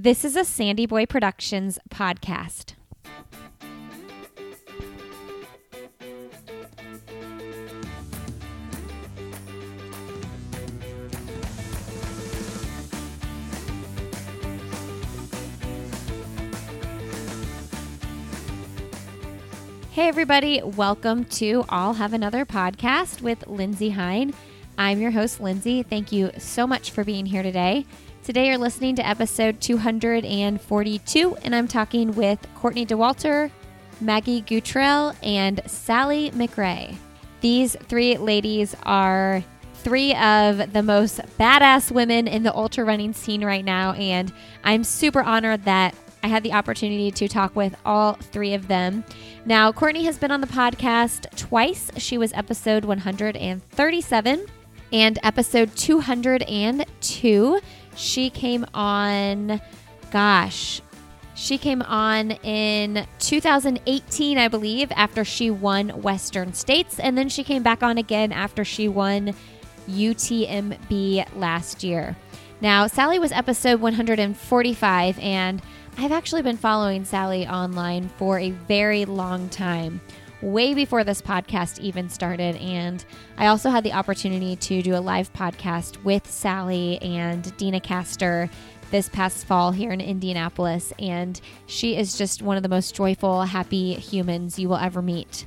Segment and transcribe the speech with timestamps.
[0.00, 2.74] This is a Sandy Boy Productions podcast.
[19.90, 24.32] Hey, everybody, welcome to I'll Have Another podcast with Lindsey Hein.
[24.78, 25.82] I'm your host, Lindsey.
[25.82, 27.84] Thank you so much for being here today.
[28.28, 33.50] Today, you're listening to episode 242, and I'm talking with Courtney Dauwalter,
[34.02, 36.94] Maggie Guterl, and Sally McRae.
[37.40, 39.42] These three ladies are
[39.76, 44.30] three of the most badass women in the ultra running scene right now, and
[44.62, 49.04] I'm super honored that I had the opportunity to talk with all three of them.
[49.46, 51.90] Now, Courtney has been on the podcast twice.
[51.96, 54.46] She was episode 137
[54.92, 57.60] and episode 202.
[57.98, 59.60] She came on,
[60.12, 60.80] gosh,
[61.34, 67.00] she came on in 2018, I believe, after she won Western States.
[67.00, 69.34] And then she came back on again after she won
[69.88, 72.16] UTMB last year.
[72.60, 75.60] Now, Sally was episode 145, and
[75.96, 80.00] I've actually been following Sally online for a very long time,
[80.42, 82.56] way before this podcast even started.
[82.56, 83.04] And
[83.36, 88.50] I also had the opportunity to do a live podcast with Sally and Deena Kastor
[88.90, 90.92] this past fall here in Indianapolis.
[90.98, 95.46] And she is just one of the most joyful, happy humans you will ever meet.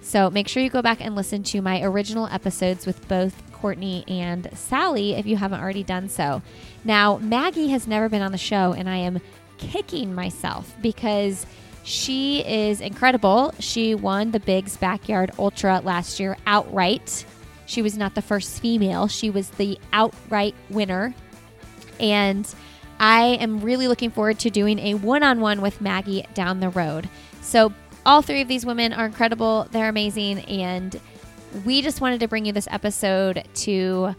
[0.00, 4.04] So make sure you go back and listen to my original episodes with both Courtney
[4.08, 6.40] and Sally if you haven't already done so.
[6.84, 9.20] Now, Maggie has never been on the show, and I am
[9.58, 11.44] kicking myself because
[11.88, 13.54] she is incredible.
[13.60, 17.24] She won the Big's Backyard Ultra last year outright.
[17.64, 21.14] She was not the first female, she was the outright winner.
[21.98, 22.46] And
[23.00, 26.68] I am really looking forward to doing a one on one with Maggie down the
[26.68, 27.08] road.
[27.40, 27.72] So,
[28.04, 29.66] all three of these women are incredible.
[29.70, 30.40] They're amazing.
[30.40, 31.00] And
[31.64, 34.14] we just wanted to bring you this episode to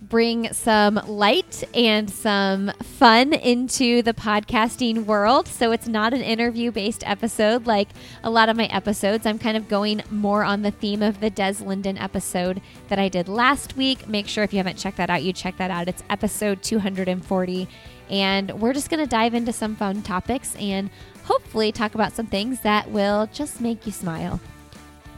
[0.00, 5.48] bring some light and some fun into the podcasting world.
[5.48, 7.88] So it's not an interview based episode like
[8.22, 9.26] a lot of my episodes.
[9.26, 13.08] I'm kind of going more on the theme of the Des Linden episode that I
[13.08, 14.08] did last week.
[14.08, 15.88] Make sure if you haven't checked that out, you check that out.
[15.88, 17.68] It's episode 240.
[18.10, 20.90] And we're just going to dive into some fun topics and
[21.24, 24.40] hopefully talk about some things that will just make you smile.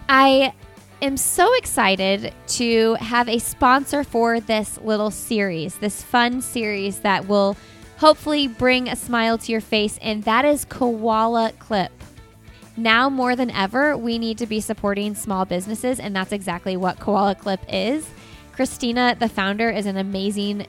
[0.09, 0.55] I
[1.03, 7.27] am so excited to have a sponsor for this little series, this fun series that
[7.27, 7.57] will
[7.99, 11.93] hopefully bring a smile to your face, and that is Koala Clip.
[12.77, 16.99] Now more than ever, we need to be supporting small businesses, and that's exactly what
[16.99, 18.09] Koala Clip is.
[18.53, 20.67] Christina, the founder, is an amazing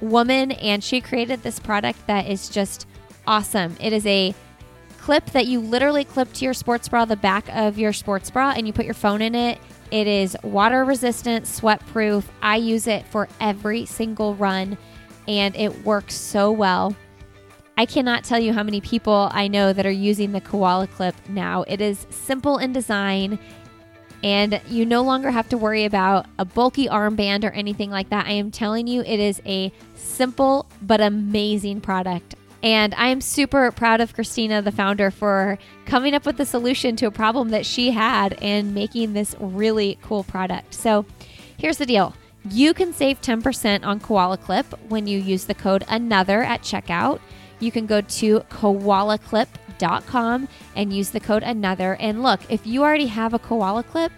[0.00, 2.86] woman, and she created this product that is just
[3.26, 3.76] awesome.
[3.80, 4.34] It is a
[4.98, 8.52] clip that you literally clip to your sports bra, the back of your sports bra,
[8.56, 9.58] and you put your phone in it.
[9.90, 12.30] It is water resistant, sweat proof.
[12.42, 14.76] I use it for every single run,
[15.26, 16.94] and it works so well.
[17.78, 21.14] I cannot tell you how many people I know that are using the koala clip
[21.28, 21.62] now.
[21.62, 23.38] It is simple in design,
[24.22, 28.26] and you no longer have to worry about a bulky armband or anything like that.
[28.26, 32.34] I am telling you, it is a simple but amazing product.
[32.68, 35.56] And I am super proud of Christina, the founder, for
[35.86, 39.96] coming up with the solution to a problem that she had and making this really
[40.02, 40.74] cool product.
[40.74, 41.06] So
[41.56, 42.14] here's the deal
[42.50, 47.20] you can save 10% on Koala Clip when you use the code ANOTHER at checkout.
[47.58, 51.96] You can go to koalaclip.com and use the code ANOTHER.
[51.98, 54.12] And look, if you already have a Koala Clip,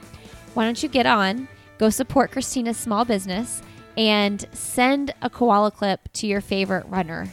[0.54, 1.46] why don't you get on,
[1.78, 3.62] go support Christina's small business,
[3.96, 7.28] and send a Koala Clip to your favorite runner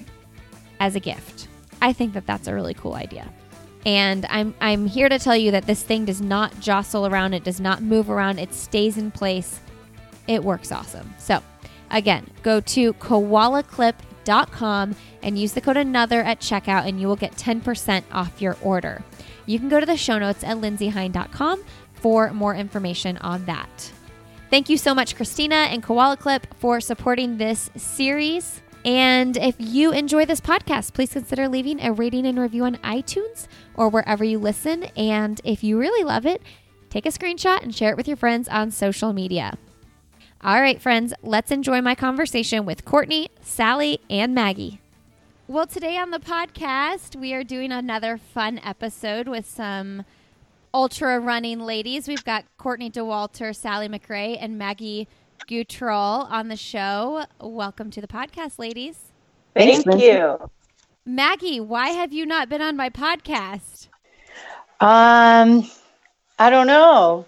[0.80, 1.48] as a gift.
[1.82, 3.32] I think that that's a really cool idea.
[3.86, 7.44] And I'm I'm here to tell you that this thing does not jostle around, it
[7.44, 9.60] does not move around, it stays in place.
[10.28, 11.14] It works awesome.
[11.18, 11.42] So,
[11.90, 17.38] again, go to koalaclip.com and use the code another at checkout and you will get
[17.38, 19.04] 10% off your order.
[19.46, 21.64] You can go to the show notes at lindseyhein.com
[21.94, 23.92] for more information on that.
[24.50, 28.62] Thank you so much, Christina and Koala Clip, for supporting this series.
[28.86, 33.48] And if you enjoy this podcast, please consider leaving a rating and review on iTunes
[33.76, 34.84] or wherever you listen.
[34.96, 36.42] And if you really love it,
[36.90, 39.58] take a screenshot and share it with your friends on social media.
[40.42, 44.80] All right, friends, let's enjoy my conversation with Courtney, Sally, and Maggie.
[45.48, 50.04] Well, today on the podcast, we are doing another fun episode with some
[50.74, 52.08] ultra running ladies.
[52.08, 55.08] We've got Courtney Dauwalter, Sally McRae, and Maggie
[55.48, 57.26] Guterl on the show.
[57.40, 59.12] Welcome to the podcast, ladies.
[59.56, 60.50] Thank Thanks, you.
[61.06, 63.88] Maggie, why have you not been on my podcast?
[64.80, 65.70] Um,
[66.38, 67.26] I don't know.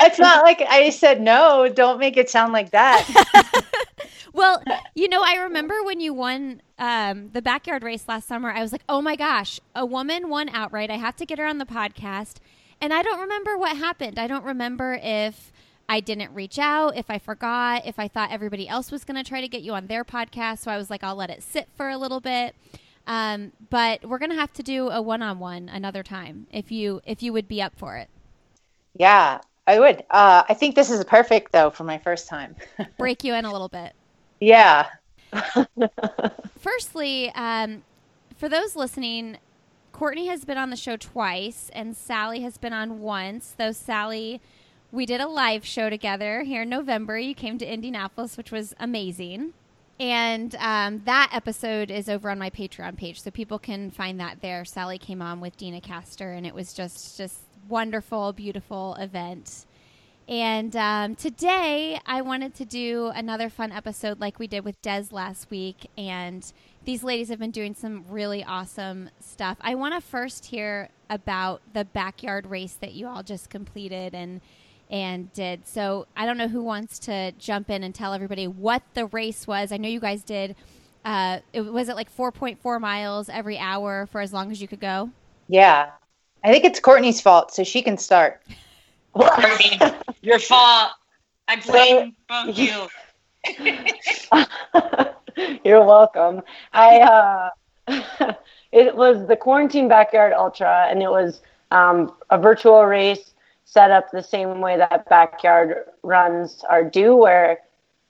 [0.00, 1.68] it's not like I said no.
[1.68, 3.08] Don't make it sound like that.
[4.32, 4.62] well,
[4.94, 8.50] you know, I remember when you won um, the backyard race last summer.
[8.50, 10.90] I was like, oh my gosh, a woman won outright.
[10.90, 12.36] I have to get her on the podcast.
[12.80, 14.18] And I don't remember what happened.
[14.18, 15.52] I don't remember if
[15.88, 19.28] I didn't reach out, if I forgot, if I thought everybody else was going to
[19.28, 20.60] try to get you on their podcast.
[20.60, 22.54] So I was like, I'll let it sit for a little bit.
[23.06, 27.32] Um, but we're gonna have to do a one-on-one another time if you if you
[27.32, 28.08] would be up for it.
[28.94, 30.04] Yeah, I would.
[30.10, 32.56] Uh, I think this is perfect though for my first time.
[32.98, 33.92] Break you in a little bit.
[34.40, 34.86] Yeah.
[36.58, 37.82] Firstly, um,
[38.36, 39.38] for those listening,
[39.92, 43.54] Courtney has been on the show twice, and Sally has been on once.
[43.56, 44.40] Though Sally,
[44.94, 47.18] we did a live show together here in November.
[47.18, 49.52] You came to Indianapolis, which was amazing.
[49.98, 54.40] And um, that episode is over on my Patreon page, so people can find that
[54.40, 54.64] there.
[54.64, 59.66] Sally came on with Deena Kastor, and it was just just wonderful, beautiful event.
[60.26, 65.04] And um, today, I wanted to do another fun episode like we did with Des
[65.10, 65.90] last week.
[65.98, 66.50] And
[66.84, 69.58] these ladies have been doing some really awesome stuff.
[69.60, 74.40] I want to first hear about the backyard race that you all just completed and
[74.90, 75.66] and did.
[75.66, 79.46] So I don't know who wants to jump in and tell everybody what the race
[79.46, 79.72] was.
[79.72, 80.56] I know you guys did.
[81.04, 84.80] Uh, it was it like 4.4 miles every hour for as long as you could
[84.80, 85.10] go.
[85.48, 85.90] Yeah,
[86.42, 88.42] I think it's Courtney's fault, so she can start.
[89.14, 89.78] Courtney,
[90.22, 90.92] your fault.
[91.46, 92.88] I blame both you.
[95.64, 96.42] You're welcome.
[96.72, 97.50] I uh,
[98.72, 103.33] it was the quarantine backyard ultra, and it was um, a virtual race
[103.64, 107.58] set up the same way that backyard runs are due where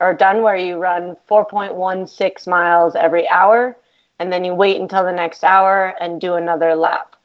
[0.00, 3.76] are done where you run 4.16 miles every hour
[4.18, 7.16] and then you wait until the next hour and do another lap.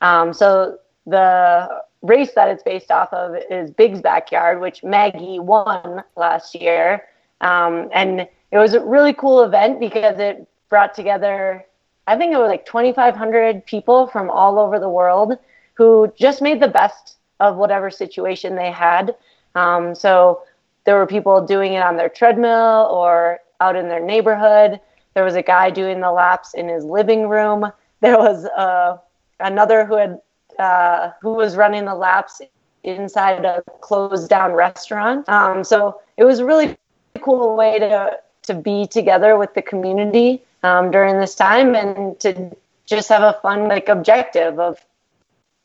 [0.00, 1.68] Um, so the
[2.02, 7.04] race that it's based off of is big's backyard which maggie won last year.
[7.40, 11.64] Um, and it was a really cool event because it brought together
[12.06, 15.34] i think it was like 2500 people from all over the world
[15.74, 19.14] who just made the best of whatever situation they had.
[19.54, 20.42] Um, so
[20.84, 24.80] there were people doing it on their treadmill or out in their neighborhood.
[25.14, 27.70] There was a guy doing the laps in his living room.
[28.02, 28.98] There was uh,
[29.38, 30.20] another who had
[30.58, 32.42] uh, who was running the laps
[32.82, 35.28] inside a closed down restaurant.
[35.28, 36.76] Um, so it was a really
[37.20, 42.50] cool way to to be together with the community um, during this time and to
[42.86, 44.84] just have a fun like objective of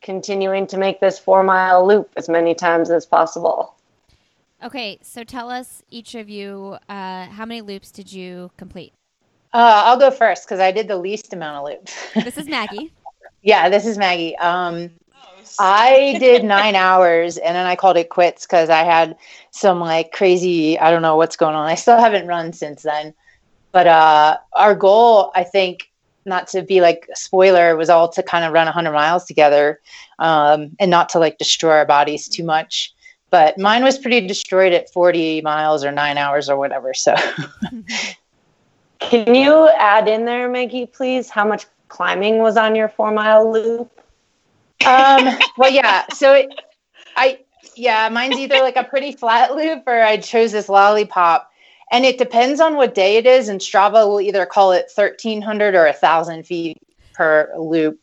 [0.02, 3.76] continuing to make this four mile loop as many times as possible.
[4.64, 8.94] Okay, so tell us each of you uh, how many loops did you complete?
[9.54, 11.96] Uh, I'll go first because I did the least amount of loops.
[12.24, 12.92] this is Maggie.
[13.42, 14.38] yeah, this is Maggie.
[14.38, 14.92] Um,
[15.60, 19.16] I did nine hours and then I called it quits because I had
[19.52, 21.68] some like crazy, I don't know what's going on.
[21.68, 23.14] I still haven't run since then.
[23.72, 25.92] But uh, our goal, I think,
[26.28, 29.80] not to be like a spoiler, was all to kind of run 100 miles together
[30.20, 32.94] um, and not to like destroy our bodies too much.
[33.30, 36.94] But mine was pretty destroyed at 40 miles or nine hours or whatever.
[36.94, 37.16] So,
[39.00, 43.52] can you add in there, Maggie, please, how much climbing was on your four mile
[43.52, 43.92] loop?
[44.86, 46.06] Um, well, yeah.
[46.14, 46.50] So, it,
[47.18, 47.40] I,
[47.76, 51.52] yeah, mine's either like a pretty flat loop or I chose this lollipop
[51.92, 55.76] and it depends on what day it is and strava will either call it 1300
[55.76, 56.78] or 1000 feet
[57.14, 58.00] per loop.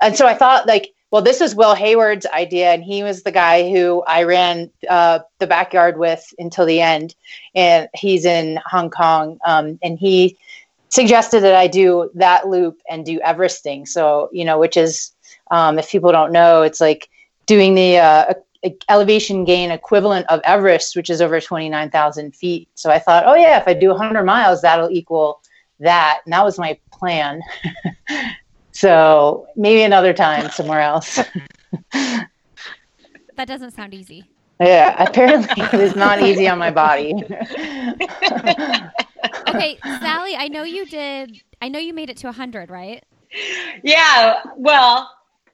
[0.00, 3.32] And so i thought like well this is will hayward's idea and he was the
[3.32, 7.14] guy who i ran uh, the backyard with until the end
[7.54, 10.36] and he's in hong kong um, and he
[10.88, 13.86] suggested that i do that loop and do everesting.
[13.86, 15.12] So you know which is
[15.50, 17.08] um, if people don't know it's like
[17.46, 18.34] doing the uh,
[18.88, 22.68] elevation gain equivalent of Everest, which is over 29,000 feet.
[22.74, 25.40] So I thought, oh, yeah, if I do 100 miles, that'll equal
[25.80, 26.20] that.
[26.24, 27.40] And that was my plan.
[28.72, 31.20] so maybe another time somewhere else.
[31.92, 32.28] that
[33.36, 34.24] doesn't sound easy.
[34.60, 37.14] Yeah, apparently it is not easy on my body.
[39.48, 43.04] okay, Sally, I know you did, I know you made it to 100, right?
[43.84, 45.08] Yeah, well,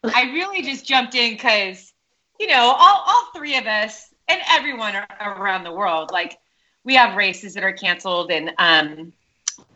[0.05, 1.94] I really just jumped in because
[2.39, 6.39] you know, all, all three of us and everyone around the world, like
[6.85, 8.31] we have races that are canceled.
[8.31, 9.13] And, um,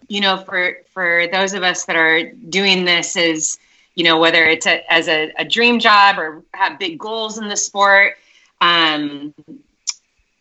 [0.08, 3.58] you know, for, for those of us that are doing this is,
[3.94, 7.48] you know, whether it's a, as a, a dream job or have big goals in
[7.48, 8.14] the sport,
[8.60, 9.34] um,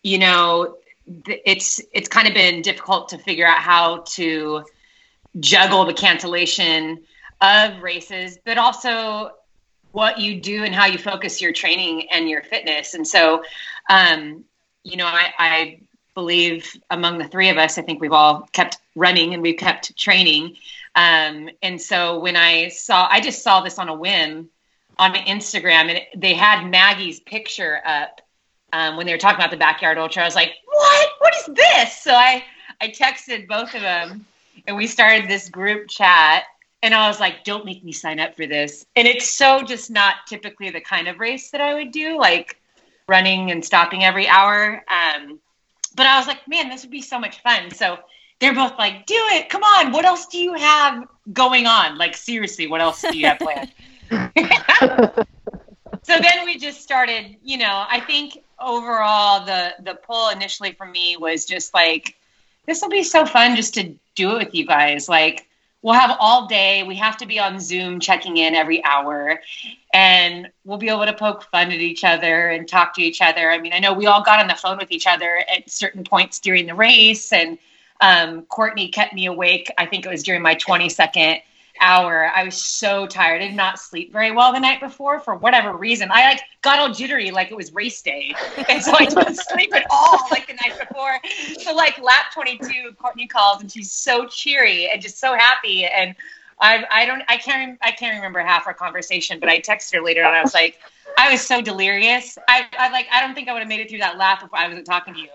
[0.03, 0.77] you know,
[1.27, 4.63] it's, it's kind of been difficult to figure out how to
[5.39, 7.01] juggle the cancellation
[7.41, 9.31] of races, but also
[9.97, 12.93] what you do and how you focus your training and your fitness.
[12.93, 13.41] And so,
[13.89, 14.45] um,
[14.83, 15.79] you know, I, I
[16.13, 19.97] believe among the three of us, I think we've all kept running and we've kept
[19.97, 20.55] training.
[20.93, 24.49] Um, and so when I saw, I just saw this on a whim
[24.99, 28.21] on Instagram, and they had Maggie's picture up
[28.73, 30.21] um, when they were talking about the backyard ultra.
[30.21, 31.09] I was like, "What?
[31.17, 32.43] What is this?" So I
[32.81, 34.27] I texted both of them,
[34.67, 36.43] and we started this group chat.
[36.83, 39.89] And I was like, "Don't make me sign up for this." And it's so just
[39.89, 42.61] not typically the kind of race that I would do, like
[43.07, 44.83] running and stopping every hour.
[44.87, 45.39] Um,
[45.95, 47.97] but I was like, "Man, this would be so much fun." So
[48.39, 49.49] they're both like, "Do it!
[49.49, 49.91] Come on!
[49.91, 51.97] What else do you have going on?
[51.97, 53.71] Like seriously, what else do you have planned?"
[56.03, 57.37] so then we just started.
[57.43, 62.15] You know, I think overall the the pull initially for me was just like,
[62.65, 65.09] this will be so fun just to do it with you guys.
[65.09, 65.46] Like
[65.87, 66.83] we'll have all day.
[66.83, 69.39] We have to be on Zoom checking in every hour,
[69.93, 73.49] and we'll be able to poke fun at each other and talk to each other.
[73.49, 76.03] I mean, I know we all got on the phone with each other at certain
[76.03, 77.57] points during the race and
[78.01, 79.71] um, Courtney kept me awake.
[79.77, 81.41] I think it was during my 22nd
[81.81, 82.31] hour.
[82.33, 83.41] I was so tired.
[83.41, 86.09] I did not sleep very well the night before for whatever reason.
[86.11, 88.33] I like got all jittery like it was race day.
[88.69, 91.19] And so I didn't sleep at all like the night before.
[91.59, 95.85] So like lap 22, Courtney calls and she's so cheery and just so happy.
[95.85, 96.15] And
[96.59, 100.01] I, I don't, I can't, I can't remember half our conversation, but I texted her
[100.01, 100.33] later on.
[100.33, 100.79] I was like,
[101.17, 102.37] I was so delirious.
[102.47, 104.53] I, I like, I don't think I would have made it through that lap if
[104.53, 105.29] I wasn't talking to you.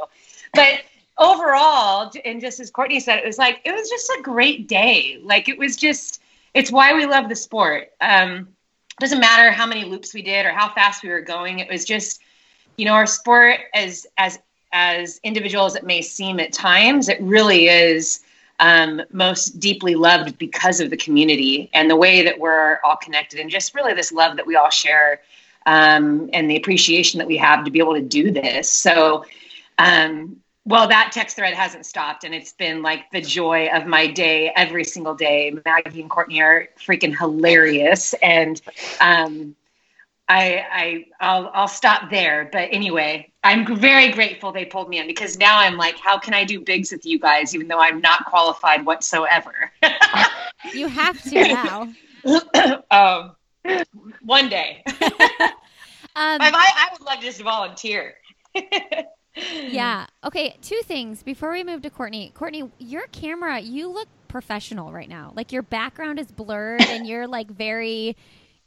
[0.55, 0.83] But
[1.19, 5.21] overall, and just as Courtney said, it was like it was just a great day.
[5.23, 6.22] Like it was just,
[6.55, 7.91] it's why we love the sport.
[8.01, 8.49] Um,
[9.01, 11.59] doesn't matter how many loops we did or how fast we were going.
[11.59, 12.21] It was just,
[12.77, 14.39] you know, our sport as as
[14.73, 18.21] as individual as it may seem at times, it really is
[18.59, 23.41] um, most deeply loved because of the community and the way that we're all connected,
[23.41, 25.21] and just really this love that we all share
[25.67, 28.71] um, and the appreciation that we have to be able to do this.
[28.73, 29.25] So,
[29.79, 34.07] um, well, that text thread hasn't stopped, and it's been like the joy of my
[34.07, 35.53] day every single day.
[35.65, 38.61] Maggie and Courtney are freaking hilarious, and
[39.01, 39.57] um,
[40.29, 42.49] I, I, I'll, I'll stop there.
[42.53, 46.33] But anyway, I'm very grateful they pulled me in because now I'm like, how can
[46.33, 49.73] I do bigs with you guys, even though I'm not qualified whatsoever?
[50.73, 51.93] you have to now.
[52.93, 53.35] um,
[54.23, 54.85] one day.
[54.87, 55.01] um,
[56.15, 58.15] I, I would love just to just volunteer
[59.37, 60.07] yeah.
[60.25, 60.57] Okay.
[60.63, 62.31] Two things before we move to Courtney.
[62.35, 65.33] Courtney, your camera, you look professional right now.
[65.35, 68.17] Like your background is blurred and you're like very.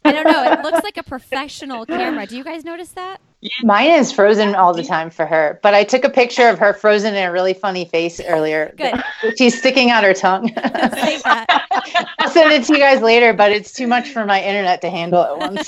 [0.04, 0.44] I don't know.
[0.52, 2.28] It looks like a professional camera.
[2.28, 3.22] Do you guys notice that?
[3.64, 6.74] Mine is frozen all the time for her, but I took a picture of her
[6.74, 8.74] frozen in a really funny face earlier.
[8.78, 9.04] Good.
[9.38, 10.52] She's sticking out her tongue.
[10.56, 14.90] I'll send it to you guys later, but it's too much for my internet to
[14.90, 15.68] handle at once.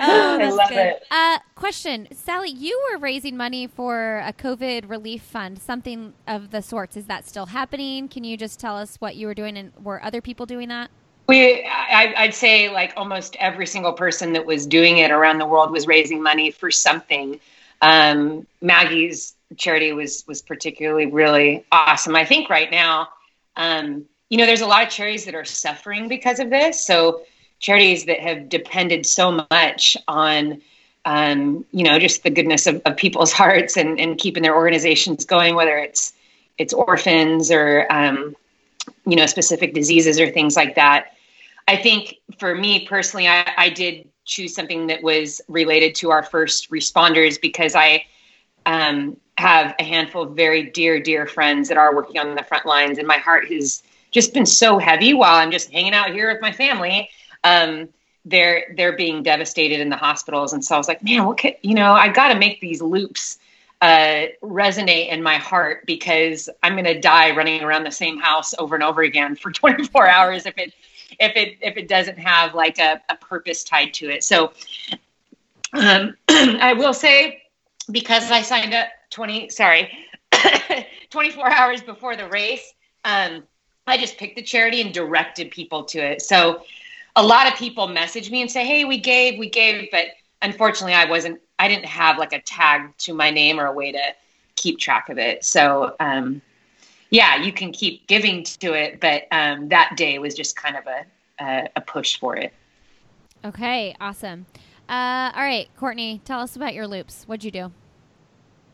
[0.00, 0.78] oh, I love good.
[0.78, 1.04] it.
[1.10, 6.62] Uh, question, Sally, you were raising money for a COVID relief fund, something of the
[6.62, 6.96] sorts.
[6.96, 8.08] Is that still happening?
[8.08, 10.90] Can you just tell us what you were doing, and were other people doing that?
[11.26, 15.46] We, I, would say, like almost every single person that was doing it around the
[15.46, 17.40] world was raising money for something.
[17.80, 22.14] Um, Maggie's charity was was particularly really awesome.
[22.14, 23.08] I think right now,
[23.56, 26.84] um, you know, there's a lot of charities that are suffering because of this.
[26.84, 27.22] So
[27.64, 30.60] charities that have depended so much on
[31.06, 35.24] um, you know just the goodness of, of people's hearts and, and, keeping their organizations
[35.24, 36.12] going whether it's
[36.58, 38.36] it's orphans or um,
[39.06, 41.13] you know specific diseases or things like that
[41.68, 46.22] i think for me personally I, I, did choose something that was related to our
[46.22, 48.04] first responders because i
[48.66, 52.66] um, have a handful of very dear dear friends that are working on the front
[52.66, 56.32] lines and my heart has just been so heavy while i'm just hanging out here
[56.32, 57.08] with my family
[57.44, 57.88] um,
[58.24, 60.52] they're they're being devastated in the hospitals.
[60.52, 61.92] And so I was like, man, what could you know?
[61.92, 63.38] I got to make these loops
[63.82, 68.54] uh, resonate in my heart because I'm going to die running around the same house
[68.58, 70.72] over and over again for 24 hours if it
[71.20, 74.24] if it if it doesn't have like a, a purpose tied to it.
[74.24, 74.52] So
[75.72, 77.42] um, I will say
[77.90, 79.90] because I signed up 20 sorry
[81.10, 82.74] 24 hours before the race.
[83.04, 83.44] Um,
[83.86, 86.22] I just picked the charity and directed people to it.
[86.22, 86.62] So
[87.16, 90.06] a lot of people message me and say, "Hey, we gave, we gave," but
[90.42, 91.40] unfortunately, I wasn't.
[91.58, 94.14] I didn't have like a tag to my name or a way to
[94.56, 95.44] keep track of it.
[95.44, 96.42] So, um,
[97.14, 100.84] yeah, you can keep giving to it, but um, that day was just kind of
[100.86, 101.04] a
[101.40, 102.52] a, a push for it.
[103.44, 104.46] Okay, awesome.
[104.88, 107.22] Uh, all right, Courtney, tell us about your loops.
[107.24, 107.72] What'd you do?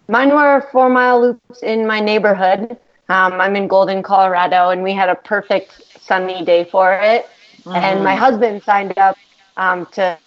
[0.08, 2.78] Mine were four mile loops in my neighborhood.
[3.10, 7.28] Um, I'm in Golden, Colorado, and we had a perfect sunny day for it.
[7.64, 7.76] Mm-hmm.
[7.76, 9.18] And my husband signed up
[9.58, 10.18] um, to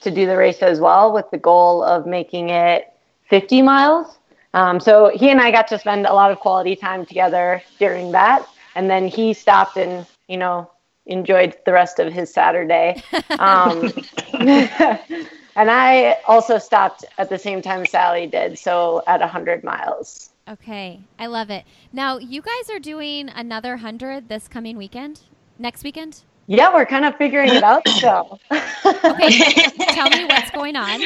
[0.00, 2.92] to do the race as well, with the goal of making it
[3.30, 4.18] 50 miles.
[4.54, 8.12] Um, so he and I got to spend a lot of quality time together during
[8.12, 10.70] that, and then he stopped and you know
[11.06, 13.02] enjoyed the rest of his Saturday.
[13.38, 13.92] Um,
[15.56, 20.30] and I also stopped at the same time Sally did, so at 100 miles.
[20.48, 21.64] Okay, I love it.
[21.92, 25.20] Now, you guys are doing another 100 this coming weekend?
[25.58, 26.22] Next weekend?
[26.46, 29.52] Yeah, we're kind of figuring it out So, okay,
[29.92, 31.00] tell me what's going on.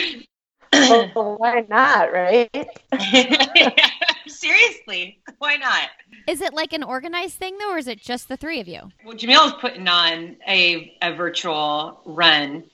[0.72, 2.68] Well, why not, right?
[4.26, 5.88] Seriously, why not?
[6.26, 8.90] Is it like an organized thing though, or is it just the three of you?
[9.04, 12.64] Well, Jamil is putting on a, a virtual run.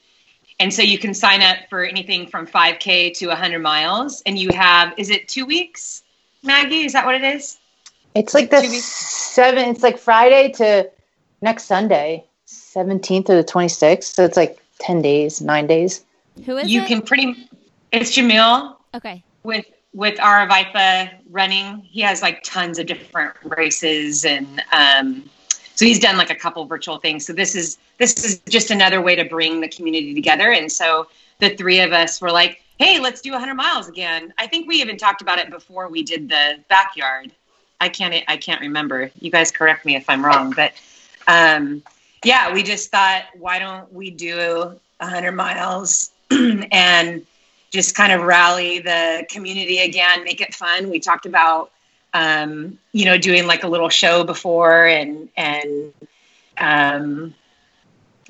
[0.58, 4.22] And so you can sign up for anything from 5K to 100 miles.
[4.24, 6.02] And you have, is it two weeks,
[6.42, 6.84] Maggie?
[6.84, 7.58] Is that what it is?
[8.14, 10.90] It's like the seven, it's like Friday to
[11.42, 14.04] next Sunday, 17th or the 26th.
[14.04, 16.04] So it's like 10 days, nine days.
[16.46, 16.88] Who is you it?
[16.88, 17.48] can pretty,
[17.96, 18.76] it's Jamil.
[18.94, 19.22] Okay.
[19.42, 25.28] With with Aravaipa running, he has like tons of different races, and um,
[25.74, 27.26] so he's done like a couple virtual things.
[27.26, 30.52] So this is this is just another way to bring the community together.
[30.52, 34.46] And so the three of us were like, "Hey, let's do 100 miles again." I
[34.46, 37.32] think we even talked about it before we did the backyard.
[37.80, 39.10] I can't I can't remember.
[39.20, 40.72] You guys correct me if I'm wrong, but
[41.28, 41.82] um,
[42.24, 47.26] yeah, we just thought, why don't we do 100 miles and
[47.76, 50.90] just kind of rally the community again, make it fun.
[50.90, 51.70] We talked about,
[52.14, 55.92] um, you know, doing like a little show before and, and,
[56.56, 57.34] um,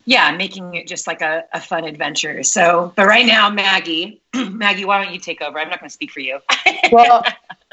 [0.05, 2.43] yeah, making it just like a, a fun adventure.
[2.43, 5.59] So, but right now, Maggie, Maggie, why don't you take over?
[5.59, 6.41] I'm not going to speak for you.
[6.93, 7.25] well,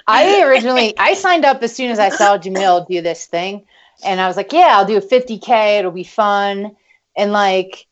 [0.08, 3.66] I originally I signed up as soon as I saw Jamil do this thing,
[4.04, 5.80] and I was like, yeah, I'll do a 50k.
[5.80, 6.76] It'll be fun.
[7.16, 7.86] And like,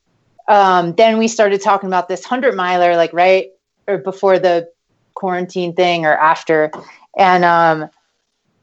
[0.47, 3.51] um, then we started talking about this hundred miler, like right
[3.87, 4.69] or before the
[5.13, 6.71] quarantine thing or after.
[7.17, 7.89] And um,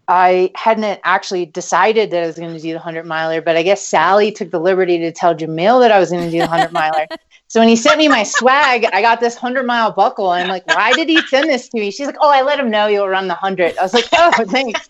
[0.09, 3.63] I hadn't actually decided that I was going to do the 100 miler, but I
[3.63, 6.47] guess Sally took the liberty to tell Jamil that I was going to do the
[6.47, 7.07] 100 miler.
[7.49, 10.33] so when he sent me my swag, I got this 100 mile buckle.
[10.33, 11.91] And I'm like, why did he send this to me?
[11.91, 13.77] She's like, oh, I let him know you'll run the 100.
[13.77, 14.89] I was like, oh, thanks.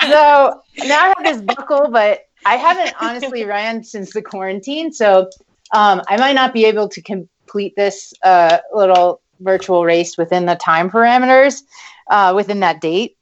[0.00, 4.90] so now I have this buckle, but I haven't honestly ran since the quarantine.
[4.90, 5.28] So
[5.72, 10.46] um, I might not be able to com- complete this uh, little virtual race within
[10.46, 11.62] the time parameters
[12.10, 13.16] uh, within that date.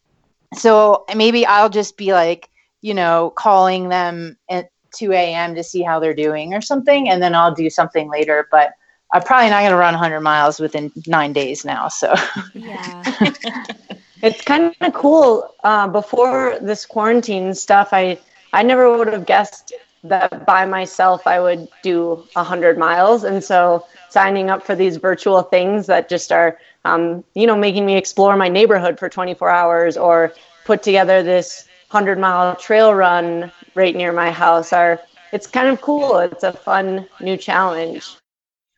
[0.55, 2.51] So maybe I'll just be like,
[2.83, 5.55] you know, calling them at 2 a.m.
[5.55, 8.49] to see how they're doing or something, and then I'll do something later.
[8.51, 8.73] But
[9.13, 11.89] I'm probably not going to run 100 miles within nine days now.
[11.89, 12.15] So
[12.55, 13.03] yeah.
[14.23, 15.55] it's kind of cool.
[15.65, 18.19] Uh, before this quarantine stuff, I
[18.53, 19.73] I never would have guessed
[20.05, 25.43] that by myself I would do 100 miles, and so signing up for these virtual
[25.43, 29.97] things that just are, um, you know, making me explore my neighborhood for 24 hours
[29.97, 30.33] or
[30.65, 35.01] put together this 100 mile trail run right near my house are,
[35.33, 36.19] it's kind of cool.
[36.19, 38.07] It's a fun new challenge.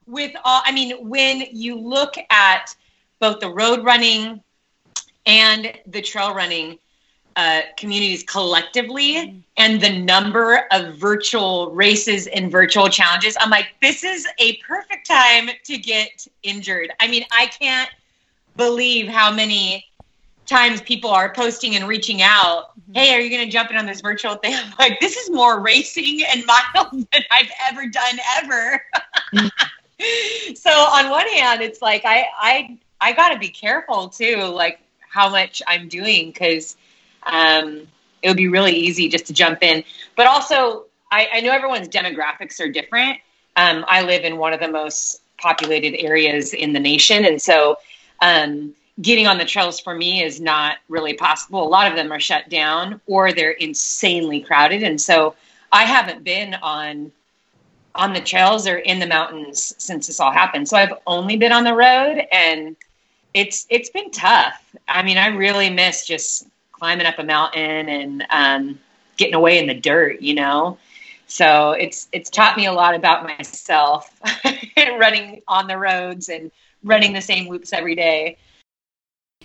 [0.06, 2.74] With all, I mean, when you look at
[3.20, 4.42] both the road running
[5.26, 6.78] and the trail running,
[7.36, 13.36] uh, communities collectively and the number of virtual races and virtual challenges.
[13.40, 16.92] I'm like, this is a perfect time to get injured.
[17.00, 17.90] I mean, I can't
[18.56, 19.86] believe how many
[20.50, 22.70] times people are posting and reaching out.
[22.70, 22.94] Mm-hmm.
[22.94, 24.54] Hey, are you going to jump in on this virtual thing?
[24.54, 28.84] I'm like, this is more racing and miles than I've ever done ever.
[30.56, 34.80] so on one hand, it's like I I I got to be careful too, like
[35.08, 36.76] how much I'm doing because
[37.24, 37.86] um,
[38.22, 39.84] it would be really easy just to jump in.
[40.16, 43.18] But also, I, I know everyone's demographics are different.
[43.56, 47.76] Um, I live in one of the most populated areas in the nation, and so
[48.20, 51.66] um, getting on the trails for me is not really possible.
[51.66, 55.34] A lot of them are shut down or they're insanely crowded, and so
[55.72, 57.12] I haven't been on
[57.94, 60.68] on the trails or in the mountains since this all happened.
[60.68, 62.76] So I've only been on the road, and
[63.34, 64.62] it's it's been tough.
[64.88, 66.46] I mean, I really miss just
[66.80, 68.80] climbing up a mountain and um,
[69.18, 70.78] getting away in the dirt, you know.
[71.26, 74.10] So it's it's taught me a lot about myself,
[74.76, 76.50] running on the roads and
[76.82, 78.36] running the same loops every day.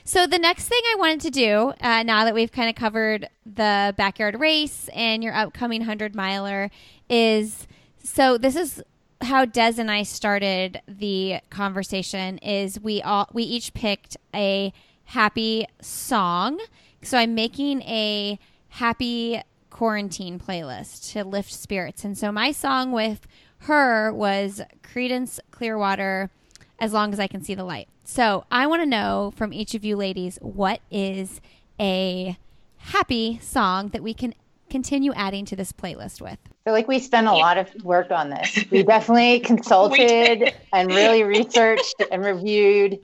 [0.04, 3.28] So the next thing I wanted to do, uh, now that we've kind of covered
[3.46, 6.72] the backyard race and your upcoming hundred miler,
[7.10, 7.68] is
[8.04, 8.82] so this is
[9.22, 12.38] how Des and I started the conversation.
[12.40, 14.74] Is we all we each picked a
[15.06, 16.60] happy song
[17.06, 18.40] So I'm making a
[18.70, 19.40] happy
[19.70, 22.04] quarantine playlist to lift spirits.
[22.04, 23.28] And so my song with
[23.60, 26.32] her was Creedence Clearwater,
[26.80, 27.88] As Long as I Can See the Light.
[28.04, 31.42] So I want to know from each of you ladies what is
[31.80, 32.38] a
[32.78, 34.34] happy song that we can
[34.72, 36.40] continue adding to this playlist with?
[36.48, 38.66] I feel like we spent a lot of work on this.
[38.72, 43.00] We definitely consulted and really researched and reviewed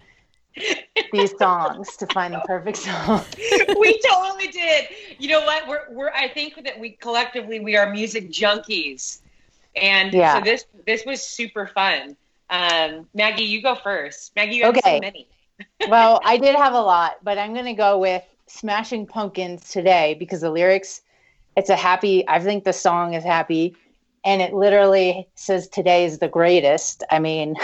[1.12, 3.24] these songs to find the perfect song.
[3.80, 4.88] we totally did.
[5.20, 5.68] You know what?
[5.68, 9.20] We're we're I think that we collectively we are music junkies.
[9.76, 10.38] And yeah.
[10.38, 12.16] so this this was super fun.
[12.50, 14.36] Um, Maggie, you go first.
[14.36, 14.98] Maggie, you have okay.
[14.98, 15.28] so many.
[15.88, 20.42] well, I did have a lot, but I'm gonna go with Smashing Pumpkins today because
[20.42, 21.02] the lyrics
[21.58, 23.76] it's a happy I think the song is happy
[24.24, 27.04] and it literally says today is the greatest.
[27.10, 27.56] I mean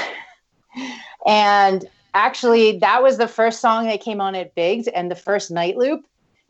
[1.25, 1.85] and
[2.17, 5.77] actually that was the first song that came on at Big's and the first night
[5.77, 6.05] loop.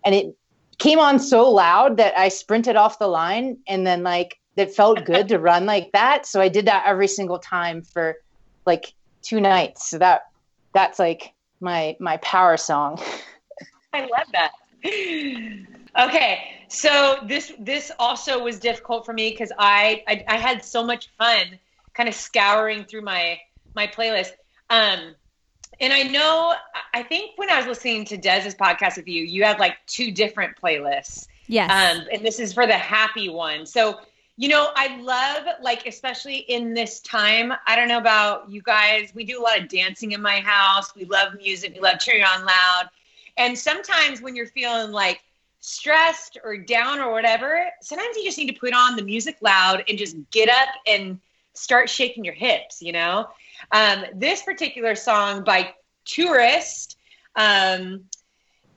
[0.06, 0.36] And it
[0.77, 5.06] came on so loud that I sprinted off the line and then like it felt
[5.06, 6.25] good to run like that.
[6.25, 8.15] So I did that every single time for
[8.65, 9.89] like two nights.
[9.89, 10.23] So that
[10.73, 13.01] that's like my my power song.
[13.93, 14.51] I love that.
[15.97, 16.41] Okay.
[16.69, 21.10] So this this also was difficult for me because I, I I had so much
[21.17, 21.60] fun
[21.93, 23.39] kind of scouring through my
[23.75, 24.32] my playlist.
[24.69, 25.15] Um
[25.79, 26.53] and I know,
[26.93, 30.11] I think when I was listening to Des's podcast with you, you have like two
[30.11, 31.27] different playlists.
[31.47, 31.71] Yes.
[31.71, 33.65] Um, and this is for the happy one.
[33.65, 33.99] So,
[34.35, 39.11] you know, I love, like, especially in this time, I don't know about you guys,
[39.15, 40.95] we do a lot of dancing in my house.
[40.95, 42.89] We love music, we love cheering on loud.
[43.37, 45.21] And sometimes when you're feeling like
[45.59, 49.83] stressed or down or whatever, sometimes you just need to put on the music loud
[49.87, 51.19] and just get up and
[51.53, 53.27] start shaking your hips, you know?
[53.72, 55.74] Um, this particular song by
[56.06, 56.98] Tourist
[57.36, 58.06] um,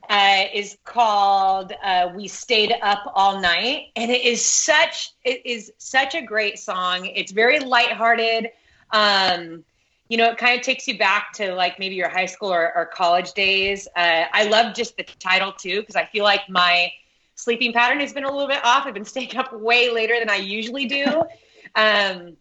[0.09, 5.71] uh, is called uh, "We Stayed Up All Night," and it is such it is
[5.77, 7.05] such a great song.
[7.05, 8.49] It's very lighthearted.
[8.91, 9.63] Um,
[10.09, 12.75] you know, it kind of takes you back to like maybe your high school or,
[12.75, 13.87] or college days.
[13.95, 16.91] Uh, I love just the title too because I feel like my
[17.35, 18.85] sleeping pattern has been a little bit off.
[18.85, 21.23] I've been staying up way later than I usually do.
[21.73, 22.35] Um,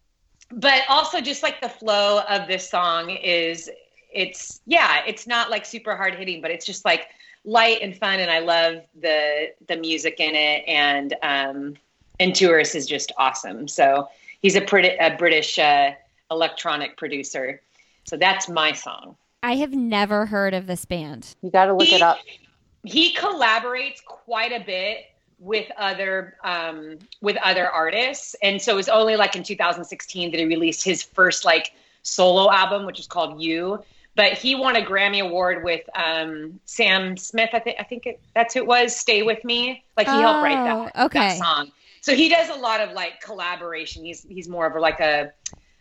[0.52, 3.70] but also just like the flow of this song is
[4.12, 7.08] it's yeah it's not like super hard hitting but it's just like
[7.44, 11.76] light and fun and i love the the music in it and um
[12.20, 13.66] and tourist is just awesome.
[13.66, 14.08] So
[14.42, 15.92] he's a, Brit- a british uh,
[16.30, 17.60] electronic producer.
[18.04, 19.16] So that's my song.
[19.42, 21.34] I have never heard of this band.
[21.42, 22.18] You got to look he, it up.
[22.84, 25.06] He collaborates quite a bit
[25.40, 30.38] with other um, with other artists, and so it was only like in 2016 that
[30.38, 31.72] he released his first like
[32.02, 33.82] solo album, which is called You.
[34.16, 37.50] But he won a Grammy award with um, Sam Smith.
[37.52, 38.94] I think I think it, that's who it was.
[38.94, 39.82] Stay with me.
[39.96, 41.18] Like he oh, helped write that, oh, okay.
[41.18, 41.72] that song.
[42.02, 44.04] So he does a lot of like collaboration.
[44.04, 45.32] He's he's more of a, like a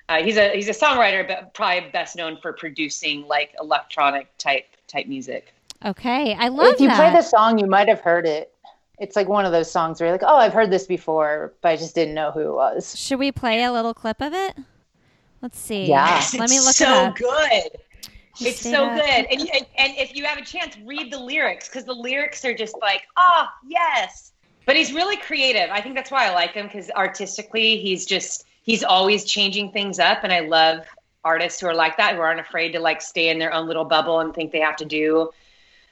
[0.08, 4.68] uh, he's a he's a songwriter, but probably best known for producing like electronic type
[4.88, 5.54] type music.
[5.84, 6.74] Okay, I love.
[6.74, 6.98] If you that.
[6.98, 8.54] play the song, you might have heard it
[9.00, 11.70] it's like one of those songs where you're like, oh, I've heard this before, but
[11.70, 12.98] I just didn't know who it was.
[12.98, 14.58] Should we play a little clip of it?
[15.42, 15.86] Let's see.
[15.86, 16.76] Yeah, let me look.
[16.76, 17.82] So it good.
[18.42, 21.86] It's so good, and, and and if you have a chance, read the lyrics because
[21.86, 24.34] the lyrics are just like, oh yes.
[24.66, 25.70] But he's really creative.
[25.72, 30.00] I think that's why I like him because artistically, he's just he's always changing things
[30.00, 30.86] up, and I love
[31.24, 33.86] artists who are like that who aren't afraid to like stay in their own little
[33.86, 35.30] bubble and think they have to do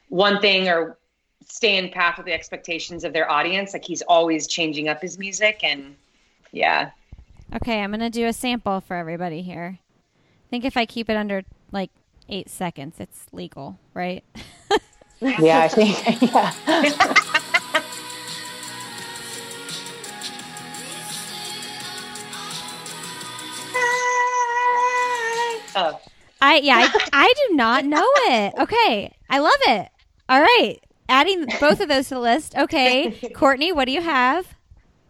[0.10, 0.98] one thing or
[1.48, 3.74] stay in path with the expectations of their audience.
[3.74, 5.96] Like he's always changing up his music and
[6.52, 6.92] yeah.
[7.56, 9.80] Okay, I'm gonna do a sample for everybody here.
[9.80, 11.92] I think if I keep it under like
[12.30, 14.24] eight seconds, it's legal, right?
[15.22, 16.54] yeah, I think yeah.
[25.76, 26.02] oh.
[26.40, 28.54] I yeah, I, I do not know it.
[28.60, 29.90] Okay, I love it.
[30.30, 32.56] All right, adding both of those to the list.
[32.58, 34.56] Okay, Courtney, what do you have?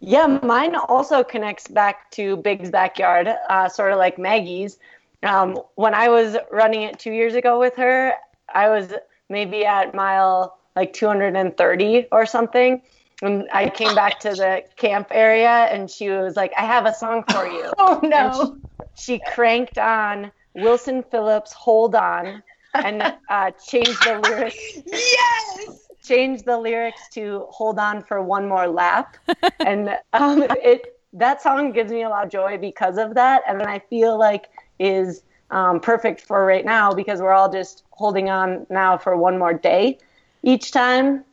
[0.00, 4.78] Yeah, mine also connects back to Big's backyard, uh, sort of like Maggie's.
[5.22, 8.12] Um, when I was running it two years ago with her,
[8.54, 8.92] I was
[9.28, 12.80] maybe at mile like 230 or something.
[13.20, 16.94] And I came back to the camp area and she was like, I have a
[16.94, 17.72] song for you.
[17.78, 18.58] oh, no.
[18.94, 22.42] She, she, cranked on Wilson Phillips' Hold On
[22.74, 24.56] and uh, changed the lyrics.
[24.86, 25.87] yes!
[26.08, 29.16] Changed the lyrics to "Hold On for One More Lap,"
[29.60, 33.60] and um, it that song gives me a lot of joy because of that, and
[33.60, 38.30] then I feel like is um, perfect for right now because we're all just holding
[38.30, 39.98] on now for one more day
[40.42, 41.24] each time.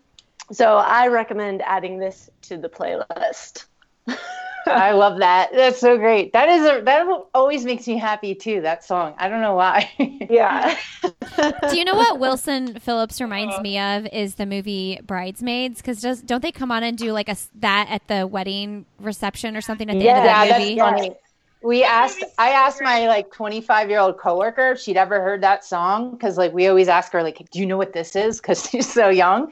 [0.51, 3.65] so I recommend adding this to the playlist.
[4.67, 5.51] I love that.
[5.53, 6.33] That's so great.
[6.33, 8.61] That is a that always makes me happy too.
[8.61, 9.13] That song.
[9.17, 9.89] I don't know why.
[10.29, 10.77] yeah.
[11.67, 15.81] Do you know what Wilson Phillips reminds me of is the movie Bridesmaids?
[15.81, 19.57] Because does don't they come on and do like a that at the wedding reception
[19.57, 20.75] or something at the Yeah, end of that yeah, movie?
[20.75, 21.15] that's funny.
[21.61, 22.23] We asked.
[22.37, 26.37] I asked my like 25 year old coworker if she'd ever heard that song because
[26.37, 29.09] like we always ask her like, "Do you know what this is?" Because she's so
[29.09, 29.51] young,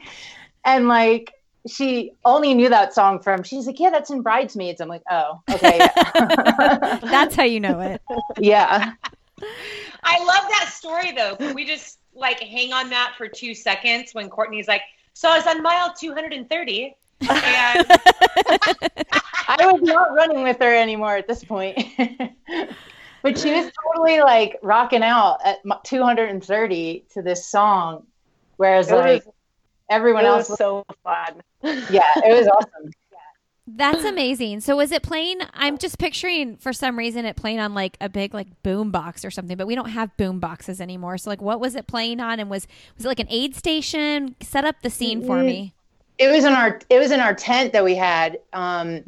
[0.64, 1.32] and like
[1.66, 3.42] she only knew that song from.
[3.42, 7.80] She's like, "Yeah, that's in Bridesmaids." I'm like, "Oh, okay, yeah." That's how you know
[7.80, 8.02] it.
[8.38, 8.92] yeah."
[10.04, 11.36] I love that story though.
[11.36, 14.82] Can we just like hang on that for two seconds when Courtney's like,
[15.14, 17.30] so I was on mile 230 and
[19.48, 21.76] I was not running with her anymore at this point.
[23.22, 28.06] but she was totally like rocking out at 230 to this song,
[28.56, 29.24] whereas It was, like
[29.90, 31.42] everyone it else, was so fun.
[31.62, 32.90] yeah, it was awesome.
[33.66, 34.60] That's amazing.
[34.60, 35.38] So was it playing?
[35.54, 39.24] I'm just picturing for some reason it playing on like a big like boom box
[39.24, 41.16] or something, but we don't have boom boxes anymore.
[41.16, 42.66] So like what was it playing on and was
[42.96, 44.36] was it like an aid station?
[44.42, 45.72] Set up the scene for me.
[46.18, 48.38] It was in our it was in our tent that we had.
[48.52, 49.00] Um,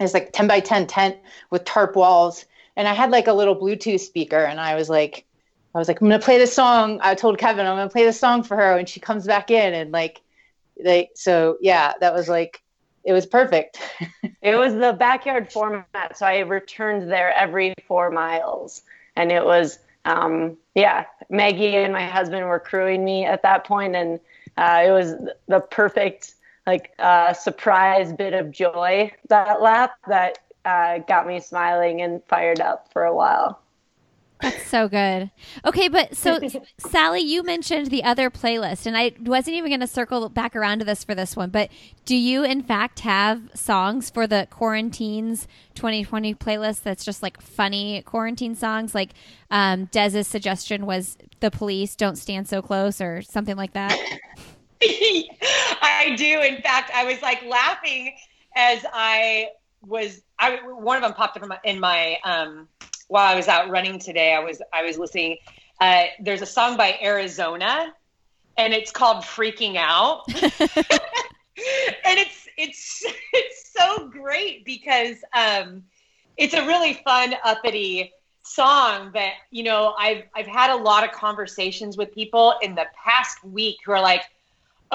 [0.00, 1.16] it's like 10 by 10 tent
[1.50, 2.46] with tarp walls,
[2.76, 5.26] and I had like a little Bluetooth speaker, and I was like.
[5.74, 7.00] I was like, I'm gonna play this song.
[7.02, 9.74] I told Kevin I'm gonna play this song for her, and she comes back in,
[9.74, 10.20] and like,
[10.82, 11.10] they.
[11.14, 12.62] So yeah, that was like,
[13.04, 13.78] it was perfect.
[14.42, 18.82] It was the backyard format, so I returned there every four miles,
[19.14, 21.06] and it was um, yeah.
[21.30, 24.20] Maggie and my husband were crewing me at that point, and
[24.56, 25.14] uh, it was
[25.46, 26.34] the perfect
[26.66, 32.60] like uh, surprise bit of joy that lap that uh, got me smiling and fired
[32.60, 33.61] up for a while.
[34.42, 35.30] That's so good.
[35.64, 36.40] Okay, but so
[36.78, 40.80] Sally, you mentioned the other playlist, and I wasn't even going to circle back around
[40.80, 41.50] to this for this one.
[41.50, 41.70] But
[42.04, 48.02] do you, in fact, have songs for the Quarantines 2020 playlist that's just like funny
[48.02, 48.94] quarantine songs?
[48.94, 49.10] Like
[49.50, 53.96] um, Des's suggestion was "The Police Don't Stand So Close" or something like that.
[54.82, 56.40] I do.
[56.40, 58.14] In fact, I was like laughing
[58.56, 59.50] as I
[59.82, 60.20] was.
[60.40, 62.68] I one of them popped up in my, in my um,
[63.12, 64.32] while I was out running today.
[64.34, 65.36] I was I was listening.
[65.80, 67.92] Uh, there's a song by Arizona,
[68.56, 75.82] and it's called "Freaking Out," and it's it's it's so great because um,
[76.38, 78.12] it's a really fun uppity
[78.44, 82.86] song that you know I've I've had a lot of conversations with people in the
[83.04, 84.22] past week who are like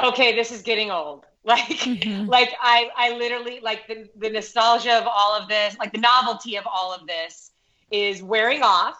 [0.03, 1.25] okay, this is getting old.
[1.47, 2.27] Like, Mhm.
[2.27, 6.57] like I, I literally like the, the nostalgia of all of this, like the novelty
[6.57, 7.51] of all of this
[7.91, 8.97] is wearing off.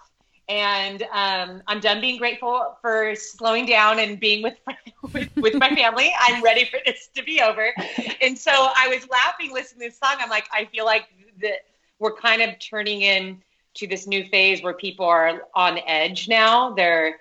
[0.50, 4.56] And um, I'm done being grateful for slowing down and being with,
[5.14, 6.14] with with my family.
[6.22, 7.74] I'm ready for this to be over.
[8.22, 10.16] And so I was laughing listening to this song.
[10.20, 11.08] I'm like, I feel like
[11.42, 11.66] that
[12.00, 13.42] we're kind of turning in
[13.74, 16.74] to this new phase where people are on edge now.
[16.74, 17.18] They're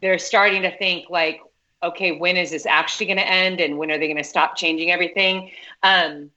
[0.00, 1.40] they're starting to think like,
[1.82, 4.56] okay, when is this actually going to end, and when are they going to stop
[4.56, 5.50] changing everything?
[5.82, 6.30] Um,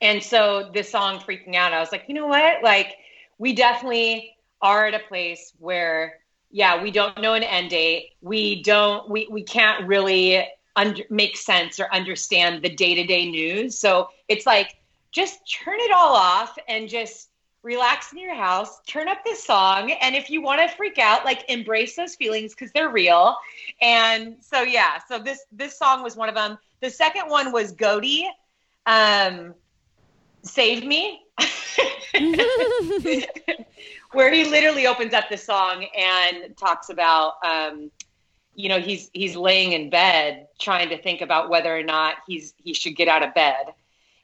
[0.00, 2.62] and so this song, "Freaking Out," I was like, you know what?
[2.62, 2.96] Like,
[3.42, 6.20] we definitely are at a place where,
[6.52, 8.10] yeah, we don't know an end date.
[8.20, 9.10] We don't.
[9.10, 13.76] We we can't really under, make sense or understand the day to day news.
[13.76, 14.76] So it's like
[15.10, 17.30] just turn it all off and just
[17.64, 21.24] relax in your house, turn up this song, and if you want to freak out,
[21.24, 23.34] like embrace those feelings because they're real.
[23.80, 26.58] And so yeah, so this this song was one of them.
[26.80, 28.30] The second one was Goaty,
[28.86, 29.54] um,
[30.42, 31.20] Save Me.
[34.12, 37.90] Where he literally opens up the song and talks about um,
[38.54, 42.52] you know, he's he's laying in bed trying to think about whether or not he's
[42.62, 43.72] he should get out of bed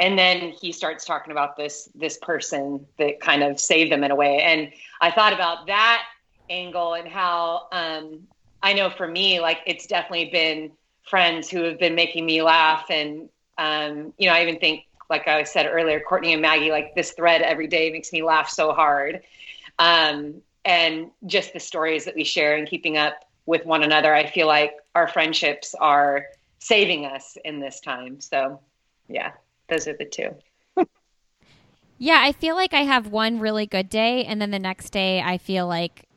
[0.01, 4.11] and then he starts talking about this this person that kind of saved him in
[4.11, 6.05] a way and i thought about that
[6.51, 8.27] angle and how um,
[8.63, 10.71] i know for me like it's definitely been
[11.03, 13.29] friends who have been making me laugh and
[13.59, 17.13] um, you know i even think like i said earlier courtney and maggie like this
[17.13, 19.23] thread every day makes me laugh so hard
[19.81, 24.27] um, and just the stories that we share and keeping up with one another i
[24.27, 26.27] feel like our friendships are
[26.59, 28.61] saving us in this time so
[29.09, 29.33] yeah
[29.69, 30.35] those are the two.
[32.01, 35.21] Yeah, I feel like I have one really good day, and then the next day
[35.21, 36.08] I feel like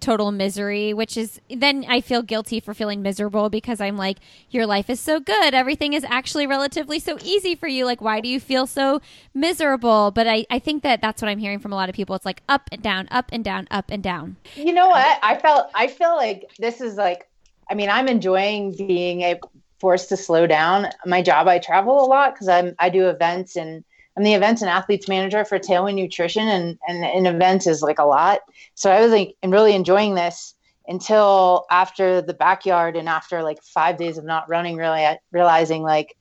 [0.00, 4.18] total misery, which is then I feel guilty for feeling miserable because I'm like,
[4.50, 5.54] your life is so good.
[5.54, 7.84] Everything is actually relatively so easy for you.
[7.84, 9.00] Like, why do you feel so
[9.34, 10.10] miserable?
[10.10, 12.16] But I, I think that that's what I'm hearing from a lot of people.
[12.16, 14.36] It's like up and down, up and down, up and down.
[14.56, 15.18] You know what?
[15.22, 17.28] I felt I feel like this is like
[17.70, 19.38] I mean, I'm enjoying being a
[19.80, 20.88] forced to slow down.
[21.06, 23.84] My job, I travel a lot because I'm I do events and
[24.16, 27.98] I'm the events and athletes manager for Tailwind Nutrition, and and an event is like
[27.98, 28.40] a lot.
[28.74, 30.54] So I was like, and really enjoying this
[30.88, 36.16] until after the backyard and after like five days of not running, really realizing like,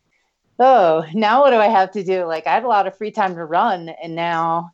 [0.59, 2.25] oh, now what do I have to do?
[2.25, 4.71] Like I had a lot of free time to run, and now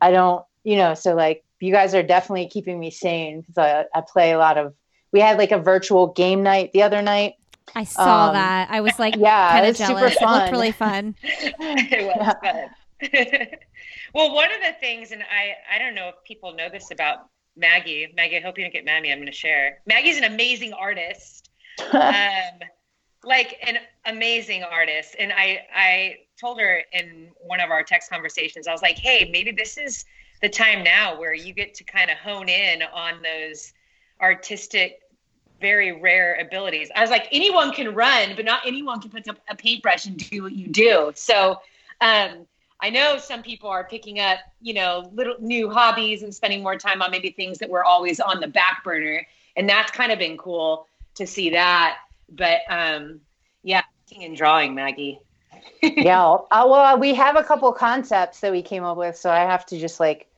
[0.00, 0.94] I don't, you know.
[0.94, 4.58] So like, you guys are definitely keeping me sane because I, I play a lot
[4.58, 4.74] of.
[5.12, 7.34] We had like a virtual game night the other night
[7.74, 8.70] I saw um, that.
[8.70, 10.14] I was like, yeah, kind of jealous.
[10.14, 10.34] Super fun.
[10.34, 11.14] It looked really fun.
[11.22, 13.46] it was fun.
[14.14, 17.28] well, one of the things, and I, I don't know if people know this about
[17.56, 18.12] Maggie.
[18.16, 19.12] Maggie, I hope you don't get mad at me.
[19.12, 19.78] I'm going to share.
[19.86, 21.50] Maggie's an amazing artist.
[21.92, 22.60] um,
[23.24, 25.16] like an amazing artist.
[25.18, 29.28] And I, I told her in one of our text conversations, I was like, hey,
[29.32, 30.04] maybe this is
[30.40, 33.72] the time now where you get to kind of hone in on those
[34.20, 35.01] artistic
[35.62, 36.90] very rare abilities.
[36.94, 40.18] I was like, anyone can run, but not anyone can put up a paintbrush and
[40.18, 41.12] do what you do.
[41.14, 41.60] So
[42.02, 42.46] um,
[42.80, 46.76] I know some people are picking up, you know, little new hobbies and spending more
[46.76, 49.26] time on maybe things that were always on the back burner.
[49.56, 51.98] And that's kind of been cool to see that.
[52.28, 53.20] But um,
[53.62, 53.82] yeah,
[54.20, 55.20] and drawing, Maggie.
[55.82, 56.36] yeah.
[56.50, 59.16] Uh, well, we have a couple concepts that we came up with.
[59.16, 60.28] So I have to just like,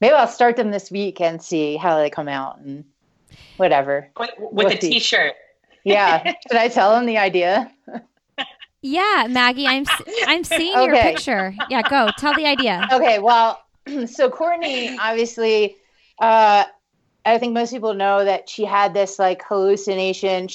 [0.00, 2.58] maybe I'll start them this week and see how they come out.
[2.58, 2.84] And
[3.58, 4.08] whatever.
[4.18, 5.34] With, with a t-shirt.
[5.84, 6.22] yeah.
[6.48, 7.70] Should I tell him the idea?
[8.82, 9.84] yeah, Maggie, I'm
[10.26, 10.86] I'm seeing okay.
[10.86, 11.54] your picture.
[11.68, 12.88] Yeah, go tell the idea.
[12.92, 13.18] Okay.
[13.18, 13.62] Well,
[14.06, 15.76] so Courtney, obviously,
[16.20, 16.64] uh,
[17.24, 20.48] I think most people know that she had this like hallucination.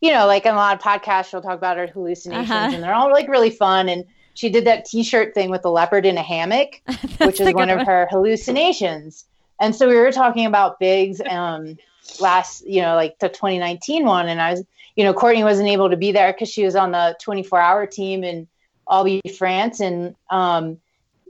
[0.00, 2.70] You know, like in a lot of podcasts, she'll talk about her hallucinations, uh-huh.
[2.72, 3.88] and they're all like really fun.
[3.88, 6.80] And she did that T-shirt thing with the leopard in a hammock,
[7.18, 9.24] which is one of her hallucinations.
[9.60, 11.20] And so we were talking about Big's.
[11.28, 11.76] Um,
[12.20, 14.28] last, you know, like the 2019 one.
[14.28, 14.64] And I was,
[14.96, 17.86] you know, Courtney wasn't able to be there because she was on the 24 hour
[17.86, 18.48] team in
[18.90, 19.80] Albi, France.
[19.80, 20.78] And um,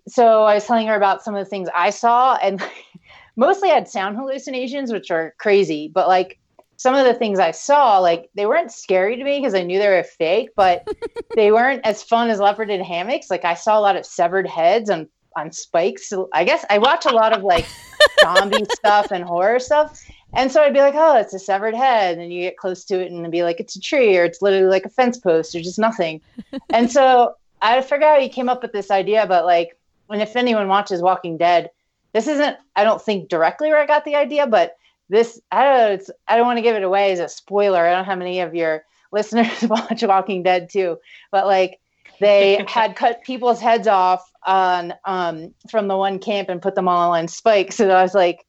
[0.07, 2.62] so I was telling her about some of the things I saw and
[3.37, 6.38] mostly I had sound hallucinations, which are crazy, but like
[6.77, 9.79] some of the things I saw, like they weren't scary to me because I knew
[9.79, 10.87] they were fake, but
[11.35, 13.31] they weren't as fun as leopard in hammocks.
[13.31, 16.09] Like I saw a lot of severed heads on on spikes.
[16.09, 17.67] So I guess I watch a lot of like
[18.23, 20.03] zombie stuff and horror stuff.
[20.35, 22.19] And so I'd be like, oh, it's a severed head.
[22.19, 24.43] And you get close to it and it'd be like, it's a tree or it's
[24.43, 26.21] literally like a fence post or just nothing.
[26.71, 29.79] and so I forgot how he came up with this idea, but like,
[30.11, 31.71] and if anyone watches Walking Dead,
[32.12, 34.77] this isn't, I don't think directly where I got the idea, but
[35.09, 37.87] this, I don't know, it's, I don't want to give it away as a spoiler.
[37.87, 40.99] I don't know how many of your listeners watch Walking Dead too,
[41.31, 41.81] but like,
[42.21, 46.89] they had cut people's heads off on um, from the one camp and put them
[46.89, 47.77] all on spikes.
[47.77, 48.45] So I was like,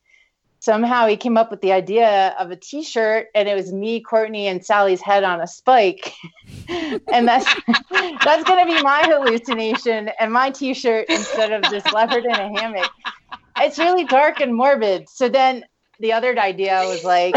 [0.59, 4.47] somehow he came up with the idea of a t-shirt and it was me courtney
[4.47, 6.13] and sally's head on a spike.
[7.11, 7.45] And that's
[8.23, 12.59] that's going to be my hallucination and my t-shirt instead of this leopard in a
[12.59, 12.91] hammock.
[13.57, 15.09] It's really dark and morbid.
[15.09, 15.65] So then
[15.99, 17.35] the other idea was like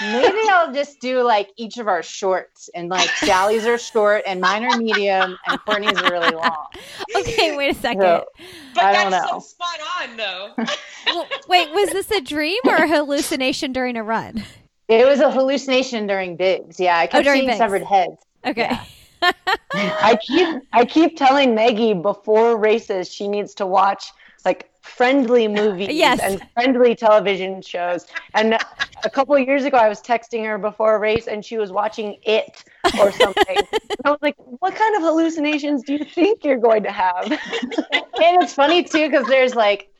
[0.00, 4.40] maybe I'll just do like each of our shorts and like Sally's are short and
[4.40, 6.66] mine are medium and Courtney's are really long.
[7.16, 8.02] Okay, wait a second.
[8.02, 8.26] So,
[8.74, 9.26] but I don't know.
[9.30, 10.54] So spot on though.
[11.06, 14.44] well, wait, was this a dream or a hallucination during a run?
[14.88, 16.78] It was a hallucination during Big's.
[16.78, 17.58] Yeah, I oh, kept oh, seeing Big's.
[17.58, 18.16] severed heads.
[18.46, 18.68] Okay.
[18.70, 18.84] Yeah.
[19.74, 24.12] I keep I keep telling Maggie before races she needs to watch
[24.44, 26.20] like friendly movies yes.
[26.20, 28.06] and friendly television shows.
[28.34, 28.58] And
[29.04, 31.72] a couple of years ago, I was texting her before a race, and she was
[31.72, 32.64] watching It
[32.98, 33.56] or something.
[34.04, 38.42] I was like, "What kind of hallucinations do you think you're going to have?" and
[38.42, 39.90] it's funny too because there's like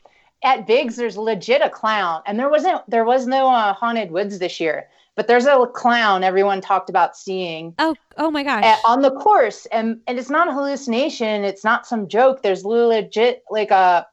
[0.43, 4.39] at Big's, there's legit a clown, and there wasn't there was no uh, haunted woods
[4.39, 4.87] this year.
[5.15, 7.75] But there's a clown everyone talked about seeing.
[7.79, 8.63] Oh, oh my gosh!
[8.63, 11.43] At, on the course, and and it's not a hallucination.
[11.43, 12.41] It's not some joke.
[12.41, 14.07] There's legit like a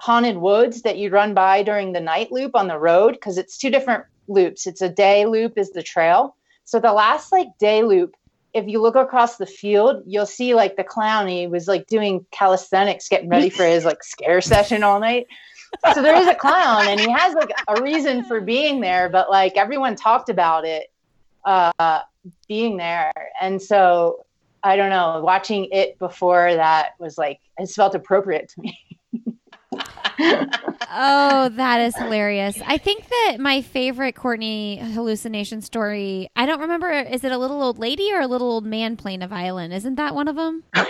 [0.00, 3.58] haunted woods that you run by during the night loop on the road because it's
[3.58, 4.66] two different loops.
[4.66, 6.36] It's a day loop is the trail.
[6.64, 8.14] So the last like day loop,
[8.54, 11.28] if you look across the field, you'll see like the clown.
[11.28, 15.26] He was like doing calisthenics, getting ready for his like scare session all night.
[15.94, 19.30] So there is a clown, and he has like a reason for being there, but
[19.30, 20.90] like everyone talked about it
[21.44, 22.00] uh,
[22.48, 24.26] being there, and so
[24.62, 25.20] I don't know.
[25.22, 28.78] Watching it before that was like it felt appropriate to me.
[30.20, 32.60] Oh, that is hilarious.
[32.66, 37.62] I think that my favorite Courtney hallucination story, I don't remember, is it a little
[37.62, 39.72] old lady or a little old man playing a violin?
[39.72, 40.64] Isn't that one of them?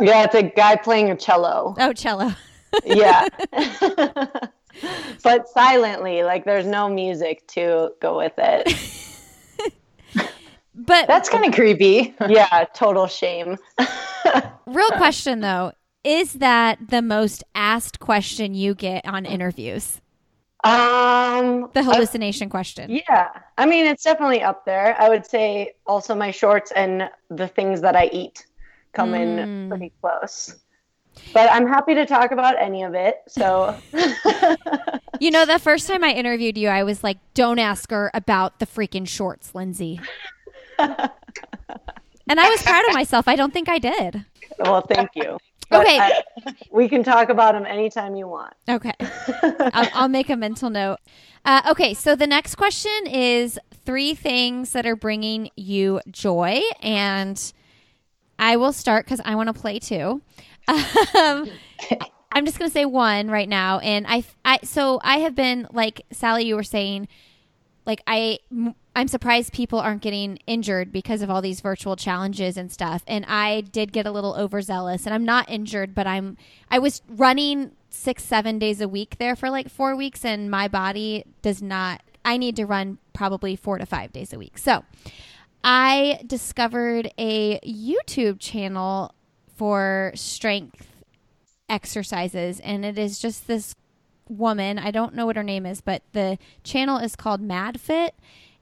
[0.00, 1.74] Yeah, it's a guy playing a cello.
[1.78, 2.32] Oh, cello.
[2.86, 3.26] yeah.
[5.22, 8.72] but silently, like there's no music to go with it.
[10.74, 12.14] But That's kind of creepy.
[12.28, 13.58] yeah, total shame.
[14.66, 15.72] real question though,
[16.04, 20.00] is that the most asked question you get on interviews?
[20.62, 22.90] Um, The hallucination question.
[22.90, 24.94] yeah, I mean it's definitely up there.
[25.00, 28.46] I would say also my shorts and the things that I eat
[28.92, 29.38] come Mm.
[29.38, 30.56] in pretty close.
[31.34, 33.16] But I'm happy to talk about any of it.
[33.28, 33.74] So
[35.20, 38.58] You know, the first time I interviewed you, I was like, "Don't ask her about
[38.58, 40.00] the freaking shorts, Lindsey."
[40.78, 41.10] and
[42.40, 43.28] I was proud of myself.
[43.28, 44.24] I don't think I did.
[44.58, 45.36] well, thank you.
[45.70, 45.98] But Okay.
[45.98, 46.22] I-
[46.70, 48.52] we can talk about them anytime you want.
[48.68, 48.92] Okay.
[49.72, 50.98] I'll, I'll make a mental note.
[51.44, 57.52] Uh, okay, so the next question is three things that are bringing you joy, and
[58.38, 60.20] I will start because I want to play too.
[60.68, 61.48] Um,
[62.32, 66.02] I'm just gonna say one right now, and I, I, so I have been like
[66.12, 67.08] Sally, you were saying,
[67.86, 68.38] like I,
[68.94, 73.02] I'm surprised people aren't getting injured because of all these virtual challenges and stuff.
[73.06, 76.36] And I did get a little overzealous, and I'm not injured, but I'm,
[76.70, 80.66] I was running six, seven days a week there for like four weeks, and my
[80.66, 82.02] body does not.
[82.24, 84.58] I need to run probably four to five days a week.
[84.58, 84.84] So
[85.62, 89.14] I discovered a YouTube channel
[89.56, 90.88] for strength
[91.68, 93.74] exercises, and it is just this
[94.28, 94.78] woman.
[94.78, 98.10] I don't know what her name is, but the channel is called MadFit.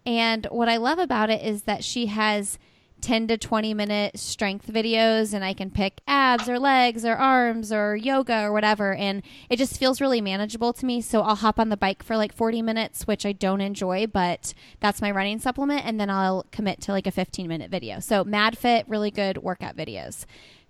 [0.08, 2.58] And what I love about it is that she has
[3.02, 7.70] 10 to 20 minute strength videos, and I can pick abs or legs or arms
[7.70, 8.94] or yoga or whatever.
[8.94, 11.02] And it just feels really manageable to me.
[11.02, 14.54] So I'll hop on the bike for like 40 minutes, which I don't enjoy, but
[14.80, 15.84] that's my running supplement.
[15.84, 18.00] And then I'll commit to like a 15 minute video.
[18.00, 20.24] So MadFit, really good workout videos.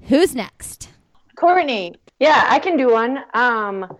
[0.08, 0.88] Who's next?
[1.36, 3.20] Courtney, Yeah, I can do one.
[3.34, 3.96] Um,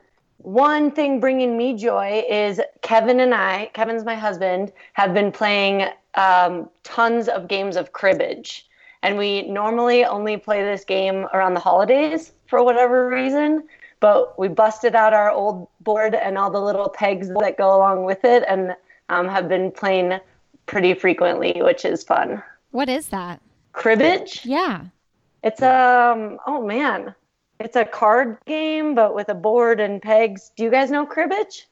[0.49, 5.89] one thing bringing me joy is Kevin and I, Kevin's my husband, have been playing
[6.15, 8.67] um, tons of games of cribbage.
[9.03, 13.69] And we normally only play this game around the holidays for whatever reason.
[14.01, 18.05] But we busted out our old board and all the little pegs that go along
[18.05, 18.75] with it and
[19.11, 20.19] um, have been playing
[20.65, 22.43] pretty frequently, which is fun.
[22.71, 23.43] What is that?
[23.75, 24.47] Cribbage?
[24.47, 24.87] Yeah.
[25.45, 27.15] It's um oh man.
[27.61, 30.51] It's a card game but with a board and pegs.
[30.57, 31.67] Do you guys know cribbage?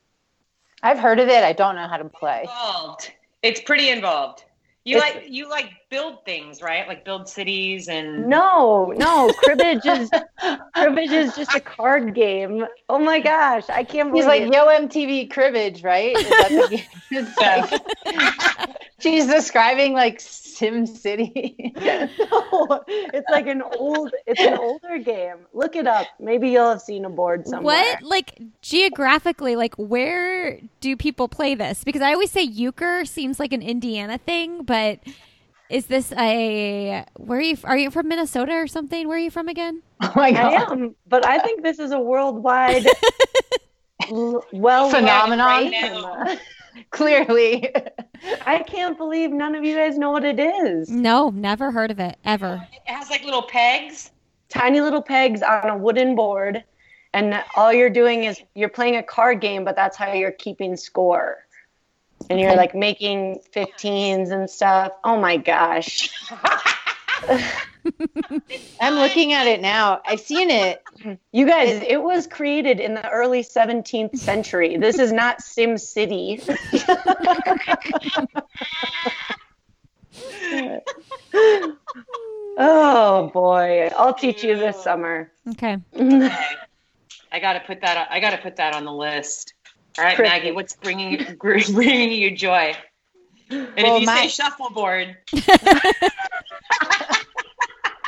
[0.82, 1.42] I've heard of it.
[1.44, 2.42] I don't know how to play.
[2.42, 3.10] Involved.
[3.42, 4.44] It's pretty involved.
[4.84, 6.86] You It's- like you like build things, right?
[6.86, 10.08] Like build cities and No, no, cribbage is
[10.76, 12.64] cribbage is just a card game.
[12.88, 14.52] Oh my gosh, I can't believe He's like, it.
[14.52, 16.16] Yo MTV Cribbage, right?
[16.16, 16.84] Is that the game?
[17.10, 20.20] It's like- she's describing like
[20.56, 21.72] Sim City.
[22.18, 25.46] No, it's like an old it's an older game.
[25.52, 26.06] Look it up.
[26.18, 27.76] Maybe you'll have seen a board somewhere.
[27.76, 31.84] What, like geographically, like where do people play this?
[31.84, 35.00] Because I always say euchre seems like an Indiana thing, but
[35.68, 37.56] is this a where are you?
[37.64, 39.08] Are you from Minnesota or something?
[39.08, 39.82] Where are you from again?
[40.00, 40.54] oh my god!
[40.54, 42.92] I am, but I think this is a worldwide l-
[44.10, 45.70] well Phenomenon.
[45.70, 46.36] now.
[46.90, 47.74] Clearly.
[48.44, 50.90] I can't believe none of you guys know what it is.
[50.90, 52.66] No, never heard of it ever.
[52.72, 54.10] it has like little pegs.
[54.48, 56.62] Tiny little pegs on a wooden board,
[57.12, 60.76] and all you're doing is you're playing a card game, but that's how you're keeping
[60.76, 61.38] score.
[62.30, 64.92] And you're like making 15s and stuff.
[65.04, 66.08] Oh my gosh.
[68.80, 70.00] I'm looking at it now.
[70.06, 70.82] I've seen it.
[71.32, 74.76] You guys, it was created in the early 17th century.
[74.76, 76.40] This is not Sim City.
[82.58, 83.90] oh boy.
[83.96, 85.30] I'll teach you this summer.
[85.50, 85.76] Okay.
[85.94, 86.36] Okay.
[87.32, 88.08] I gotta put that.
[88.10, 89.54] I gotta put that on the list.
[89.98, 92.74] All right, Maggie, what's bringing you, bringing you joy?
[93.50, 95.16] And Well, if you my- say shuffleboard,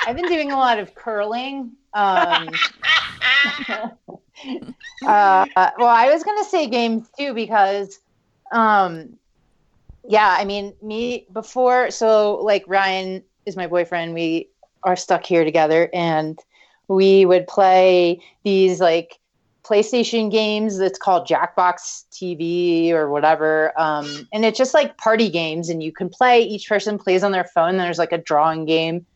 [0.07, 1.73] I've been doing a lot of curling.
[1.95, 2.49] Um,
[5.07, 7.99] uh, well, I was gonna say games too because,
[8.53, 9.19] um,
[10.09, 11.91] yeah, I mean, me before.
[11.91, 14.15] So, like Ryan is my boyfriend.
[14.15, 14.49] We
[14.83, 16.39] are stuck here together, and
[16.89, 19.19] we would play these like
[19.69, 23.79] PlayStation games that's called Jackbox TV or whatever.
[23.79, 26.43] Um, and it's just like party games, and you can play.
[26.43, 27.71] Each person plays on their phone.
[27.71, 29.07] And there's like a drawing game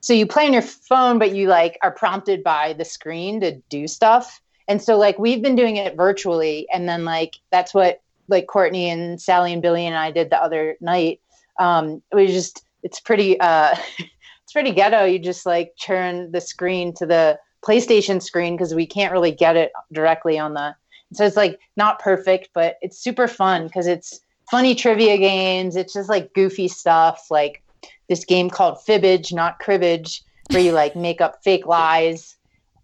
[0.00, 3.56] so you play on your phone but you like are prompted by the screen to
[3.68, 8.00] do stuff and so like we've been doing it virtually and then like that's what
[8.28, 11.20] like courtney and sally and billy and i did the other night
[11.58, 16.40] um it was just it's pretty uh it's pretty ghetto you just like turn the
[16.40, 20.74] screen to the playstation screen because we can't really get it directly on the
[21.12, 25.92] so it's like not perfect but it's super fun because it's funny trivia games it's
[25.92, 27.62] just like goofy stuff like
[28.08, 32.36] this game called Fibbage, not Cribbage, where you like make up fake lies.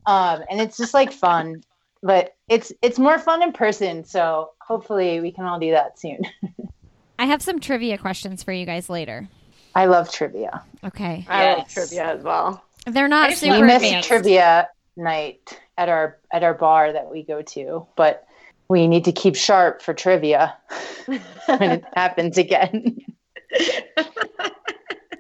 [0.07, 1.65] Um, and it's just like fun,
[2.03, 4.05] but it's it's more fun in person.
[4.05, 6.21] So hopefully we can all do that soon.
[7.19, 9.29] I have some trivia questions for you guys later.
[9.75, 10.63] I love trivia.
[10.85, 11.25] Okay.
[11.29, 12.63] I love trivia as well.
[12.85, 14.09] They're not super we miss advanced.
[14.09, 18.27] trivia night at our at our bar that we go to, but
[18.69, 20.57] we need to keep sharp for trivia
[21.07, 22.99] when it happens again.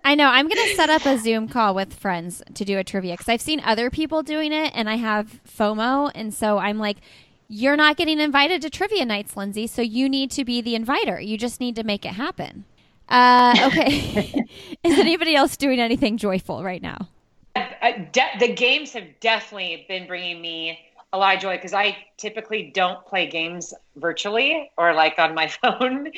[0.06, 0.26] I know.
[0.26, 3.28] I'm going to set up a Zoom call with friends to do a trivia because
[3.28, 6.10] I've seen other people doing it and I have FOMO.
[6.14, 6.98] And so I'm like,
[7.48, 9.66] you're not getting invited to trivia nights, Lindsey.
[9.66, 11.20] So you need to be the inviter.
[11.20, 12.64] You just need to make it happen.
[13.08, 14.46] Uh, okay.
[14.84, 17.08] Is anybody else doing anything joyful right now?
[17.92, 20.78] De- the games have definitely been bringing me
[21.12, 25.48] a lot of joy because I typically don't play games virtually or like on my
[25.62, 26.10] phone.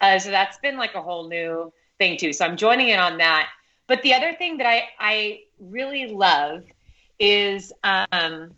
[0.00, 2.32] Uh, so that's been like a whole new thing too.
[2.32, 3.48] So I'm joining in on that.
[3.86, 6.64] But the other thing that I, I really love
[7.18, 8.52] is um,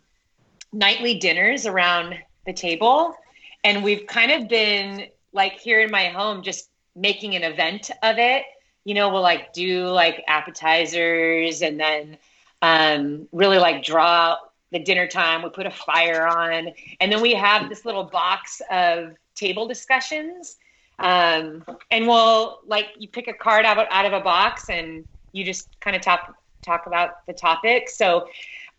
[0.71, 2.15] nightly dinners around
[2.45, 3.15] the table.
[3.63, 8.17] And we've kind of been like here in my home, just making an event of
[8.17, 8.43] it.
[8.85, 12.17] You know, we'll like do like appetizers and then
[12.61, 14.37] um, really like draw
[14.71, 15.43] the dinner time.
[15.43, 20.57] We put a fire on, and then we have this little box of table discussions.
[20.99, 25.05] Um, and we'll like you pick a card out of, out of a box, and
[25.31, 27.89] you just kind of talk talk about the topic.
[27.89, 28.27] So,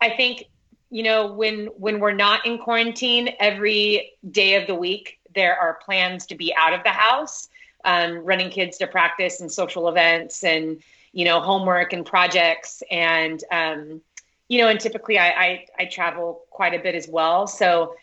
[0.01, 0.45] I think
[0.91, 5.79] you know when when we're not in quarantine, every day of the week there are
[5.85, 7.49] plans to be out of the house,
[7.85, 13.43] um, running kids to practice and social events and you know homework and projects and
[13.51, 14.01] um,
[14.47, 17.95] you know and typically I, I i travel quite a bit as well so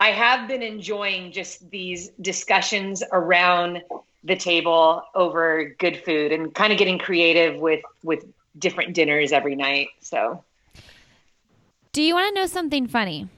[0.00, 3.82] i have been enjoying just these discussions around
[4.24, 8.24] the table over good food and kind of getting creative with with
[8.58, 10.42] different dinners every night so
[11.92, 13.28] Do you want to know something funny?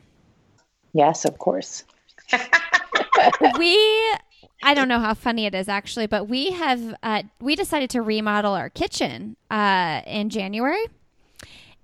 [0.93, 1.85] Yes, of course.
[3.59, 4.17] we
[4.63, 8.03] I don't know how funny it is actually, but we have uh, we decided to
[8.03, 10.85] remodel our kitchen uh, in January,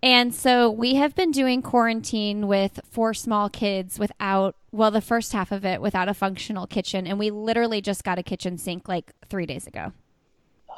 [0.03, 5.33] and so we have been doing quarantine with four small kids without well the first
[5.33, 8.89] half of it without a functional kitchen, and we literally just got a kitchen sink
[8.89, 9.93] like three days ago.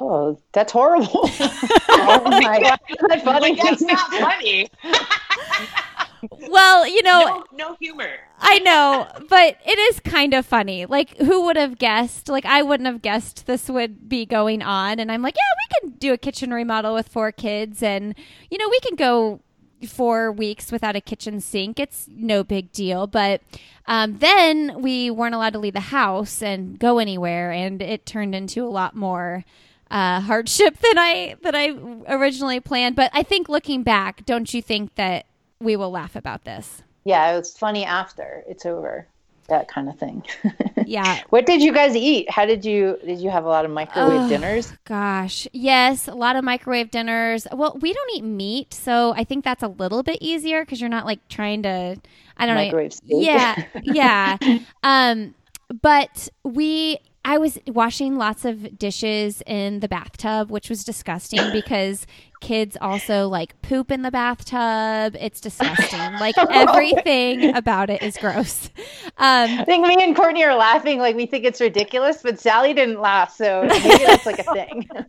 [0.01, 1.09] Oh, that's horrible.
[1.23, 2.79] oh my god.
[3.09, 3.55] That's funny.
[3.55, 4.69] Like, that's not funny
[6.49, 8.09] Well, you know, no, no humor
[8.41, 10.85] I know, but it is kind of funny.
[10.85, 12.29] Like, who would have guessed?
[12.29, 14.99] Like, I wouldn't have guessed this would be going on.
[14.99, 17.83] And I'm like, yeah, we can do a kitchen remodel with four kids.
[17.83, 18.15] And,
[18.49, 19.41] you know, we can go
[19.87, 21.79] four weeks without a kitchen sink.
[21.79, 23.07] It's no big deal.
[23.07, 23.41] But
[23.87, 27.51] um, then we weren't allowed to leave the house and go anywhere.
[27.51, 29.43] And it turned into a lot more.
[29.91, 31.75] Uh, hardship than I than I
[32.07, 35.25] originally planned, but I think looking back, don't you think that
[35.59, 36.83] we will laugh about this?
[37.05, 39.07] Yeah, it was funny after it's over.
[39.47, 40.23] That kind of thing.
[40.85, 42.31] Yeah, what did you guys eat?
[42.31, 44.29] How did you did you have a lot of microwave Ugh.
[44.29, 44.73] dinners?
[44.85, 47.45] Gosh, yes, a lot of microwave dinners.
[47.53, 50.89] Well, we don't eat meat, so I think that's a little bit easier because you're
[50.89, 51.97] not like trying to.
[52.37, 53.21] I don't Microwave know.
[53.21, 53.25] steak.
[53.27, 54.37] Yeah, yeah.
[54.83, 55.35] um,
[55.81, 56.97] but we.
[57.25, 62.07] I was washing lots of dishes in the bathtub, which was disgusting because
[62.41, 65.15] kids also like poop in the bathtub.
[65.19, 65.99] It's disgusting.
[66.19, 68.69] Like everything about it is gross.
[69.17, 72.73] Um, I think me and Courtney are laughing like we think it's ridiculous, but Sally
[72.73, 74.89] didn't laugh, so maybe that's like a thing.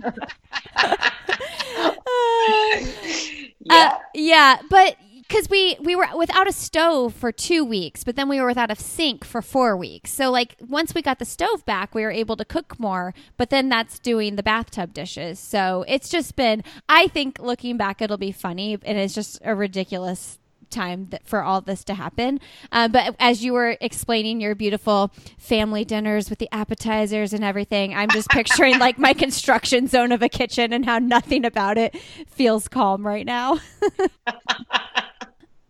[3.69, 4.97] Uh, yeah, but
[5.31, 8.71] because we we were without a stove for two weeks, but then we were without
[8.71, 10.11] a sink for four weeks.
[10.11, 13.15] So like once we got the stove back, we were able to cook more.
[13.37, 15.39] But then that's doing the bathtub dishes.
[15.39, 16.65] So it's just been.
[16.89, 21.43] I think looking back, it'll be funny, and it's just a ridiculous time that, for
[21.43, 22.41] all this to happen.
[22.73, 27.95] Uh, but as you were explaining your beautiful family dinners with the appetizers and everything,
[27.95, 31.97] I'm just picturing like my construction zone of a kitchen and how nothing about it
[32.29, 33.61] feels calm right now.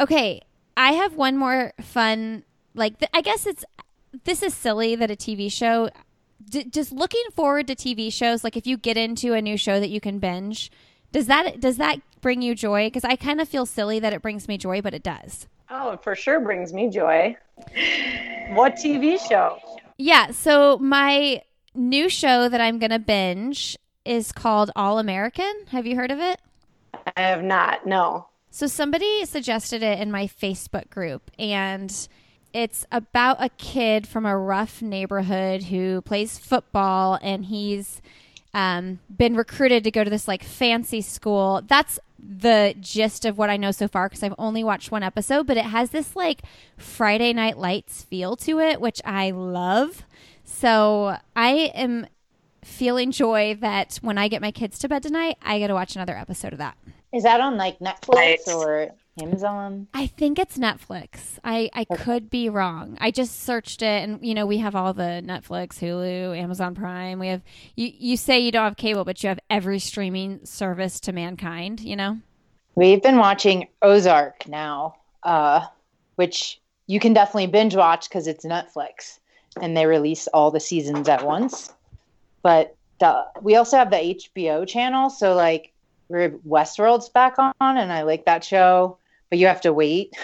[0.00, 0.40] okay,
[0.76, 2.44] I have one more fun.
[2.74, 3.64] Like, th- I guess it's
[4.24, 5.90] this is silly that a TV show.
[6.48, 9.78] D- just looking forward to TV shows, like if you get into a new show
[9.78, 10.70] that you can binge,
[11.12, 12.86] does that does that bring you joy?
[12.86, 15.46] Because I kind of feel silly that it brings me joy, but it does.
[15.68, 17.36] Oh, it for sure brings me joy.
[18.50, 19.58] What TV show?
[19.98, 20.30] Yeah.
[20.30, 21.42] So my
[21.74, 25.52] new show that I'm gonna binge is called All American.
[25.68, 26.40] Have you heard of it?
[27.16, 27.86] I have not.
[27.86, 28.29] No.
[28.50, 32.08] So somebody suggested it in my Facebook group, and
[32.52, 38.02] it's about a kid from a rough neighborhood who plays football, and he's
[38.52, 41.62] um, been recruited to go to this like fancy school.
[41.66, 45.46] That's the gist of what I know so far because I've only watched one episode,
[45.46, 46.42] but it has this like
[46.76, 50.04] Friday Night Lights feel to it, which I love.
[50.44, 52.06] So I am
[52.64, 55.94] feeling joy that when I get my kids to bed tonight, I get to watch
[55.94, 56.76] another episode of that.
[57.12, 58.38] Is that on like Netflix Right.
[58.48, 58.88] or
[59.20, 59.88] Amazon?
[59.94, 61.38] I think it's Netflix.
[61.42, 62.96] I, I could be wrong.
[63.00, 67.18] I just searched it and you know, we have all the Netflix, Hulu, Amazon Prime.
[67.18, 67.42] We have
[67.76, 71.80] you you say you don't have cable, but you have every streaming service to mankind,
[71.80, 72.18] you know?
[72.76, 74.94] We've been watching Ozark now,
[75.24, 75.66] uh,
[76.14, 79.18] which you can definitely binge watch because it's Netflix
[79.60, 81.72] and they release all the seasons at once.
[82.42, 85.79] But uh, we also have the HBO channel, so like we're
[86.10, 88.98] Westworld's back on, and I like that show,
[89.28, 90.14] but you have to wait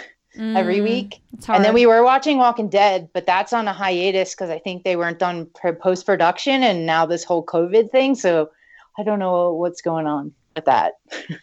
[0.55, 1.22] every Mm, week.
[1.49, 4.84] And then we were watching Walking Dead, but that's on a hiatus because I think
[4.84, 5.47] they weren't done
[5.80, 8.14] post production, and now this whole COVID thing.
[8.14, 8.51] So
[8.99, 10.95] I don't know what's going on with that.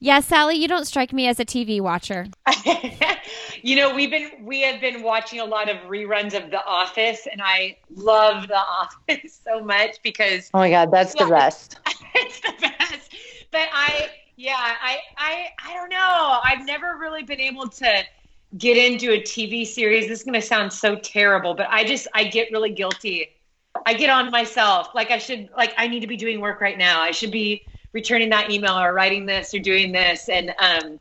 [0.00, 2.26] Yeah, Sally, you don't strike me as a TV watcher.
[3.62, 7.26] you know, we've been we have been watching a lot of reruns of The Office,
[7.30, 11.80] and I love The Office so much because Oh my god, that's the best.
[12.14, 12.77] it's the best.
[13.50, 16.40] But I, yeah, I, I, I don't know.
[16.44, 18.04] I've never really been able to
[18.56, 20.08] get into a TV series.
[20.08, 23.30] This is going to sound so terrible, but I just, I get really guilty.
[23.86, 24.94] I get on myself.
[24.94, 27.00] Like I should, like I need to be doing work right now.
[27.00, 30.28] I should be returning that email or writing this or doing this.
[30.28, 31.00] And um,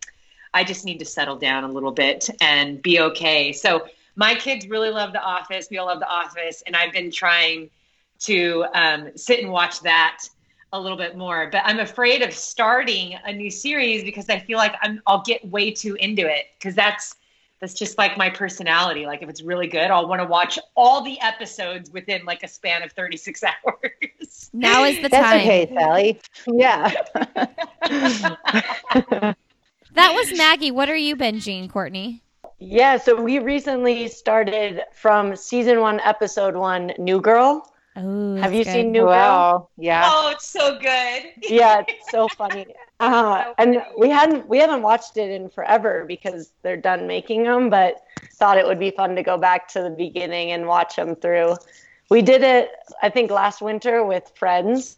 [0.54, 3.54] I just need to settle down a little bit and be okay.
[3.54, 5.68] So my kids really love The Office.
[5.70, 6.64] We all love The Office.
[6.66, 7.70] And I've been trying
[8.20, 10.24] to um, sit and watch that
[10.74, 11.50] a little bit more.
[11.52, 15.46] But I'm afraid of starting a new series because I feel like I'm, I'll get
[15.48, 17.16] way too into it because that's
[17.60, 19.06] that's just like my personality.
[19.08, 22.48] Like if it's really good, I'll want to watch all the episodes within like a
[22.48, 24.52] span of 36 hours.
[24.54, 25.40] Now is the That's time.
[25.40, 26.20] okay, Sally.
[26.48, 26.94] Yeah.
[29.98, 30.70] That was Maggie.
[30.70, 32.22] What are you binging, Courtney?
[32.60, 37.68] Yeah, so we recently started from season one, episode one, New Girl.
[37.98, 39.00] Oh, Have you that's seen good.
[39.00, 39.08] New Girl?
[39.10, 39.70] wow.
[39.78, 40.08] Yeah.
[40.14, 41.24] Oh, it's so good.
[41.42, 42.68] Yeah, it's so funny.
[43.00, 47.70] Uh, and we hadn't we haven't watched it in forever because they're done making them,
[47.70, 48.02] but
[48.34, 51.56] thought it would be fun to go back to the beginning and watch them through.
[52.10, 52.72] We did it,
[53.04, 54.98] I think, last winter with friends.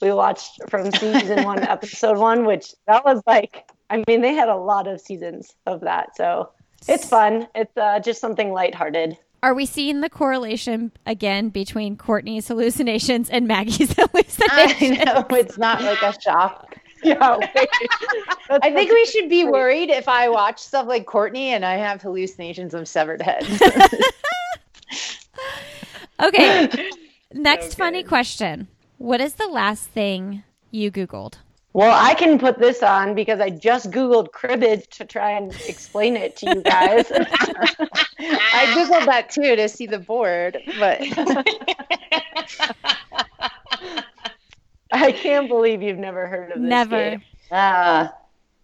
[0.00, 4.48] We watched from season one, episode one, which that was like, I mean, they had
[4.48, 6.48] a lot of seasons of that, so
[6.88, 7.46] it's fun.
[7.54, 9.18] It's uh, just something lighthearted.
[9.42, 15.00] Are we seeing the correlation again between Courtney's hallucinations and Maggie's hallucinations?
[15.00, 16.76] I know it's not like a shock.
[17.04, 17.18] Yeah,
[18.48, 22.00] I think we should be worried if I watch stuff like Courtney and I have
[22.00, 23.60] hallucinations of severed heads.
[26.22, 26.90] Okay.
[27.32, 28.68] Next So funny question.
[28.98, 31.38] What is the last thing you Googled?
[31.74, 36.16] Well, I can put this on because I just Googled cribbage to try and explain
[36.16, 37.10] it to you guys.
[37.10, 41.00] I googled that too to see the board, but
[44.92, 46.68] I can't believe you've never heard of this.
[46.68, 47.10] Never.
[47.10, 47.22] game.
[47.50, 48.08] Uh,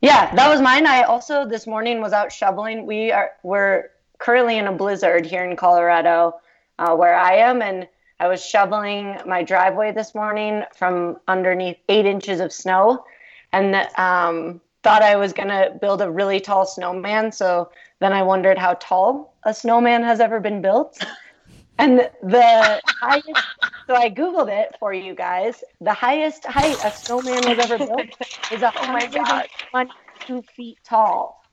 [0.02, 0.86] yeah, that was mine.
[0.86, 2.84] I also this morning was out shoveling.
[2.84, 6.34] We are we're currently in a blizzard here in Colorado,
[6.78, 7.88] uh, where I am, and
[8.20, 13.04] I was shoveling my driveway this morning from underneath eight inches of snow,
[13.52, 17.30] and um, thought I was gonna build a really tall snowman.
[17.32, 20.98] So then I wondered how tall a snowman has ever been built.
[21.80, 23.46] And the highest,
[23.86, 25.62] so I Googled it for you guys.
[25.80, 28.08] The highest height a snowman was ever built
[28.50, 29.46] is a Oh my God.
[29.70, 31.44] 122 feet tall.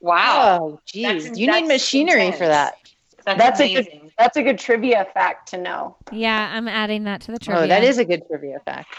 [0.00, 0.58] Wow.
[0.60, 2.74] oh, geez, That's- you need that's machinery for that.
[3.24, 4.05] That's, That's a amazing.
[4.18, 5.96] That's a good trivia fact to know.
[6.10, 7.64] Yeah, I'm adding that to the trivia.
[7.64, 8.94] Oh, that is a good trivia fact.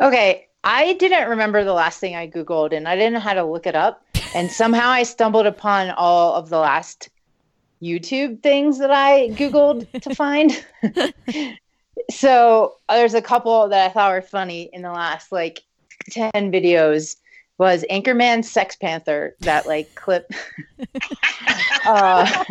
[0.00, 3.44] Okay, I didn't remember the last thing I googled, and I didn't know how to
[3.44, 7.10] look it up, and somehow I stumbled upon all of the last
[7.82, 10.64] YouTube things that I googled to find.
[12.10, 15.62] so there's a couple that I thought were funny in the last like
[16.10, 17.16] ten videos.
[17.58, 20.30] Was Anchorman Sex Panther that like clip?
[21.86, 22.44] uh,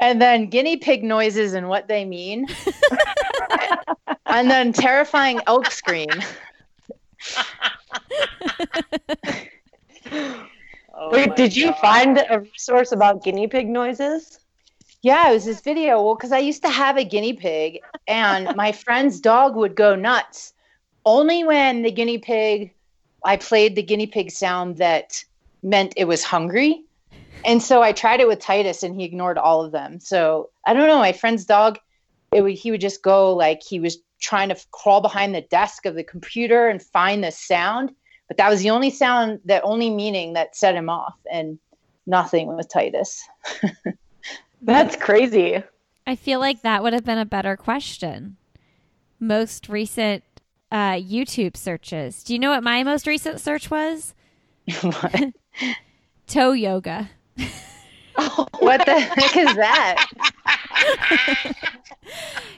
[0.00, 2.46] and then guinea pig noises and what they mean.
[4.26, 6.08] and then terrifying elk scream.
[10.94, 14.38] Oh Wait, my did you find a resource about guinea pig noises?
[15.00, 16.00] Yeah, it was this video.
[16.00, 19.96] Well, because I used to have a guinea pig, and my friend's dog would go
[19.96, 20.52] nuts
[21.04, 22.72] only when the guinea pig,
[23.24, 25.24] I played the guinea pig sound that
[25.62, 26.84] meant it was hungry.
[27.44, 30.00] And so I tried it with Titus, and he ignored all of them.
[30.00, 30.98] So I don't know.
[30.98, 31.78] My friend's dog,
[32.32, 35.84] it would, he would just go like he was trying to crawl behind the desk
[35.84, 37.92] of the computer and find the sound.
[38.28, 41.58] But that was the only sound, the only meaning that set him off, and
[42.06, 43.22] nothing with Titus.
[44.62, 45.62] That's crazy.
[46.06, 48.36] I feel like that would have been a better question.
[49.20, 50.24] Most recent
[50.70, 52.22] uh, YouTube searches.
[52.22, 54.14] Do you know what my most recent search was?
[54.80, 55.34] what?
[56.26, 57.10] Toe yoga.
[58.58, 60.06] What the heck is that?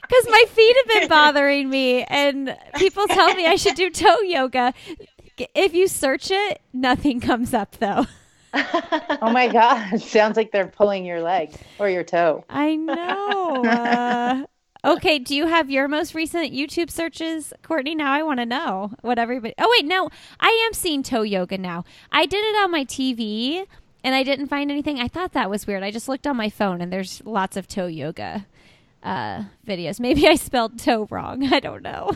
[0.07, 4.21] Because my feet have been bothering me, and people tell me I should do toe
[4.21, 4.73] yoga.
[5.53, 8.05] If you search it, nothing comes up though.
[8.53, 9.99] oh my god!
[10.01, 12.45] Sounds like they're pulling your leg or your toe.
[12.49, 13.65] I know.
[13.65, 14.43] Uh,
[14.93, 17.95] okay, do you have your most recent YouTube searches, Courtney?
[17.95, 19.55] Now I want to know what everybody.
[19.57, 20.09] Oh wait, no,
[20.39, 21.83] I am seeing toe yoga now.
[22.11, 23.65] I did it on my TV
[24.05, 24.99] and I didn't find anything.
[24.99, 25.81] I thought that was weird.
[25.81, 28.45] I just looked on my phone and there's lots of toe yoga
[29.01, 29.99] uh, videos.
[29.99, 31.43] Maybe I spelled toe wrong.
[31.51, 32.11] I don't know.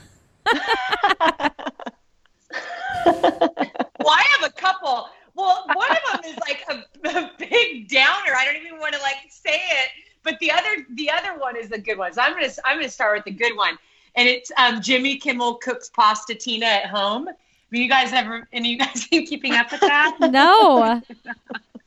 [0.45, 1.51] well,
[4.05, 5.09] I have a couple.
[5.33, 6.83] Well, one of them is like a,
[7.17, 8.35] a big downer.
[8.37, 9.89] I don't even want to like say it,
[10.21, 12.13] but the other the other one is a good one.
[12.13, 13.79] So I'm gonna I'm gonna start with the good one,
[14.15, 17.25] and it's um, Jimmy Kimmel cooks pasta tina at home.
[17.27, 17.35] Have
[17.71, 18.47] you guys ever?
[18.53, 20.17] Any you guys been keeping up with that?
[20.19, 21.01] No.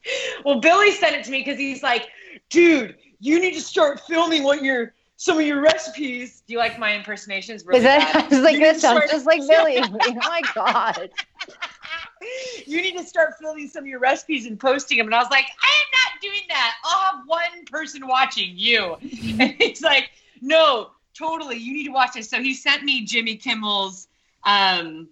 [0.44, 2.09] well, Billy sent it to me because he's like,
[2.50, 6.42] dude, you need to start filming what your some of your recipes.
[6.46, 7.64] Do you like my impersonations?
[7.64, 8.12] Really Is that?
[8.12, 8.24] bad?
[8.32, 9.78] I was like, that sounds start- just like Billy.
[9.82, 11.11] oh my god!
[12.66, 15.07] you need to start filming some of your recipes and posting them.
[15.07, 16.74] And I was like, I am not doing that.
[16.84, 18.96] I'll have one person watching you.
[19.40, 21.57] And he's like, no, totally.
[21.57, 22.28] You need to watch this.
[22.28, 24.09] So he sent me Jimmy Kimmel's
[24.44, 25.09] um,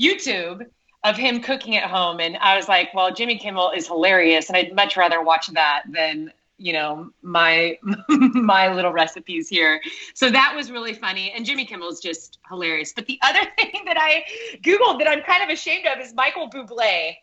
[0.00, 0.66] YouTube
[1.04, 2.20] of him cooking at home.
[2.20, 4.48] And I was like, well, Jimmy Kimmel is hilarious.
[4.48, 6.32] And I'd much rather watch that than
[6.62, 7.76] you know my
[8.08, 9.80] my little recipes here
[10.14, 13.96] so that was really funny and jimmy kimmel's just hilarious but the other thing that
[13.98, 14.22] i
[14.62, 17.14] googled that i'm kind of ashamed of is michael bublé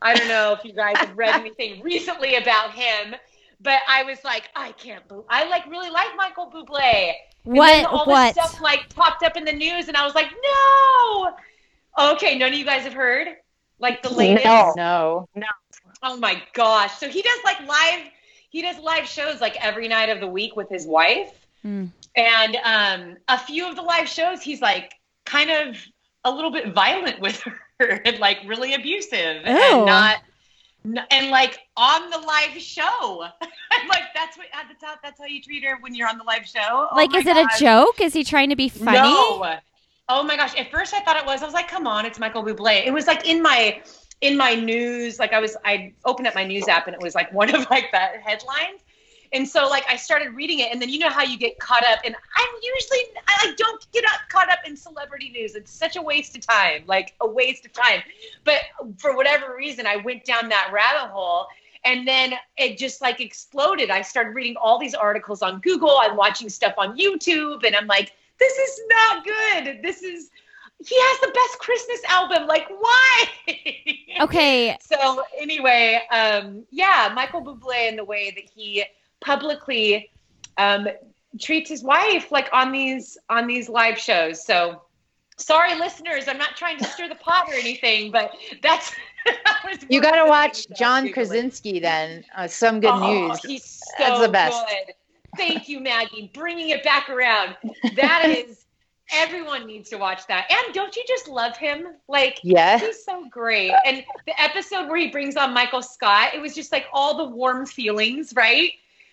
[0.00, 3.14] i don't know if you guys have read anything recently about him
[3.60, 7.12] but i was like i can't believe i like really like michael bublé
[7.44, 8.08] and then all what?
[8.08, 8.34] What?
[8.34, 11.36] this stuff like popped up in the news and i was like no
[11.98, 13.28] okay none of you guys have heard
[13.82, 15.28] like the latest No.
[15.34, 15.46] No.
[16.02, 16.96] Oh my gosh.
[16.98, 18.06] So he does like live
[18.48, 21.32] he does live shows like every night of the week with his wife.
[21.62, 21.86] Hmm.
[22.16, 24.94] And um a few of the live shows he's like
[25.26, 25.76] kind of
[26.24, 27.42] a little bit violent with
[27.78, 29.52] her and like really abusive Ew.
[29.52, 30.18] and not
[31.10, 33.24] and like on the live show.
[33.72, 36.24] I'm like that's what that's how, that's how you treat her when you're on the
[36.24, 36.88] live show.
[36.90, 37.60] Oh like, is it gosh.
[37.60, 38.00] a joke?
[38.00, 38.98] Is he trying to be funny?
[38.98, 39.58] No.
[40.08, 40.54] Oh my gosh.
[40.58, 41.42] At first I thought it was.
[41.42, 42.86] I was like, come on, it's Michael Bublé.
[42.86, 43.82] It was like in my
[44.20, 47.14] in my news, like I was I opened up my news app and it was
[47.14, 48.80] like one of like the headlines.
[49.34, 51.84] And so like I started reading it and then you know how you get caught
[51.86, 55.54] up and I'm usually I don't get up caught up in celebrity news.
[55.54, 58.02] It's such a waste of time, like a waste of time.
[58.44, 58.60] But
[58.98, 61.46] for whatever reason I went down that rabbit hole
[61.84, 63.90] and then it just like exploded.
[63.90, 65.98] I started reading all these articles on Google.
[66.00, 68.12] I'm watching stuff on YouTube, and I'm like,
[68.42, 69.82] this is not good.
[69.82, 70.30] This is
[70.84, 72.46] he has the best Christmas album.
[72.48, 73.24] Like, why?
[74.20, 74.76] Okay.
[74.80, 78.84] So anyway, um, yeah, Michael Bublé and the way that he
[79.20, 80.10] publicly
[80.58, 80.86] um,
[81.40, 84.44] treats his wife, like on these on these live shows.
[84.44, 84.82] So
[85.38, 88.32] sorry, listeners, I'm not trying to stir the pot or anything, but
[88.62, 88.92] that's.
[89.24, 91.12] that you got to watch things I was John Googling.
[91.12, 92.24] Krasinski then.
[92.36, 93.42] Uh, some good Oh, news.
[93.44, 94.66] He's so That's the best.
[94.66, 94.94] good.
[95.36, 97.56] Thank you, Maggie, bringing it back around.
[97.96, 98.64] That is,
[99.12, 100.50] everyone needs to watch that.
[100.50, 101.86] And don't you just love him?
[102.08, 102.78] Like, Yeah.
[102.78, 103.72] he's so great.
[103.84, 107.24] And the episode where he brings on Michael Scott, it was just like all the
[107.34, 108.72] warm feelings, right?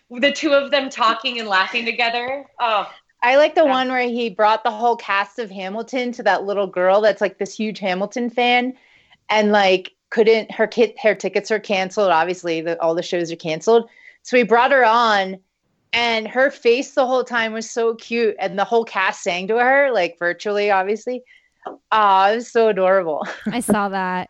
[0.10, 2.46] The two of them talking and laughing together.
[2.60, 2.92] Oh,
[3.22, 3.70] I like the Yeah.
[3.72, 7.38] one where he brought the whole cast of Hamilton to that little girl that's like
[7.38, 8.74] this huge Hamilton fan
[9.30, 13.36] and like couldn't her kid her tickets are canceled obviously the, all the shows are
[13.36, 13.88] canceled
[14.24, 15.38] so he brought her on
[15.94, 19.58] and her face the whole time was so cute and the whole cast sang to
[19.58, 21.24] her like virtually obviously
[21.92, 24.30] ah it was so adorable I saw that.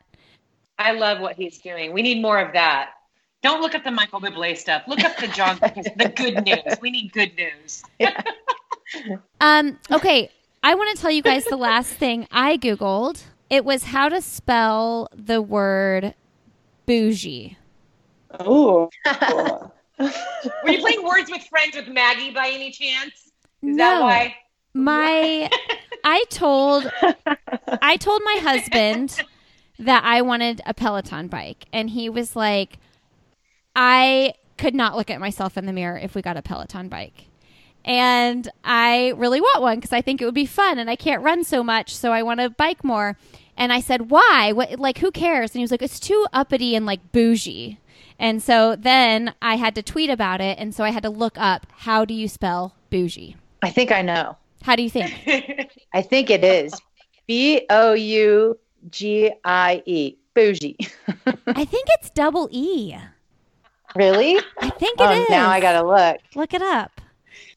[0.80, 1.92] I love what he's doing.
[1.92, 2.92] We need more of that.
[3.44, 4.84] Don't look at the Michael Bublé stuff.
[4.88, 6.80] Look up the John, the good news.
[6.82, 7.84] We need good news.
[8.00, 8.22] yeah.
[9.40, 10.32] Um, okay,
[10.64, 13.22] I want to tell you guys the last thing I Googled.
[13.48, 16.16] It was how to spell the word
[16.88, 17.56] bougie.
[18.42, 18.90] Ooh.
[20.00, 23.14] Were you playing Words with Friends with Maggie by any chance?
[23.16, 24.36] Is no, that why?
[24.74, 25.50] my
[26.04, 26.90] I told
[27.82, 29.22] I told my husband
[29.80, 32.78] that I wanted a Peloton bike, and he was like,
[33.76, 37.26] I could not look at myself in the mirror if we got a Peloton bike.
[37.86, 41.24] and I really want one because I think it would be fun and I can't
[41.24, 43.18] run so much, so I want to bike more.
[43.58, 44.52] And I said, "Why?
[44.54, 44.80] What?
[44.80, 47.78] Like, who cares?" And he was like, "It's too uppity and like bougie."
[48.18, 51.38] And so then I had to tweet about it, and so I had to look
[51.38, 53.36] up how do you spell bougie.
[53.62, 54.38] I think I know.
[54.62, 55.14] How do you think?
[55.94, 56.74] I think it is
[57.28, 58.58] B O U
[58.90, 60.16] G I E.
[60.34, 60.78] Bougie.
[61.48, 62.96] I think it's double E.
[63.96, 64.38] really?
[64.60, 65.30] I think it Oh, is.
[65.30, 66.18] now I gotta look.
[66.36, 67.02] look it up.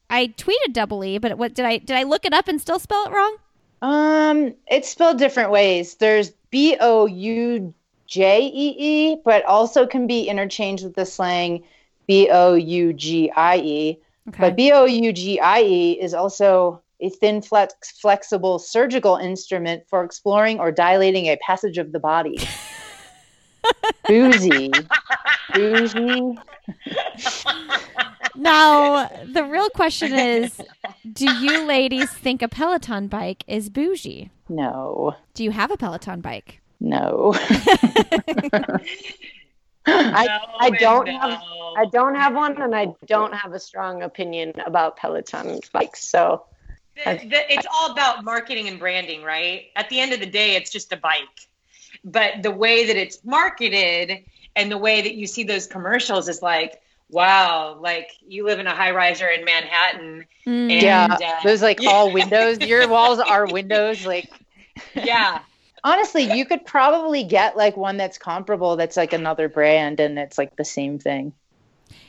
[0.09, 2.79] I tweeted double E, but what did I did I look it up and still
[2.79, 3.37] spell it wrong?
[3.81, 5.95] Um, it's spelled different ways.
[5.95, 7.73] There's B O U
[8.13, 11.63] J E E, but also can be interchanged with the slang
[12.07, 13.99] B O U G I E.
[14.29, 14.37] Okay.
[14.39, 19.85] But B O U G I E is also a thin, flex, flexible surgical instrument
[19.89, 22.37] for exploring or dilating a passage of the body.
[24.07, 24.71] Boozy.
[25.55, 26.37] Bougie.
[28.35, 30.61] now the real question is,
[31.11, 34.29] do you ladies think a Peloton bike is bougie?
[34.49, 35.15] No.
[35.33, 36.59] Do you have a Peloton bike?
[36.83, 37.33] No.
[39.85, 41.19] I, No I don't no.
[41.19, 41.41] have
[41.77, 46.07] I don't have one, and I don't have a strong opinion about Peloton bikes.
[46.07, 46.45] So
[47.03, 49.65] The- the- it's all about marketing and branding, right?
[49.75, 51.47] At the end of the day, it's just a bike.
[52.05, 54.25] But the way that it's marketed
[54.55, 58.67] and the way that you see those commercials is like, wow, like you live in
[58.67, 60.25] a high riser in Manhattan.
[60.45, 60.71] Mm.
[60.71, 61.07] And, yeah.
[61.39, 61.89] uh, Those like yeah.
[61.89, 62.59] all windows.
[62.59, 64.05] Your walls are windows.
[64.05, 64.29] Like
[64.95, 65.39] Yeah.
[65.83, 70.37] Honestly, you could probably get like one that's comparable that's like another brand and it's
[70.37, 71.33] like the same thing.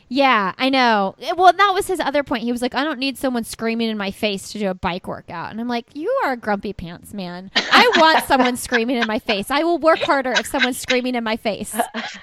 [0.09, 1.16] Yeah, I know.
[1.37, 2.43] Well, that was his other point.
[2.43, 5.09] He was like, I don't need someone screaming in my face to do a bike
[5.09, 5.51] workout.
[5.51, 7.51] And I'm like, you are a grumpy pants, man.
[7.57, 9.51] I want someone screaming in my face.
[9.51, 11.75] I will work harder if someone's screaming in my face.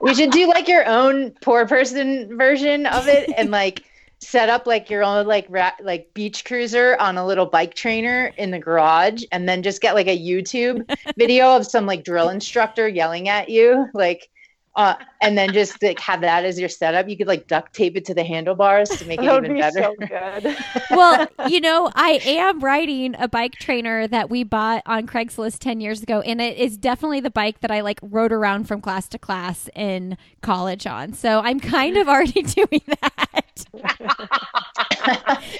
[0.00, 3.82] We should do like your own poor person version of it and like
[4.20, 8.32] set up like your own like ra- like beach cruiser on a little bike trainer
[8.38, 12.30] in the garage and then just get like a YouTube video of some like drill
[12.30, 14.28] instructor yelling at you like
[14.74, 17.08] uh, and then just like have that as your setup.
[17.08, 19.56] You could like duct tape it to the handlebars to make it that would even
[19.56, 19.82] be better.
[19.82, 20.56] so good.
[20.90, 25.80] well, you know, I am riding a bike trainer that we bought on Craigslist 10
[25.80, 29.08] years ago, and it is definitely the bike that I like rode around from class
[29.08, 31.12] to class in college on.
[31.12, 33.44] So I'm kind of already doing that.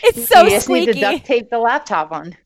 [0.03, 2.37] it's so you just need to duct tape the laptop on.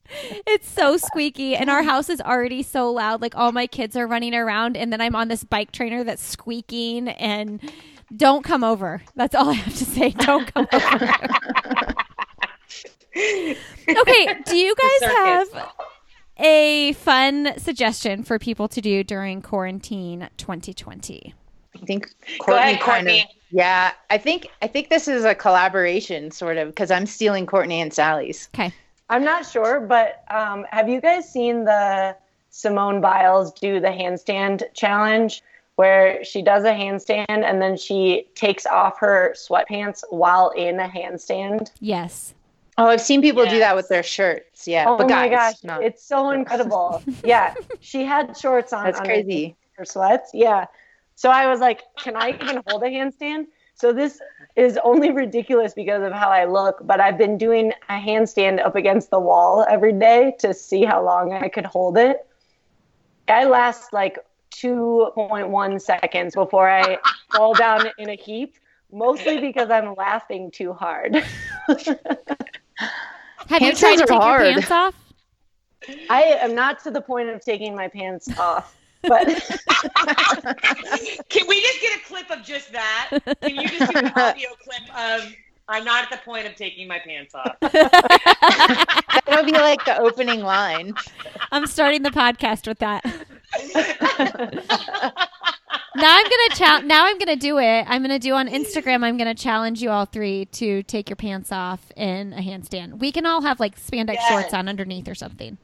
[0.47, 3.23] It's so squeaky, and our house is already so loud.
[3.23, 6.23] Like all my kids are running around, and then I'm on this bike trainer that's
[6.23, 7.10] squeaking.
[7.19, 7.61] And
[8.17, 9.03] don't come over.
[9.15, 10.11] That's all I have to say.
[10.19, 11.15] Don't come over.
[13.17, 15.73] okay, do you guys have
[16.39, 21.35] a fun suggestion for people to do during quarantine 2020?
[21.75, 23.17] I think Go Courtney ahead, kind of
[23.51, 23.93] yeah.
[24.11, 27.93] I think I think this is a collaboration sort of because I'm stealing Courtney and
[27.93, 28.49] Sally's.
[28.55, 28.73] Okay.
[29.09, 32.17] I'm not sure, but um, have you guys seen the
[32.51, 35.43] Simone Biles do the handstand challenge
[35.81, 40.87] where she does a handstand and then she takes off her sweatpants while in a
[40.87, 41.71] handstand?
[41.81, 42.35] Yes.
[42.77, 44.69] Oh, I've seen people do that with their shirts.
[44.69, 47.03] Yeah, oh but my guys, gosh, no, it's so incredible.
[47.25, 48.85] yeah, she had shorts on.
[48.85, 49.57] that's underneath crazy.
[49.73, 50.33] her sweats.
[50.35, 50.67] Yeah.
[51.15, 53.47] So I was like, can I even hold a handstand?
[53.73, 54.21] So this
[54.57, 58.77] is only ridiculous because of how I look, but I've been doing a handstand up
[58.77, 62.27] against the wall every day to see how long I could hold it.
[63.29, 64.19] I last like
[64.55, 66.99] 2.1 seconds before I
[67.33, 68.57] fall down in a heap,
[68.93, 71.17] mostly because I'm laughing too hard.
[73.49, 74.43] Have you tried to take hard.
[74.43, 74.95] your pants off?
[76.09, 79.27] I am not to the point of taking my pants off, but
[81.29, 83.11] Can we just get a clip of just that?
[83.41, 85.35] Can you just do an audio clip of
[85.69, 87.57] I'm not at the point of taking my pants off?
[87.61, 90.95] That'll be like the opening line.
[91.53, 93.05] I'm starting the podcast with that.
[93.57, 93.63] Now
[95.97, 97.85] I'm gonna chal- now I'm gonna do it.
[97.89, 99.05] I'm gonna do on Instagram.
[99.05, 102.99] I'm gonna challenge you all three to take your pants off in a handstand.
[102.99, 104.29] We can all have like spandex Yes.
[104.29, 105.59] shorts on underneath or something.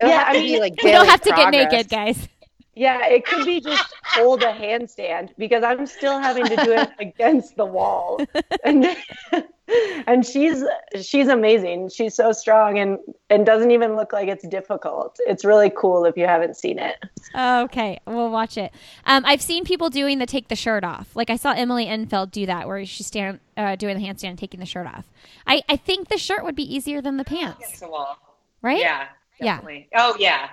[0.00, 1.88] It'll Yeah, have to I be mean, like We don't daily have to get naked,
[1.88, 2.28] guys.
[2.74, 6.90] Yeah, it could be just hold a handstand because I'm still having to do it
[6.98, 8.24] against the wall.
[8.64, 8.86] And
[10.06, 10.64] and she's
[11.00, 11.90] she's amazing.
[11.90, 12.98] She's so strong and
[13.28, 15.18] and doesn't even look like it's difficult.
[15.26, 16.96] It's really cool if you haven't seen it.
[17.36, 18.72] Okay, we'll watch it.
[19.04, 21.14] Um, I've seen people doing the take the shirt off.
[21.14, 24.38] Like I saw Emily Infeld do that, where she's stand uh, doing the handstand and
[24.38, 25.04] taking the shirt off.
[25.46, 27.58] I I think the shirt would be easier than the pants.
[27.58, 28.16] Against pants, the wall.
[28.62, 28.80] right?
[28.80, 29.08] Yeah.
[29.38, 29.60] Yeah.
[29.94, 30.48] Oh yeah.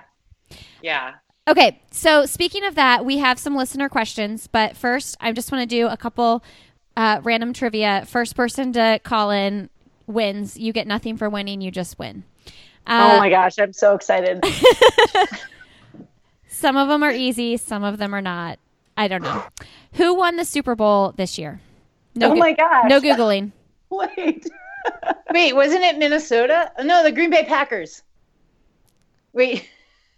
[0.82, 1.14] Yeah.
[1.48, 5.68] Okay, so speaking of that, we have some listener questions, but first, I just want
[5.68, 6.44] to do a couple
[6.96, 8.04] uh, random trivia.
[8.06, 9.68] First person to call in
[10.06, 10.56] wins.
[10.56, 11.60] You get nothing for winning.
[11.60, 12.24] You just win.
[12.86, 14.44] Uh, oh my gosh, I'm so excited.
[16.48, 17.56] Some of them are easy.
[17.56, 18.58] Some of them are not.
[18.96, 19.42] I don't know.
[19.94, 21.60] Who won the Super Bowl this year?
[22.14, 22.86] No oh gu- my gosh.
[22.88, 23.52] no googling.
[23.90, 24.46] Wait.
[25.32, 26.72] Wait, wasn't it Minnesota?
[26.82, 28.02] No, the Green Bay Packers.
[29.32, 29.68] Wait,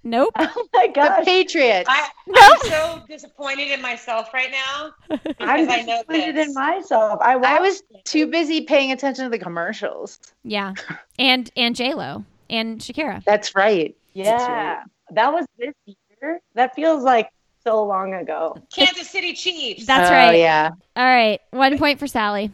[0.04, 0.32] Nope.
[0.38, 1.24] Oh my god, the gosh.
[1.24, 1.88] Patriots.
[1.90, 2.40] I, No.
[2.40, 4.92] I'm so disappointed in myself right now
[5.40, 6.48] I'm I know disappointed this.
[6.48, 7.20] in myself.
[7.22, 8.04] I, I was it.
[8.04, 10.18] too busy paying attention to the commercials.
[10.44, 10.74] Yeah,
[11.18, 13.22] and and J Lo and Shakira.
[13.24, 13.96] That's right.
[14.14, 14.82] Yeah.
[15.12, 16.40] That was this year.
[16.54, 17.30] That feels like
[17.64, 18.56] so long ago.
[18.74, 19.86] Kansas City Chiefs.
[19.86, 20.24] That's right.
[20.24, 20.38] Oh, right.
[20.38, 20.70] Yeah.
[20.96, 22.50] All right, one point for Sally.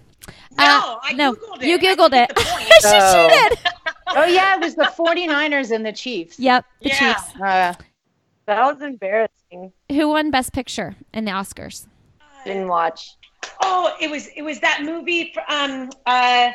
[0.59, 1.67] no, uh, I no, googled it.
[1.69, 2.37] you Googled get it.
[2.37, 2.65] the point.
[2.83, 3.29] she Oh.
[3.51, 3.59] cheated.
[4.11, 6.39] Oh yeah, it was the 49ers and the Chiefs.
[6.39, 6.95] Yep, the Yeah.
[7.15, 7.35] Chiefs.
[7.41, 7.75] Uh,
[8.47, 9.73] That was embarrassing.
[9.91, 11.87] Who won Best Picture in the Oscars?
[12.45, 13.17] Didn't watch.
[13.63, 15.33] Oh, it was it was that movie.
[15.35, 16.51] fr- Um, uh,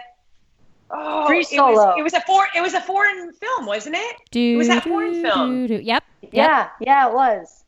[0.90, 1.74] oh, Free it Solo.
[1.74, 4.16] was, it was a for it was a foreign film, wasn't it?
[4.32, 5.68] Do, was that foreign do, film.
[5.68, 5.84] do, do.
[5.84, 7.64] Yep, yep, Yeah, yeah, it was.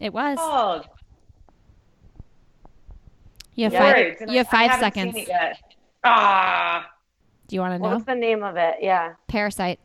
[0.00, 0.38] it was.
[0.40, 0.82] Oh,
[3.54, 3.78] You have Yeah.
[3.92, 3.96] five.
[3.96, 5.14] words, You have I- I five haven't seconds.
[5.14, 5.58] seen it yet.
[6.04, 6.90] Ah,
[7.48, 7.94] Do you want to know?
[7.94, 8.76] was the name of it?
[8.80, 9.14] Yeah.
[9.26, 9.80] Parasite.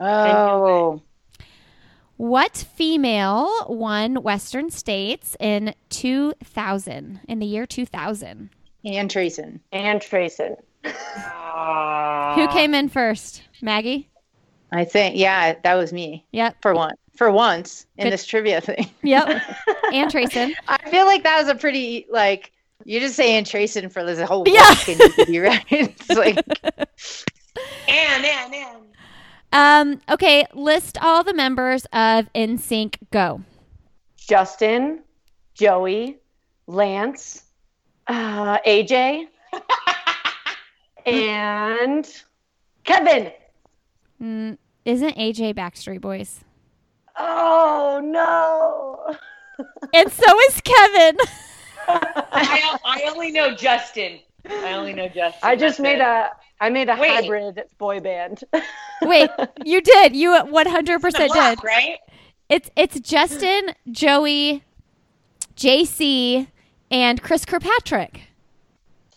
[0.00, 1.00] oh.
[2.16, 7.20] What female won Western States in 2000?
[7.26, 8.50] In the year 2000.
[8.84, 9.60] Ann Trason.
[9.72, 10.56] Anne Trason.
[12.36, 13.42] Who came in first?
[13.62, 14.08] Maggie?
[14.72, 16.56] I think yeah, that was me Yep.
[16.60, 18.12] for one for once in Good.
[18.12, 18.90] this trivia thing.
[19.02, 19.28] Yep.
[19.92, 20.52] Ann Trason.
[20.68, 22.52] I feel like that was a pretty like
[22.84, 24.74] you just saying Ann Trason for this whole Yeah.
[24.74, 25.64] book and you could right.
[25.70, 26.36] It's like
[27.88, 28.76] Ann, Ann, Ann.
[29.52, 32.96] Um, okay, list all the members of NSYNC.
[33.12, 33.42] Go.
[34.16, 35.00] Justin,
[35.54, 36.18] Joey,
[36.66, 37.44] Lance,
[38.08, 39.26] uh, AJ,
[41.06, 42.06] and
[42.84, 43.30] Kevin.
[44.20, 46.40] Mm, isn't AJ Backstreet Boys?
[47.16, 49.16] Oh no.
[49.94, 51.16] And so is Kevin.
[51.88, 54.20] I, I only know Justin.
[54.48, 55.40] I only know Justin.
[55.42, 56.00] I just That's made it.
[56.00, 56.30] a
[56.60, 57.10] I made a Wait.
[57.10, 58.42] hybrid boy band.
[59.02, 59.30] Wait,
[59.64, 60.14] you did.
[60.16, 61.32] You 100% It's did.
[61.32, 61.98] block, right?
[62.48, 64.62] It's it's Justin, Joey,
[65.56, 66.46] JC,
[66.90, 68.20] and Chris Kirkpatrick.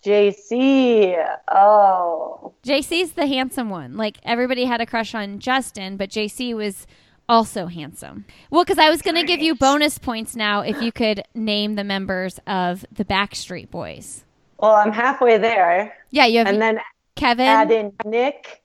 [0.04, 1.16] JC.
[1.52, 2.54] Oh.
[2.64, 3.96] JC's the handsome one.
[3.96, 6.86] Like everybody had a crush on Justin, but JC was
[7.28, 8.24] also handsome.
[8.50, 11.74] Well, because I was going to give you bonus points now if you could name
[11.74, 14.24] the members of the Backstreet Boys.
[14.58, 15.96] Well, I'm halfway there.
[16.10, 16.80] Yeah, you have And then
[17.16, 17.46] Kevin.
[17.46, 18.62] add in Nick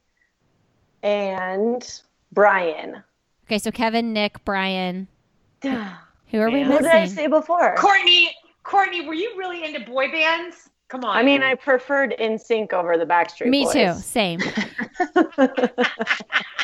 [1.04, 2.02] and
[2.32, 3.04] Brian.
[3.46, 5.08] Okay, so Kevin, Nick, Brian.
[5.62, 6.70] Who are we Man.
[6.70, 7.76] What did I say before?
[7.76, 8.32] Courtney,
[8.64, 10.70] Courtney, were you really into boy bands?
[10.90, 11.18] Come on.
[11.18, 13.74] I mean, I preferred NSYNC over the Backstreet Me Boys.
[13.74, 13.94] too.
[13.96, 14.40] Same.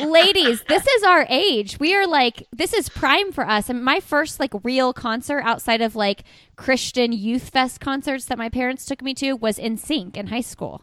[0.00, 1.80] Ladies, this is our age.
[1.80, 3.68] We are like this is prime for us.
[3.68, 6.22] And my first like real concert outside of like
[6.56, 10.82] Christian youth fest concerts that my parents took me to was NSYNC in high school.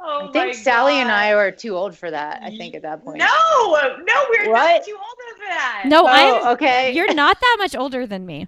[0.00, 2.82] Oh I think my Sally and I were too old for that, I think at
[2.82, 3.18] that point.
[3.18, 4.76] No, no, we're What?
[4.76, 5.82] not too old for that.
[5.86, 6.92] No, Oh, I'm okay.
[6.92, 8.46] you're not that much older than me.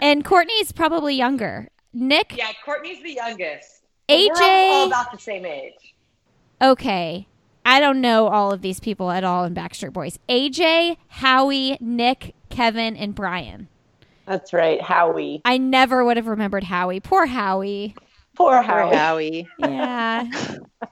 [0.00, 1.68] And Courtney's probably younger.
[1.94, 3.82] Nick, Yeah, Courtney's the youngest.
[4.08, 4.28] AJ.
[4.28, 5.94] We're all, all AJ, about the same age.
[6.60, 7.26] okay.
[7.66, 10.18] I don't know all of these people at all in Backstreet Boys.
[10.28, 13.68] AJ, Howie, Nick, Kevin, and Brian.
[14.26, 15.40] That's right, Howie.
[15.46, 17.00] I never would have remembered Howie.
[17.00, 17.94] Poor Howie.
[18.36, 18.96] Poor Poor Howie.
[18.96, 19.48] Howie.
[19.58, 20.28] Yeah.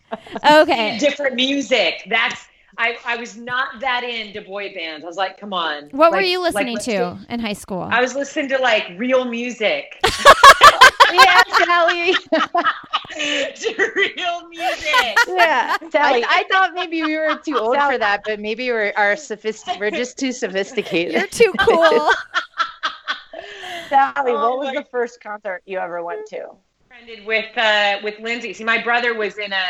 [0.51, 0.97] okay.
[0.99, 2.05] Different music.
[2.09, 2.43] That's
[2.79, 2.97] I.
[3.05, 5.05] I was not that into boy bands.
[5.05, 5.89] I was like, come on.
[5.91, 7.83] What were you listening let's to do- in high school?
[7.91, 9.99] I was listening to like real music.
[11.13, 12.15] yeah, Sally.
[13.55, 15.17] to real music.
[15.29, 15.77] Yeah.
[15.91, 16.25] Sally.
[16.25, 17.95] I, I thought maybe we were too old Sally.
[17.95, 19.79] for that, but maybe we're are sophistic.
[19.79, 21.13] We're just too sophisticated.
[21.15, 22.11] You're too cool.
[23.89, 26.49] Sally, Oh what was my- the first concert you ever went to?
[26.89, 28.53] friended with uh with Lindsay.
[28.53, 29.65] See, my brother was in a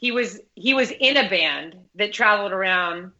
[0.00, 3.12] he was he was in a band that traveled around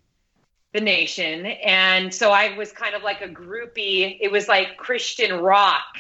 [0.73, 4.17] the nation, and so I was kind of like a groupie.
[4.21, 5.99] It was like Christian rock,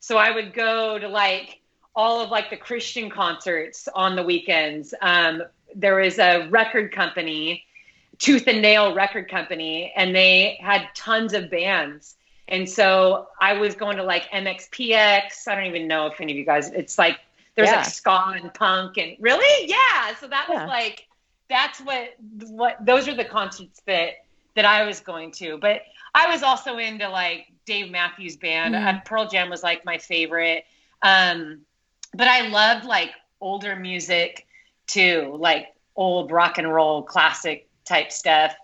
[0.00, 1.60] so I would go to like
[1.94, 4.92] all of like the Christian concerts on the weekends.
[5.00, 5.42] Um,
[5.76, 7.64] there was a record company,
[8.18, 12.16] Tooth and Nail Record Company, and they had tons of bands.
[12.48, 15.46] And so I was going to like MXPX.
[15.48, 17.18] I don't even know if any of you guys, it's like,
[17.56, 17.76] there's Yeah.
[17.76, 19.68] like ska and punk and really?
[19.68, 20.14] Yeah.
[20.20, 20.66] So that was Yeah.
[20.66, 21.06] like,
[21.48, 22.14] that's what,
[22.48, 25.58] what, those are the concerts that, that I was going to.
[25.58, 25.82] But
[26.14, 28.74] I was also into like Dave Matthews Band.
[28.74, 28.96] Mm.
[28.96, 30.64] Uh, Pearl Jam was like my favorite.
[31.02, 31.60] Um,
[32.14, 34.46] but I loved like older music
[34.86, 38.54] too, like old rock and roll classic type stuff.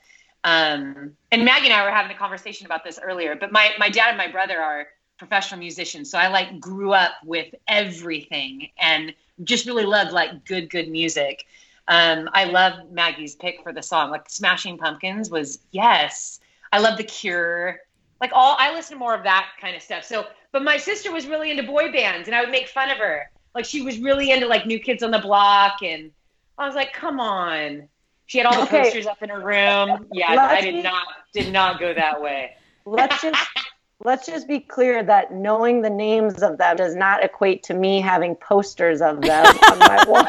[0.44, 3.88] Um, and Maggie and I were having a conversation about this earlier, but my, my
[3.88, 4.88] dad and my brother are
[5.22, 6.10] professional musicians.
[6.10, 9.14] So I like grew up with everything and
[9.44, 11.46] just really loved like good, good music.
[11.86, 14.10] Um, I love Maggie's pick for the song.
[14.10, 16.40] Like Smashing Pumpkins was yes.
[16.72, 17.78] I love The Cure.
[18.20, 20.02] Like all I listen to more of that kind of stuff.
[20.04, 22.98] So but my sister was really into boy bands and I would make fun of
[22.98, 23.30] her.
[23.54, 26.10] Like she was really into like New Kids on the Block and
[26.58, 27.88] I was like, come on.
[28.26, 28.82] She had all the Okay.
[28.82, 30.06] posters up in her room.
[30.12, 32.56] Yeah, I Let's did be- not did not go that way.
[32.84, 33.40] Let's just
[34.04, 38.00] let's just be clear that knowing the names of them does not equate to me
[38.00, 40.26] having posters of them on my wall.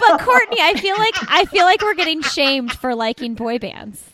[0.00, 4.04] But Courtney, I feel like I feel like we're getting shamed for liking boy bands.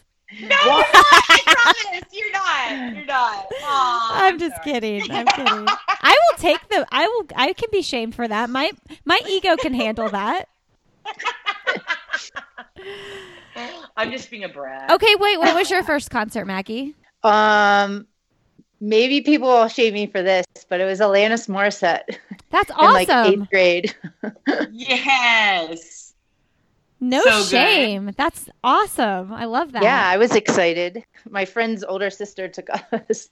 [0.40, 0.86] No, you're not.
[1.28, 2.04] I promise.
[2.12, 2.94] You're not.
[2.96, 3.46] You're not.
[3.62, 4.72] Aw, I'm just sorry.
[4.72, 5.02] kidding.
[5.10, 5.66] I'm kidding.
[5.68, 6.86] I will take the.
[6.90, 7.26] I will.
[7.36, 8.50] I can be shamed for that.
[8.50, 8.70] My
[9.04, 10.48] my ego can handle that.
[13.96, 14.90] I'm just being a brat.
[14.90, 15.38] Okay, wait.
[15.38, 16.94] What was your first concert, Maggie?
[17.22, 18.06] Um,
[18.80, 22.16] maybe people will shame me for this, but it was Alanis Morissette
[22.50, 23.42] That's in like awesome.
[23.42, 23.94] eighth grade.
[24.72, 26.14] Yes.
[27.00, 27.48] no so good.
[27.48, 28.10] shame.
[28.16, 29.32] That's awesome.
[29.32, 29.82] I love that.
[29.82, 31.04] Yeah, I was excited.
[31.28, 33.28] My friend's older sister took us.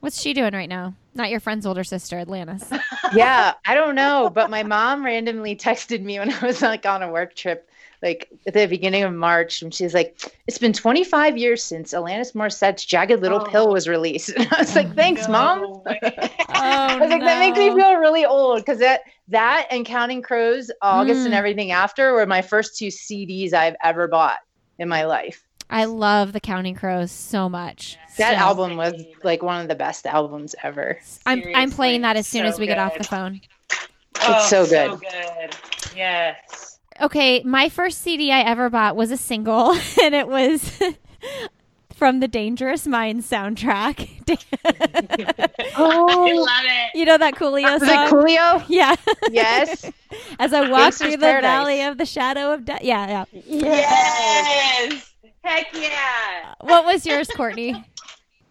[0.00, 0.94] What's she doing right now?
[1.14, 2.70] Not your friend's older sister, Atlantis.
[3.14, 7.02] yeah, I don't know, but my mom randomly texted me when I was like on
[7.02, 7.68] a work trip,
[8.02, 12.34] like at the beginning of March, and she's like, "It's been 25 years since Alanis
[12.34, 13.44] Morissette's Jagged Little Oh.
[13.44, 15.98] Pill was released." And I was like, "Thanks, mom." No way.
[16.48, 20.70] I was like, that makes me feel really old because that that and Counting Crows,
[20.82, 21.38] August, and Mm.
[21.38, 24.38] everything after were my first two CDs I've ever bought
[24.78, 25.42] in my life.
[25.68, 27.98] I love the Counting Crows so much.
[28.18, 28.94] That So- album was
[29.24, 30.98] like one of the best albums ever.
[31.26, 33.40] I'm I'm playing that as Seriously, soon as so we get off the phone.
[34.22, 34.90] Oh, so good.
[34.92, 35.56] So good.
[35.96, 36.75] Yes.
[37.00, 39.72] Okay, my first CD I ever bought was a single,
[40.02, 40.78] and it was
[41.94, 44.08] from the Dangerous Minds soundtrack.
[45.76, 46.98] oh, I love it.
[46.98, 48.08] you know that Coolio was it song?
[48.08, 48.64] Coolio?
[48.68, 48.94] Yeah.
[49.30, 49.90] Yes.
[50.38, 51.42] As I walk Gangsta's through the Paradise.
[51.42, 52.82] valley of the shadow of death.
[52.82, 53.40] Yeah, yeah.
[53.46, 55.14] Yes.
[55.42, 56.54] Heck yeah.
[56.60, 57.84] What was yours, Courtney?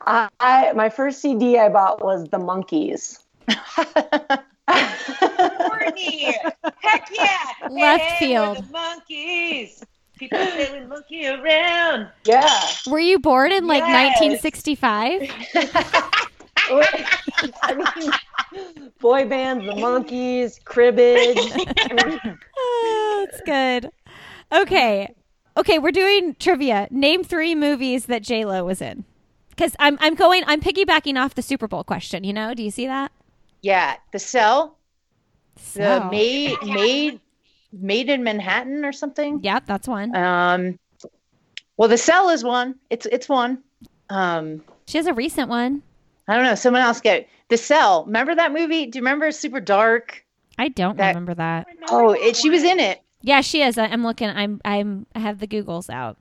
[0.02, 3.20] I, I my first CD I bought was the Monkees.
[4.68, 6.36] Courtney.
[6.82, 7.38] Heck yeah.
[7.70, 8.58] Left hey, field.
[8.58, 9.84] The Monkees.
[10.18, 12.08] People say we monkey around.
[12.24, 12.50] Yeah.
[12.88, 14.22] Were you born in like Yes.
[14.22, 15.30] 1965?
[17.64, 17.76] I
[18.54, 21.38] mean, boy bands, the Monkees, cribbage.
[22.58, 23.92] Oh, that's good.
[24.54, 25.14] Okay.
[25.58, 26.88] Okay, we're doing trivia.
[26.92, 29.04] Name three movies that J Lo was in.
[29.50, 32.24] Because I'm I'm going I'm piggybacking off the Super Bowl question.
[32.24, 32.54] You know?
[32.54, 33.12] Do you see that?
[33.66, 34.78] Yeah, The Cell,
[35.74, 37.20] the Made Made
[37.74, 39.40] Made in Manhattan or something.
[39.44, 40.16] Yeah, that's one.
[40.16, 40.78] Um,
[41.78, 42.76] well, The Cell is one.
[42.92, 43.64] It's it's one.
[44.10, 45.82] Um, She has a recent one.
[46.28, 46.56] I don't know.
[46.56, 47.28] Someone else get.
[47.50, 48.06] The Cell.
[48.06, 48.86] Remember that movie?
[48.86, 50.24] Do you remember Super Dark?
[50.58, 51.68] I don't That- remember that.
[51.90, 53.02] Oh, it, she was in it.
[53.22, 53.78] Yeah, she is.
[53.80, 54.30] I, I'm looking.
[54.30, 56.18] I'm I'm I have the Googles out.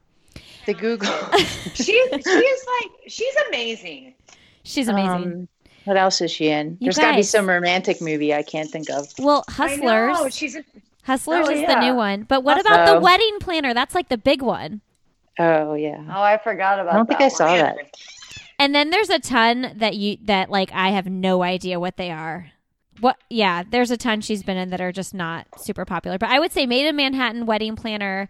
[0.67, 1.13] The Google.
[1.75, 4.15] She's she's like she's amazing.
[4.63, 5.33] She's amazing.
[5.33, 5.49] Um,
[5.85, 6.73] what else is she in?
[6.81, 9.07] You There's got to be some romantic movie I can't think of.
[9.19, 10.17] well, Hustlers.
[10.19, 10.65] Oh, She's a,
[11.03, 12.23] Hustlers Oh, is the new one.
[12.23, 13.75] But what about the wedding planner?
[13.75, 14.81] That's like the big one.
[15.39, 16.03] Oh yeah.
[16.09, 16.95] oh, I forgot about that.
[16.95, 17.59] I don't think that I saw one.
[17.59, 17.77] that.
[18.59, 22.11] And then there's a ton that you that like I have no idea what they
[22.11, 22.51] are.
[23.01, 23.17] What?
[23.29, 26.19] Yeah, there's a ton she's been in that are just not super popular.
[26.19, 28.29] But I would say Made in Manhattan, Wedding Planner,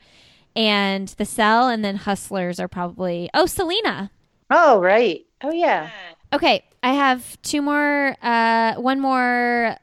[0.56, 3.28] and The Cell, and then Hustlers are probably.
[3.34, 4.10] Oh, Selena.
[4.50, 5.24] Oh right.
[5.42, 5.90] Oh yeah.
[6.32, 8.14] Okay, I have two more.
[8.20, 9.74] Uh, one more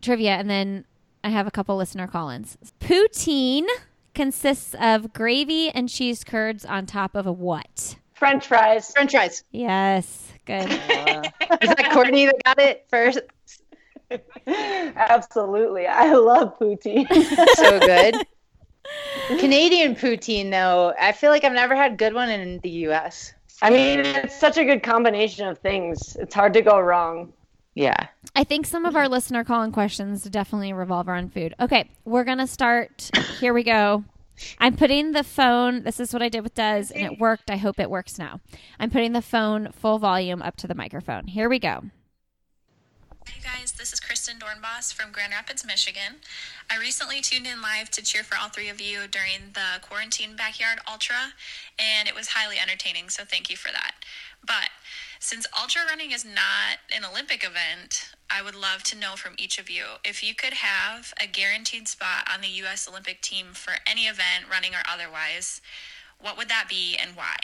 [0.00, 0.86] trivia, and then
[1.22, 2.56] I have a couple listener call-ins.
[2.80, 3.66] Poutine
[4.14, 7.96] consists of gravy and cheese curds on top of a what?
[8.14, 8.90] French fries.
[8.92, 9.44] French fries.
[9.50, 10.62] Yes, good.
[10.70, 13.20] Is that Courtney that got it first?
[14.46, 15.86] Absolutely.
[15.86, 17.06] I love poutine.
[17.56, 18.14] So good.
[19.38, 23.34] Canadian poutine though, I feel like I've never had a good one in the U.S.
[23.62, 26.16] I mean, it's such a good combination of things.
[26.16, 27.32] It's hard to go wrong.
[27.74, 28.08] Yeah.
[28.34, 31.54] I think some of our listener call-in questions definitely revolve around food.
[31.60, 33.10] Okay, we're gonna start.
[33.38, 34.04] Here we go.
[34.58, 35.84] I'm putting the phone.
[35.84, 37.50] This is what I did with Des, and it worked.
[37.50, 38.40] I hope it works now.
[38.80, 41.28] I'm putting the phone full volume up to the microphone.
[41.28, 41.84] Here we go.
[43.26, 43.72] Hi, you guys.
[43.72, 46.22] This is Kristen Dornbos from Grand Rapids, Michigan.
[46.70, 50.36] I recently tuned in live to cheer for all three of you during the Quarantine
[50.36, 51.34] Backyard Ultra,
[51.76, 53.96] and it was highly entertaining, so thank you for that.
[54.46, 54.70] But
[55.18, 59.58] since ultra running is not an Olympic event, I would love to know from each
[59.58, 62.88] of you if you could have a guaranteed spot on the U.S.
[62.88, 65.60] Olympic team for any event, running or otherwise,
[66.20, 67.38] what would that be and why?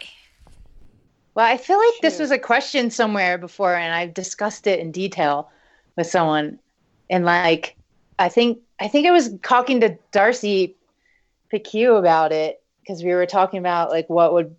[1.34, 4.92] Well, I feel like this was a question somewhere before, and I've discussed it in
[4.92, 5.50] detail
[5.96, 6.60] with someone.
[7.10, 7.76] And like,
[8.18, 10.76] I think I think I was talking to Darcy
[11.52, 14.54] Piceu about it because we were talking about like what would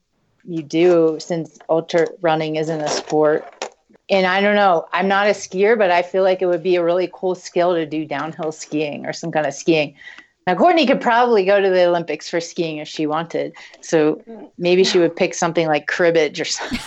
[0.46, 3.46] you do since ultra running isn't a sport.
[4.10, 6.76] And I don't know, I'm not a skier, but I feel like it would be
[6.76, 9.96] a really cool skill to do downhill skiing or some kind of skiing.
[10.48, 13.54] Now, Courtney could probably go to the Olympics for skiing if she wanted.
[13.82, 14.24] So
[14.58, 16.80] maybe she would pick something like cribbage or something.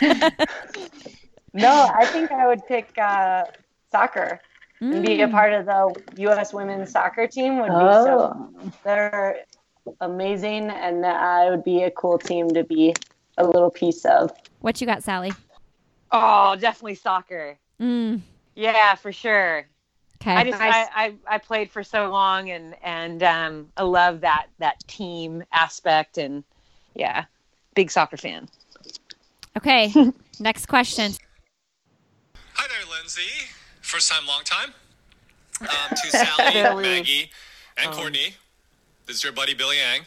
[1.54, 3.44] No, I think I would pick uh,
[3.90, 4.40] soccer
[4.82, 6.52] and be a part of the U.S.
[6.52, 7.58] women's soccer team.
[7.58, 8.50] Would be so.
[8.84, 9.44] They're
[10.00, 12.94] amazing, and uh, it would be a cool team to be
[13.38, 14.30] a little piece of.
[14.60, 15.32] What you got, Sally?
[16.10, 17.58] Oh, definitely soccer.
[17.80, 18.20] Mm,
[18.54, 19.66] Yeah, for sure.
[20.20, 20.34] okay.
[20.34, 24.46] I just I, I, I played for so long and and um, I love that
[24.58, 26.44] that team aspect and
[26.94, 27.24] yeah,
[27.74, 28.48] big soccer fan.
[29.56, 29.92] okay.
[30.40, 31.12] Next question.
[32.54, 33.48] Hi there, Lindsay.
[33.92, 34.72] First time, long time.
[35.60, 37.30] Um, to Sally, Maggie,
[37.76, 38.34] and Courtney.
[39.04, 40.06] This is your buddy Billy Yang.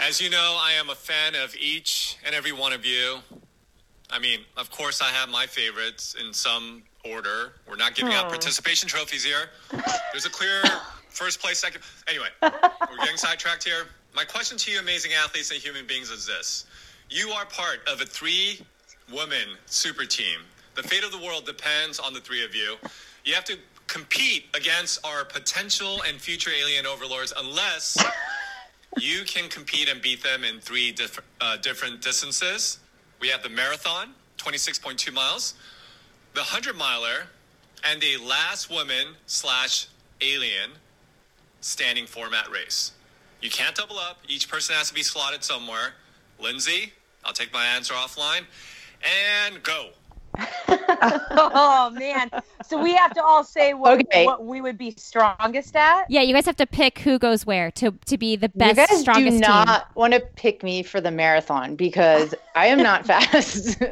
[0.00, 3.18] As you know, I am a fan of each and every one of you.
[4.10, 7.52] I mean, of course, I have my favorites in some order.
[7.68, 9.50] We're not giving out participation trophies here.
[10.10, 10.62] There's a clear
[11.10, 11.82] first place, second.
[12.08, 13.88] Anyway, we're getting sidetracked here.
[14.16, 16.64] My question to you, amazing athletes and human beings, is this:
[17.10, 20.38] You are part of a three-woman super team.
[20.76, 22.76] The fate of the world depends on the three of you.
[23.28, 28.02] You have to compete against our potential and future alien overlords, unless
[28.98, 32.78] you can compete and beat them in three diff- uh, different distances.
[33.20, 35.52] We have the marathon, 26.2 miles,
[36.32, 37.26] the 100 miler,
[37.84, 39.88] and the last woman slash
[40.22, 40.70] alien
[41.60, 42.92] standing format race.
[43.42, 44.20] You can't double up.
[44.26, 45.92] Each person has to be slotted somewhere.
[46.40, 46.94] Lindsay,
[47.26, 48.46] I'll take my answer offline.
[49.44, 49.90] And go.
[50.68, 52.30] oh man!
[52.66, 54.24] So we have to all say what, Okay.
[54.26, 56.04] what we would be strongest at.
[56.08, 58.70] Yeah, you guys have to pick who goes where to to be the best.
[58.70, 59.40] You best, guys do strongest team.
[59.40, 63.82] not want to pick me for the marathon because I am not fast.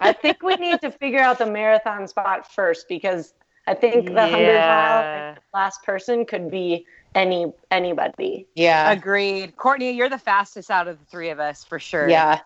[0.00, 3.34] I think we need to figure out the marathon spot first because
[3.66, 8.46] I think the hundred mile last person could be any anybody.
[8.54, 8.92] yeah.
[8.92, 9.56] Agreed.
[9.56, 12.08] Courtney, you're the fastest out of the three of us for sure.
[12.08, 12.40] Yeah.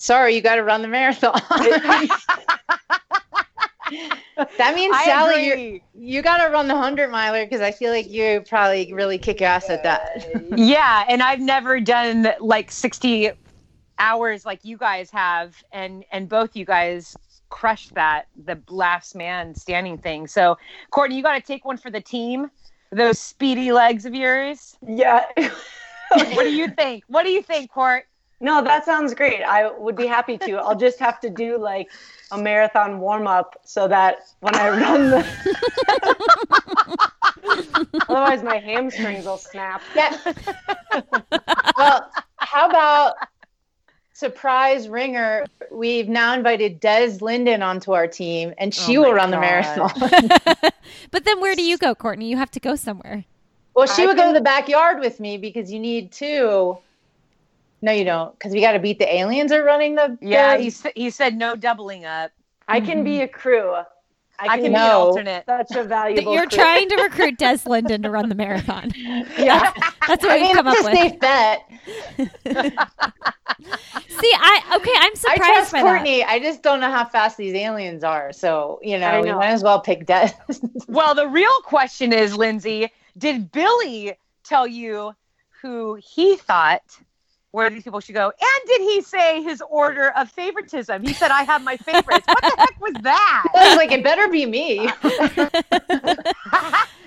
[0.00, 1.34] Sorry, you got to run the marathon.
[4.56, 5.82] that means I Sally, you agree.
[5.92, 9.42] you got to run the hundred miler because I feel like you probably really kick
[9.42, 10.26] ass at that.
[10.56, 13.32] Yeah, and I've never done like 60
[13.98, 17.14] hours like you guys have and and both you guys
[17.50, 20.26] crushed that the last man standing thing.
[20.26, 20.56] So,
[20.92, 22.50] Courtney, you got to take one for the team.
[22.90, 24.78] Those speedy legs of yours.
[24.80, 25.26] Yeah.
[26.12, 27.04] What do you think?
[27.06, 28.06] What do you think, Court?
[28.42, 29.42] No, that sounds great.
[29.42, 30.52] I would be happy to.
[30.54, 31.90] I'll just have to do like
[32.32, 35.26] a marathon warm up so that when I run the
[38.08, 39.82] Otherwise my hamstrings will snap.
[39.94, 40.16] Yeah.
[41.76, 43.14] well, how about
[44.14, 45.44] surprise ringer?
[45.70, 49.38] We've now invited Des Linden onto our team, and she Oh will my run the
[49.40, 49.90] marathon.
[51.10, 52.28] But then where do you go, Courtney?
[52.30, 53.24] You have to go somewhere.
[53.74, 56.78] well, she I would go to the backyard with me because you need two.
[57.82, 60.18] No, you don't, because we got to beat the aliens are running the.
[60.20, 62.30] Yeah, the- he, s- he said no doubling up.
[62.68, 63.74] I can be a crew.
[64.38, 65.44] I can be an alternate.
[65.46, 66.58] Such a That valuable you're crew.
[66.58, 68.90] trying to recruit Des Linden to run the marathon.
[68.96, 69.72] yeah.
[70.08, 70.98] That's what I we've mean, come up it's a with.
[70.98, 71.62] safe bet.
[74.08, 75.40] See, I okay, I'm surprised.
[75.42, 75.88] I surprised trust by that.
[75.88, 76.24] Courtney.
[76.24, 78.32] I just don't know how fast these aliens are.
[78.32, 80.30] So, you know, I we might as well pick Des.
[80.88, 85.12] Well, the real question is, Lindsay, did Billy tell you
[85.62, 86.82] who he thought
[87.52, 88.26] where these people should go?
[88.40, 91.02] And did he say his order of favoritism?
[91.02, 92.26] He said, I have my favorites.
[92.26, 93.44] what the heck was that?
[93.54, 94.86] I was like, it better be me.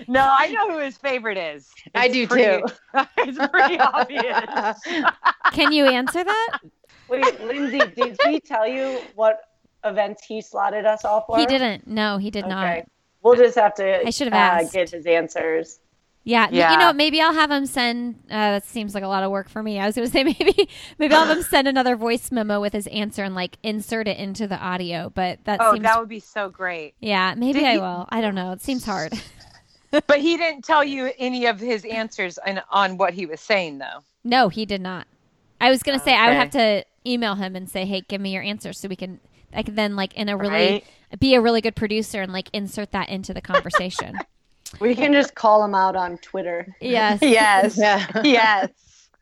[0.07, 1.70] no, I know who his favorite is.
[1.95, 2.74] I do pretty- too.
[3.20, 4.80] it's pretty obvious.
[5.53, 6.60] Can you answer that?
[7.10, 9.41] Wait, Lindsay, did he tell you what
[9.86, 11.38] events he slotted us all for?
[11.38, 11.88] He didn't.
[11.88, 12.53] No, he did Okay.
[12.53, 12.86] not.
[13.22, 14.74] We'll just have to I should have uh, asked.
[14.74, 15.80] get his answers.
[16.26, 18.16] Yeah, you know, maybe I'll have him send.
[18.30, 19.78] Uh, that seems like a lot of work for me.
[19.80, 22.72] I was going to say maybe, maybe I'll have him send another voice memo with
[22.72, 25.12] his answer and like insert it into the audio.
[25.14, 26.94] But that Oh, seems, that would be so great.
[27.02, 28.06] yeah, maybe Did I he- will.
[28.10, 28.52] I don't know.
[28.54, 29.14] It seems hard.
[30.08, 33.78] But he didn't tell you any of his answers on, on what he was saying,
[33.78, 34.00] though.
[34.24, 35.06] No, he did not.
[35.62, 38.20] I was going to say I would have to email him and say, "Hey, give
[38.20, 39.20] me your answer so we can."
[39.54, 40.86] I can then like in a really Right.
[41.20, 44.18] be a really good producer and like insert that into the conversation.
[44.80, 46.76] We can just call them out on Twitter.
[46.82, 47.20] yes.
[47.22, 47.78] Yes.
[47.78, 48.06] Yeah.
[48.24, 48.70] yes.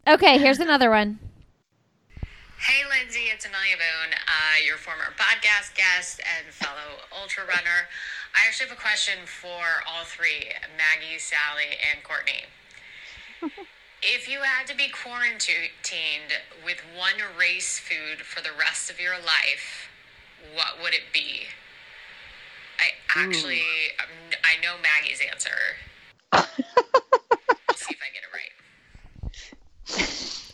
[0.08, 1.20] Okay, here's another one.
[2.62, 7.90] Hey, Lindsay, it's Amelia Boone, uh, your former podcast guest and fellow ultra runner.
[8.36, 12.46] I actually have a question for all three Maggie, Sally, and Courtney.
[14.02, 19.18] if you had to be quarantined with one race food for the rest of your
[19.18, 19.90] life,
[20.54, 21.48] what would it be?
[22.82, 23.62] I actually,
[24.00, 24.10] um,
[24.44, 25.52] I know Maggie's answer.
[26.34, 28.52] Let's see if I get it right.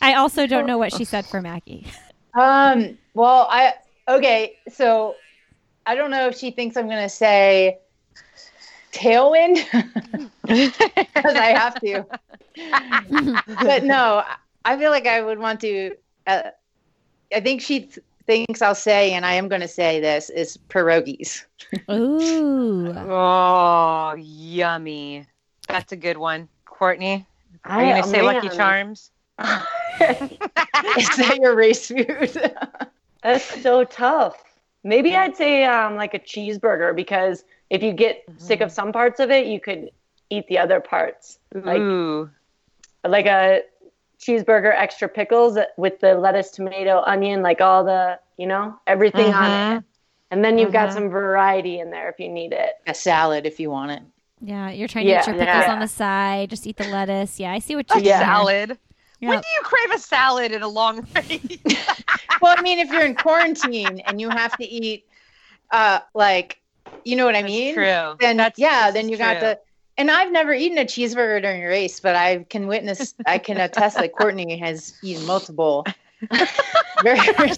[0.02, 1.86] I also don't know what she said for Maggie.
[2.34, 3.72] Um, well, I
[4.08, 5.14] okay, so
[5.86, 7.78] I don't know if she thinks I'm gonna say
[8.92, 9.64] tailwind
[10.42, 12.04] because I have to.
[13.62, 14.22] but no,
[14.64, 15.96] I feel like I would want to.
[16.26, 16.50] Uh,
[17.34, 17.88] I think she
[18.28, 21.44] th- thinks I'll say, and I am going to say this is pierogies.
[21.90, 22.94] Ooh.
[23.10, 25.26] Oh, yummy.
[25.66, 26.48] That's a good one.
[26.64, 27.26] Courtney,
[27.64, 28.48] are you going to say Lucky.
[28.48, 29.10] Charms?
[29.40, 32.52] is that your race food?
[33.22, 34.42] That's so tough.
[34.84, 39.20] Maybe I'd say um, like a cheeseburger because if you get sick of some parts
[39.20, 39.90] of it, you could
[40.30, 41.38] eat the other parts.
[41.52, 42.30] Like Ooh.
[43.04, 43.62] like a
[44.20, 49.76] cheeseburger extra pickles with the lettuce, tomato, onion, like all the you know everything on
[49.78, 49.84] it.
[50.30, 50.94] And then you've got Mhm.
[50.94, 52.74] some variety in there if you need it.
[52.86, 54.02] a salad if you want it.
[54.40, 55.72] Yeah, you're trying to Yeah, eat your pickles yeah.
[55.72, 56.50] on the side.
[56.50, 57.40] Just eat the lettuce.
[57.40, 58.14] Yeah, I see what you're doing.
[58.14, 58.78] salad.
[59.20, 61.58] When do you crave a salad in a long race?
[62.40, 65.04] Well, I mean, if you're in quarantine and you have to eat,
[65.72, 66.60] uh, like,
[67.04, 67.74] you know what I mean?
[67.74, 68.14] True.
[68.20, 69.54] Then That's- yeah, this then is you got true.
[69.98, 70.00] To.
[70.00, 73.58] And I've never eaten a cheeseburger during a race, but I can witness, I can
[73.58, 75.84] attest that Courtney has eaten multiple
[77.02, 77.56] burgers.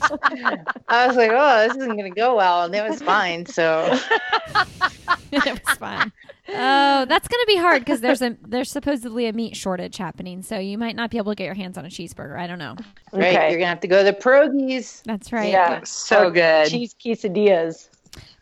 [0.88, 3.46] I was like, oh, this isn't going to go well, and it was fine.
[3.46, 3.86] So
[5.32, 6.12] it was fun.
[6.52, 10.58] Oh, that's gonna be hard because there's a there's supposedly a meat shortage happening, so
[10.58, 12.36] you might not be able to get your hands on a cheeseburger.
[12.36, 12.74] I don't know.
[13.12, 13.50] right, Okay.
[13.50, 15.00] you're gonna have to go to the pierogies.
[15.04, 15.52] That's right.
[15.52, 15.80] Yeah.
[15.84, 16.66] So Or good.
[16.68, 17.88] Cheese quesadillas.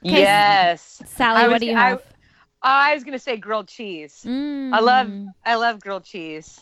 [0.01, 1.03] Yes.
[1.05, 2.03] Sally, I what do you I- have?
[2.03, 2.03] I
[2.63, 4.23] was going to say grilled cheese.
[4.27, 4.73] Mm.
[4.73, 5.11] I love
[5.45, 6.61] I love grilled cheese.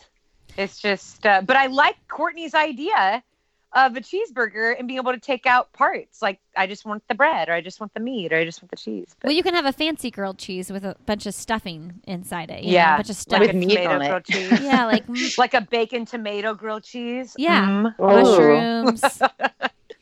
[0.57, 3.23] It's just uh, but I like Courtney's idea
[3.73, 6.21] of a cheeseburger and being able to take out parts.
[6.21, 8.61] Like I just want the bread or I just want the meat or I just
[8.61, 9.15] want the cheese.
[9.19, 12.49] But Well, you can have a fancy grilled cheese with a bunch of stuffing inside
[12.49, 12.61] it.
[12.63, 13.39] you know, yeah, a bunch of stuff.
[13.41, 14.07] like With meat on it.
[14.07, 14.61] grilled cheese.
[14.61, 17.35] yeah, like mm, like a bacon tomato grilled cheese.
[17.37, 17.91] Yeah.
[17.99, 19.03] Mm, mushrooms.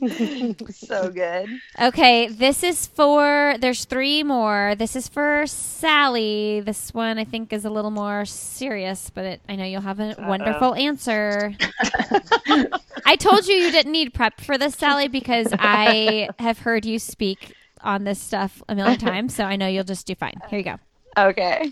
[0.71, 1.49] so good.
[1.79, 3.55] Okay, this is for.
[3.59, 4.75] There's three more.
[4.77, 6.61] This is for Sally.
[6.61, 9.99] This one I think is a little more serious, but it, I know you'll have
[9.99, 11.53] a wonderful answer.
[13.05, 16.99] I told you you didn't need prep for this, Sally, because I have heard you
[16.99, 20.39] speak on this stuff a million times, so I know you'll just do fine.
[20.49, 20.79] Here you go.
[21.17, 21.71] Okay.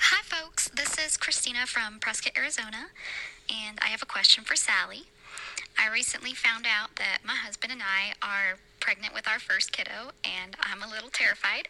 [0.00, 0.68] Hi, folks.
[0.68, 2.88] This is Christina from Prescott, Arizona,
[3.48, 5.04] and I have a question for Sally.
[5.78, 10.10] I recently found out that my husband and I are pregnant with our first kiddo,
[10.24, 11.68] and I'm a little terrified.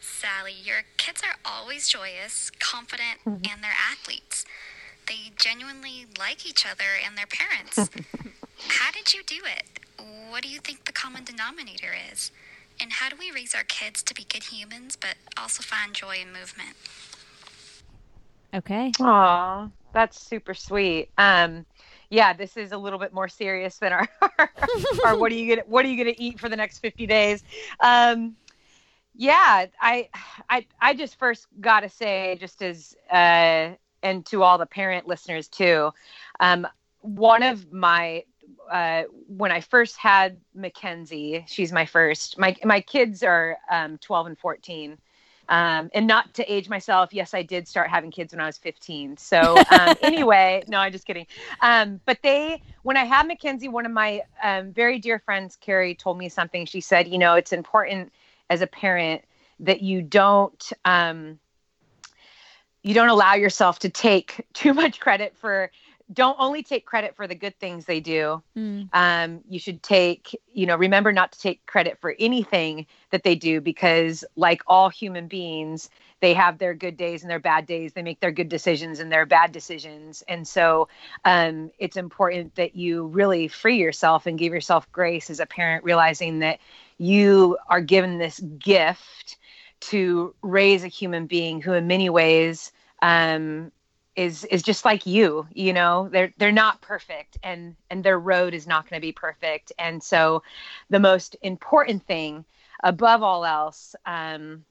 [0.00, 4.44] Sally, your kids are always joyous, confident, and they're athletes.
[5.06, 7.76] They genuinely like each other and their parents.
[8.68, 9.64] how did you do it?
[10.30, 12.30] What do you think the common denominator is?
[12.80, 16.16] And how do we raise our kids to be good humans but also find joy
[16.20, 16.76] in movement?
[18.54, 18.92] Okay.
[19.00, 21.10] Aw, that's super sweet.
[21.18, 21.64] Um,
[22.10, 24.08] yeah, this is a little bit more serious than our,
[25.04, 27.42] our what are you gonna what are you gonna eat for the next fifty days?
[27.80, 28.36] Um,
[29.18, 30.10] yeah, I,
[30.50, 33.72] I, I just first got to say, just as uh,
[34.02, 35.90] and to all the parent listeners too,
[36.38, 36.66] um,
[37.00, 38.24] one of my
[38.70, 42.38] uh, when I first had Mackenzie, she's my first.
[42.38, 44.98] My my kids are um, twelve and fourteen.
[45.48, 48.58] Um, and not to age myself, yes, I did start having kids when I was
[48.58, 49.16] 15.
[49.16, 51.26] So um, anyway, no, I'm just kidding.
[51.60, 55.94] Um, but they, when I had Mackenzie, one of my um, very dear friends, Carrie,
[55.94, 56.66] told me something.
[56.66, 58.12] She said, you know, it's important
[58.50, 59.22] as a parent
[59.60, 61.38] that you don't um,
[62.86, 65.72] you don't allow yourself to take too much credit for
[66.12, 68.42] don't only take credit for the good things they do.
[68.56, 68.88] Mm.
[68.92, 73.34] um, you should take you know remember not to take credit for anything that they
[73.34, 77.92] do because like all human beings they have their good days and their bad days.
[77.92, 80.22] They make their good decisions and their bad decisions.
[80.26, 80.88] And so
[81.24, 85.84] um, it's important that you really free yourself and give yourself grace as a parent
[85.84, 86.58] realizing that
[86.98, 89.36] you are given this gift
[89.78, 92.72] to raise a human being who in many ways
[93.02, 93.70] um,
[94.16, 98.54] is is just like you you know they're they're not perfect and and their road
[98.54, 99.72] is not going to be perfect.
[99.78, 100.42] And so
[100.90, 102.44] the most important thing
[102.82, 104.64] above all else um,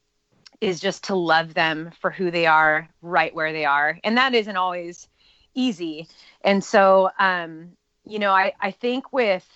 [0.62, 4.00] is just to love them for who they are right where they are.
[4.04, 5.08] And that isn't always
[5.54, 6.08] easy.
[6.42, 7.72] And so um,
[8.06, 9.48] you know I, I think with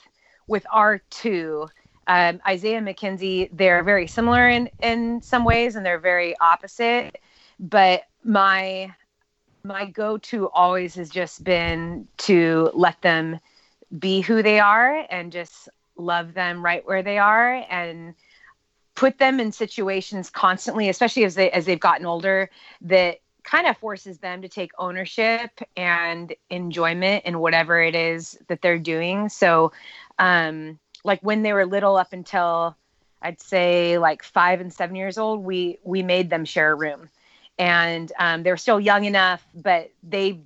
[0.47, 1.67] with our two
[2.07, 7.17] um, isaiah Mackenzie they're very similar in in some ways and they're very opposite.
[7.59, 8.93] But my
[9.63, 13.39] my go-to always has just been to let them
[13.97, 18.13] be who they are and just love them right where they are and
[18.95, 22.49] put them in situations constantly especially as they as they've gotten older
[22.81, 28.61] that kind of forces them to take ownership and enjoyment in whatever it is that
[28.61, 29.29] they're doing.
[29.29, 29.71] So
[30.19, 32.75] um like when they were little up until
[33.21, 37.09] i'd say like five and seven years old we we made them share a room
[37.59, 40.39] and um, they were still young enough but they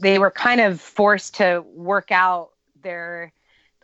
[0.00, 2.50] they were kind of forced to work out
[2.82, 3.32] their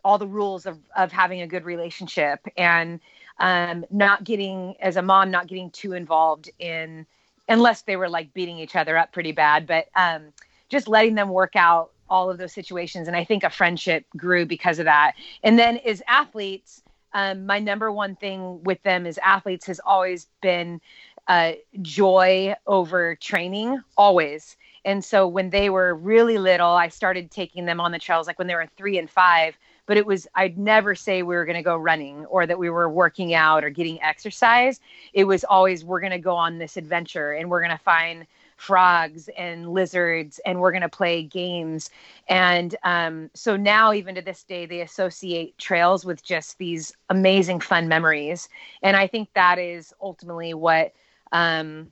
[0.03, 2.99] all the rules of of having a good relationship and
[3.39, 7.05] um, not getting as a mom not getting too involved in
[7.47, 10.31] unless they were like beating each other up pretty bad but um,
[10.69, 13.07] just letting them work out all of those situations.
[13.07, 15.13] And i think a friendship grew because of that.
[15.43, 16.83] And then as athletes
[17.15, 20.81] um, my number one thing with them as athletes has always been
[21.27, 27.65] uh, joy over training always and so when they were really little, I started taking
[27.65, 29.57] them on the trails, like when they were three and five.
[29.87, 32.69] But it was, I'd never say we were going to go running or that we
[32.69, 34.79] were working out or getting exercise.
[35.13, 38.25] It was always, we're going to go on this adventure and we're going to find
[38.57, 41.89] frogs and lizards and we're going to play games.
[42.29, 47.59] And um, so now, even to this day, they associate trails with just these amazing,
[47.59, 48.49] fun memories.
[48.81, 50.93] And I think that is ultimately what.
[51.35, 51.91] Um,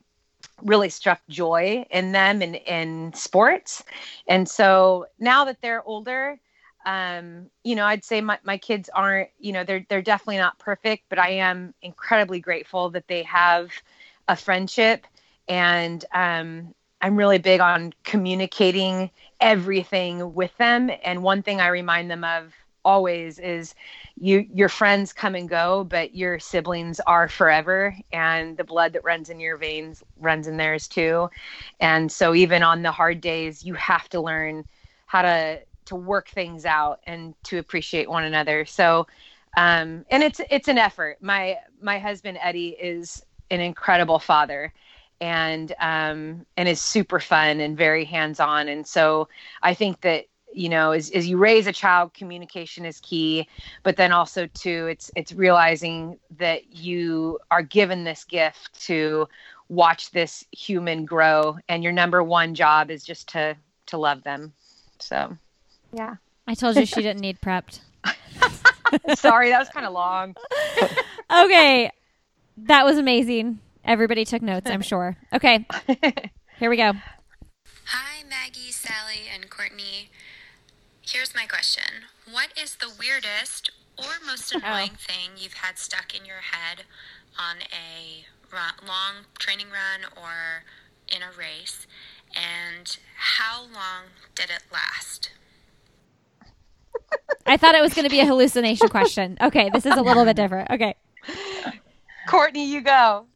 [0.61, 3.84] really struck joy in them and in sports.
[4.28, 6.40] And so now that they're older,
[6.86, 10.60] um, you know, I'd say my, my kids aren't, you know, they're they're definitely not
[10.60, 13.72] perfect, but I am incredibly grateful that they have
[14.28, 15.06] a friendship
[15.48, 20.90] and um, I'm really big on communicating everything with them.
[21.03, 22.53] And one thing I remind them of
[22.85, 23.76] always is
[24.15, 29.03] you your friends come and go but your siblings are forever and the blood that
[29.03, 31.30] runs in your veins runs in theirs too.
[31.80, 34.65] And so even on the hard days you have to learn
[35.05, 38.65] how to to work things out and to appreciate one another.
[38.65, 39.07] So
[39.57, 41.18] um and it's it's an effort.
[41.22, 44.73] My my husband eddie is an incredible father
[45.22, 49.30] and um and is super fun and very hands on and so
[49.61, 53.48] i think that you know as, as you raise a child communication is key
[53.84, 59.28] but then also too it's it's realizing that you are given this gift to
[59.70, 63.56] watch this human grow and your number one job is just to
[63.86, 64.54] to love them
[65.00, 65.36] so
[65.92, 66.16] yeah
[66.48, 67.80] I told you she didn't need prepped.
[69.16, 70.36] sorry that was kind of long
[71.32, 71.92] Okay.
[72.58, 73.60] That was amazing.
[73.84, 75.18] Everybody took notes, I'm sure.
[75.34, 75.66] Okay.
[76.60, 76.94] Here we go.
[77.86, 80.10] Hi, Maggie, Sally, and Courtney.
[81.14, 83.69] Here's my question What is the weirdest
[83.99, 86.85] or most annoying thing you've had stuck in your head
[87.38, 90.64] on a run, long training run or
[91.15, 91.85] in a race?
[92.35, 95.30] And how long did it last?
[97.45, 99.38] I thought it was going to be a hallucination question.
[99.40, 100.72] Okay, this is a little bit different.
[100.72, 100.95] Okay.
[102.27, 103.27] courtney you go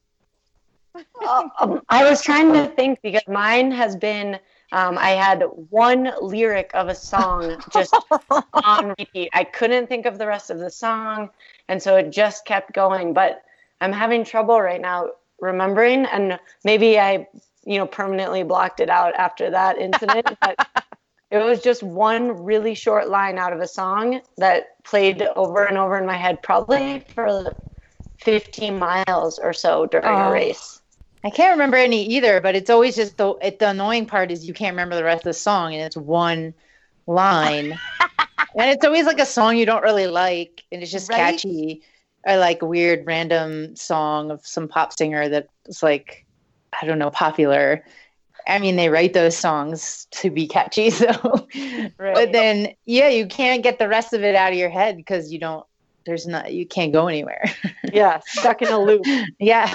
[0.96, 4.40] Uh, um, I was trying to think because mine has been.
[4.72, 7.96] Um, I had one lyric of a song just
[8.54, 9.30] on repeat.
[9.34, 11.30] I couldn't think of the rest of the song,
[11.70, 13.14] and so it just kept going.
[13.14, 13.44] But
[13.80, 17.28] I'm having trouble right now remembering, and maybe I,
[17.64, 20.36] you know, permanently blocked it out after that incident.
[20.42, 20.68] but
[21.32, 25.78] it was just one really short line out of a song that played over and
[25.78, 27.56] over in my head, probably for
[28.22, 30.30] 15 miles or so during Oh.
[30.30, 30.82] a race.
[31.28, 34.48] I can't remember any either, but it's always just the it, the annoying part is
[34.48, 36.54] you can't remember the rest of the song and it's one
[37.06, 37.78] line.
[38.58, 41.18] and it's always like a song you don't really like and it's just Right?
[41.18, 41.84] catchy.
[42.26, 46.26] Or like weird random song of some pop singer that's like
[46.82, 47.84] I don't know, popular.
[48.48, 51.10] I mean, they write those songs to be catchy, so
[51.98, 55.34] but then yeah, you can't get the rest of it out of your head because
[55.34, 55.66] you don't
[56.06, 57.44] there's not you can't go anywhere.
[57.92, 59.06] Yeah, stuck in a loop.
[59.40, 59.74] yeah.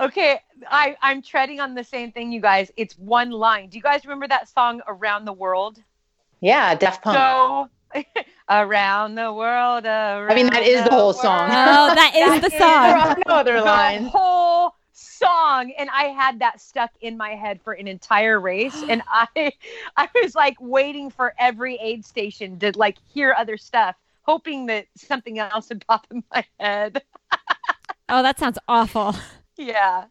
[0.00, 0.40] Okay
[0.70, 4.04] i i'm treading on the same thing you guys it's one line do you guys
[4.04, 5.78] remember that song around the world
[6.40, 7.16] Yeah, Daft Punk.
[7.16, 7.68] so
[8.50, 11.50] around the world around I mean, that is the whole song.
[11.50, 12.90] Oh, that is the song.
[12.90, 14.08] are no other the lines.
[14.10, 19.02] whole song and i had that stuck in my head for an entire race and
[19.08, 19.50] i
[19.96, 24.86] i was like waiting for every aid station to like hear other stuff hoping that
[24.96, 27.02] something else would pop in my head.
[28.12, 29.14] Oh, that sounds awful.
[29.56, 30.04] Yeah.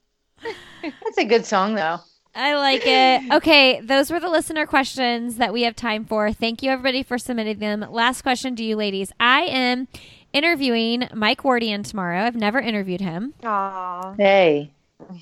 [0.81, 1.99] That's a good song though.
[2.33, 3.31] I like it.
[3.31, 6.31] Okay, those were the listener questions that we have time for.
[6.31, 7.85] Thank you, everybody, for submitting them.
[7.89, 9.11] Last question to you, ladies.
[9.19, 9.87] I am
[10.33, 12.23] interviewing Mike Wardian tomorrow.
[12.23, 13.35] I've never interviewed him.
[13.43, 14.15] Aww.
[14.17, 14.71] Hey.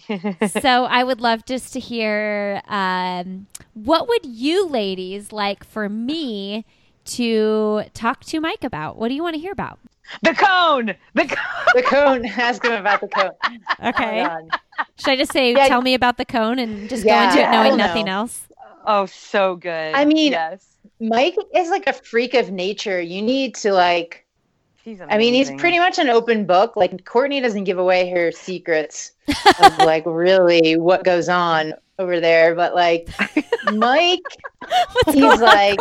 [0.62, 6.66] so I would love just to hear um, what would you ladies like for me
[7.06, 8.98] to talk to Mike about?
[8.98, 9.80] What do you want to hear about?
[10.24, 10.96] The cone.
[11.14, 11.38] The cone.
[11.76, 12.26] The cone.
[12.38, 13.32] Ask him about the cone.
[13.84, 14.26] Okay.
[14.26, 14.48] Oh,
[14.98, 15.68] Should I just say, Yeah.
[15.68, 17.86] tell me about the cone and just Yeah, go into it knowing hell no.
[17.88, 18.48] nothing else?
[18.86, 19.94] Oh, so good.
[19.94, 20.66] I mean- yes.
[21.02, 23.00] Mike is like a freak of nature.
[23.00, 24.26] You need to like
[24.84, 26.76] She's I mean, he's pretty much an open book.
[26.76, 29.12] Like Courtney doesn't give away her secrets
[29.64, 33.10] of like really what goes on over there, but like
[33.72, 34.20] Mike
[35.14, 35.80] he's like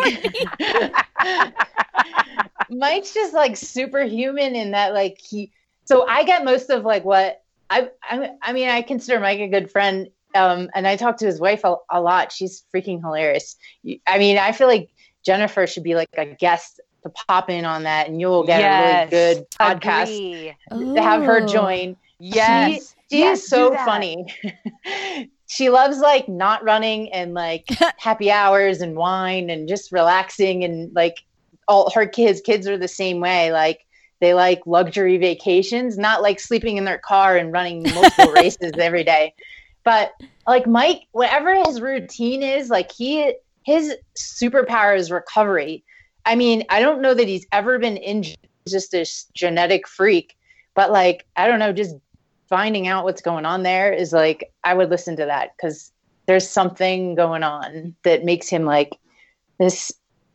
[2.70, 5.53] Mike's just like superhuman in that like he
[5.85, 9.49] so I get most of like what I I, I mean I consider Mike a
[9.49, 13.57] good friend um and I talk to his wife a, a lot she's freaking hilarious
[14.07, 14.90] I mean I feel like
[15.24, 19.12] Jennifer should be like a guest to pop in on that and you'll get Yes.
[19.12, 20.55] a really good podcast
[20.95, 22.95] to have her join Yes.
[23.11, 24.27] she Yes, is so funny.
[25.49, 27.66] she loves like not running and like
[27.99, 31.25] happy hours and wine and just relaxing and like
[31.66, 33.51] all her kids kids are the same way.
[33.51, 33.85] Like
[34.20, 39.05] they like luxury vacations, not like sleeping in their car and running multiple races every
[39.05, 39.35] day.
[39.85, 40.12] But
[40.47, 43.35] like Mike, whatever his routine is, like he
[43.65, 45.83] his superpower is recovery.
[46.27, 48.37] I mean, I don't know that he's ever been injured.
[48.65, 50.37] He's just this genetic freak.
[50.75, 51.97] But like, I don't know, just
[52.49, 55.93] finding out what's going on there is like I would listen to that because
[56.27, 58.99] there's something going on that makes him like
[59.59, 59.93] this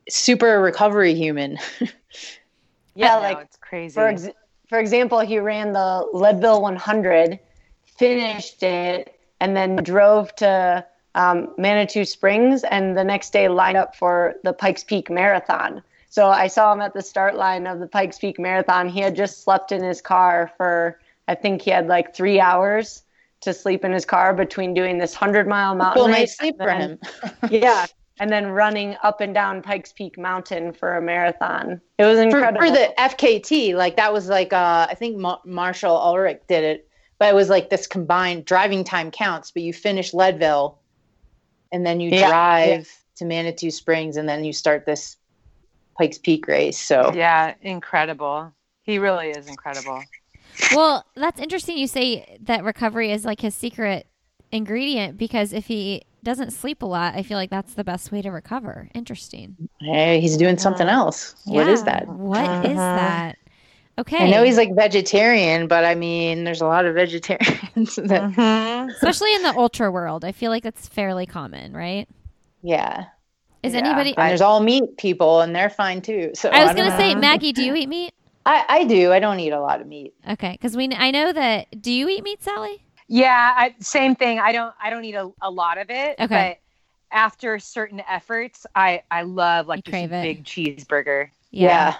[0.10, 1.58] super recovery human.
[2.96, 3.94] Yeah, No, like it's crazy.
[3.96, 4.30] for ex-
[4.70, 7.40] for example, he ran the Leadville 100,
[7.86, 10.86] finished it, and then drove to
[11.16, 15.82] um, Manitou Springs, and the next day lined up for the Pikes Peak Marathon.
[16.10, 18.88] So I saw him at the start line of the Pikes Peak Marathon.
[18.88, 23.04] He had just slept in his car for I think he had like three hours
[23.42, 26.56] to sleep in his car between doing this hundred mile mountain Full night's race sleep
[26.60, 27.50] and for him.
[27.50, 27.86] yeah,
[28.20, 31.82] and then running up and down Pikes Peak Mountain for a marathon.
[31.98, 32.66] It was incredible.
[32.66, 36.88] for the FKT, like that was like uh, I think Ma- Marshall Ulrich did it,
[37.20, 40.80] but it was like this combined driving time counts, but you finish Leadville,
[41.72, 45.18] and then you Yeah, drive to Manitou Springs, and then you start this
[45.98, 46.80] Pikes Peak race.
[46.80, 48.54] So yeah, incredible.
[48.84, 50.04] He really is incredible.
[50.76, 54.08] Well, that's interesting you say that recovery is like his secret
[54.52, 58.22] ingredient because if he doesn't sleep a lot, I feel like that's the best way
[58.22, 58.90] to recover.
[58.94, 59.56] Interesting.
[59.80, 61.36] hey, he's doing something else.
[61.46, 61.86] What is Yeah.
[61.86, 62.08] that?
[62.08, 62.76] What is Mhm.
[62.76, 63.38] that?
[64.00, 64.18] Okay.
[64.26, 68.90] I know he's like vegetarian, but I mean, there's a lot of vegetarians that, Mhm.
[68.92, 70.24] especially in the ultra world.
[70.26, 72.08] I feel like that's fairly common, right?
[72.62, 73.06] yeah.
[73.62, 73.80] Is Yeah.
[73.80, 76.32] anybody And there's all meat people, and they're fine too.
[76.34, 77.16] So I was don't going to say.
[77.16, 78.14] Maggie, do you eat meat?
[78.46, 79.12] I, I do.
[79.12, 80.14] I don't eat a lot of meat.
[80.30, 81.82] Okay, because we I know that.
[81.82, 82.84] Do you eat meat, Sally?
[83.08, 84.40] Yeah, I, same thing.
[84.40, 86.20] I don't I don't eat a, a lot of it.
[86.20, 86.58] Okay.
[86.60, 90.22] But after certain efforts, I I love like You just a it.
[90.22, 91.30] big cheeseburger.
[91.52, 91.96] Yeah,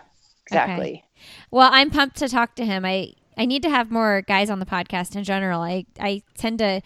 [0.48, 1.04] exactly.
[1.52, 2.84] Well, I'm pumped to talk to him.
[2.84, 5.62] I I need to have more guys on the podcast in general.
[5.62, 6.82] I I tend to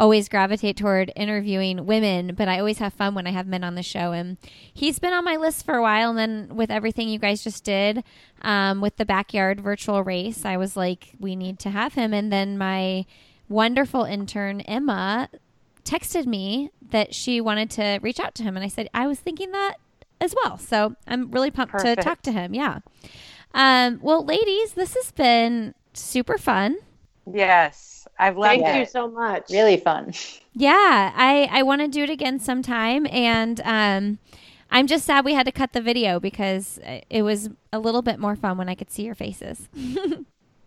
[0.00, 3.76] always gravitate toward interviewing women, but I always have fun when I have men on
[3.76, 4.12] the show.
[4.12, 4.38] And
[4.72, 6.10] he's been on my list for a while.
[6.10, 8.02] And then with everything you guys just did
[8.42, 12.12] um, with the backyard virtual race, I was like, we need to have him.
[12.12, 13.04] And then my
[13.48, 15.28] wonderful intern Emma
[15.84, 19.18] texted me that she wanted to reach out to him, and I said I was
[19.18, 19.76] thinking that
[20.20, 20.58] as well.
[20.58, 22.00] So I'm really pumped Perfect.
[22.00, 22.54] to talk to him.
[22.54, 22.80] Yeah.
[23.52, 26.78] Um, well, ladies, this has been super fun.
[27.30, 28.62] Yes, I've loved it.
[28.62, 28.78] Thank it.
[28.80, 29.50] you so much.
[29.50, 30.12] Really fun.
[30.54, 34.18] Yeah, I I want to do it again sometime, and um,
[34.70, 36.78] I'm just sad we had to cut the video because
[37.08, 39.68] it was a little bit more fun when I could see your faces.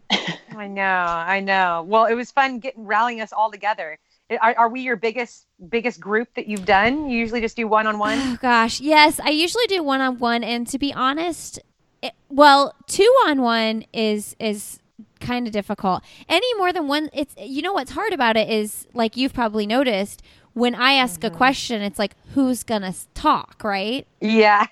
[0.55, 1.85] I know, I know.
[1.88, 3.97] Well, it was fun getting rallying us all together.
[4.41, 7.09] Are, are we your biggest biggest group that you've done?
[7.09, 8.19] You usually just do one on one.
[8.19, 11.59] Oh gosh, yes, I usually do one on one, and to be honest,
[12.01, 14.80] it, well, two on one is is
[15.24, 16.04] kind of difficult.
[16.30, 19.66] Any more than one, it's you know what's hard about it is like you've probably
[19.66, 20.22] noticed
[20.54, 24.06] when I ask a question, it's like who's gonna talk, right?
[24.22, 24.68] Yeah,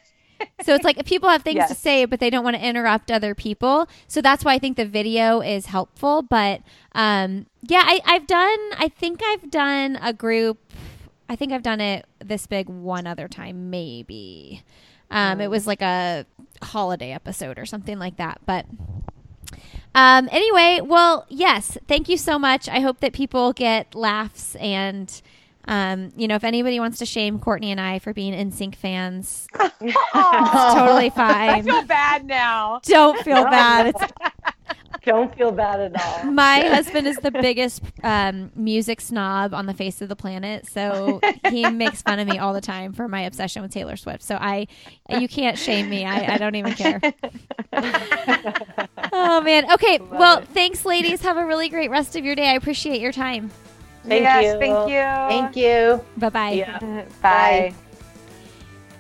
[0.62, 3.34] so it's like people have things to say, but they don't want to interrupt other
[3.36, 3.88] people.
[4.08, 6.22] So that's why I think the video is helpful.
[6.22, 6.62] But
[6.94, 8.60] um, yeah, I, I've done.
[8.78, 10.60] I think I've done a group.
[11.30, 14.64] I think I've done it this big one other time, maybe.
[15.10, 16.26] Um, It was like a
[16.62, 18.42] holiday episode or something like that.
[18.46, 18.66] But
[19.96, 22.70] um, anyway, well, yes, thank you so much.
[22.70, 25.22] I hope that people get laughs and.
[25.66, 29.48] Um, you know, if anybody wants to shame Courtney and I for being NSYNC fans,
[29.80, 31.64] it's totally I fine.
[31.64, 32.80] feel bad now.
[32.84, 33.94] Don't feel bad.
[33.96, 34.02] It's
[35.04, 36.32] Don't feel bad at all.
[36.32, 41.20] my husband is the biggest um, music snob on the face of the planet, so
[41.50, 44.22] he makes fun of me all the time for my obsession with Taylor Swift.
[44.22, 44.68] So I,
[45.10, 46.06] you can't shame me.
[46.06, 47.02] I, I don't even care.
[49.12, 49.72] oh man.
[49.72, 49.98] Okay.
[49.98, 51.22] well, thanks, ladies.
[51.22, 52.50] Have a really great rest of your day.
[52.50, 53.50] I appreciate your time.
[54.04, 54.60] Thank yes, you.
[54.60, 55.00] thank you.
[55.30, 56.06] Thank you.
[56.18, 56.52] Bye bye.
[56.52, 57.06] Yeah.
[57.22, 57.74] Bye.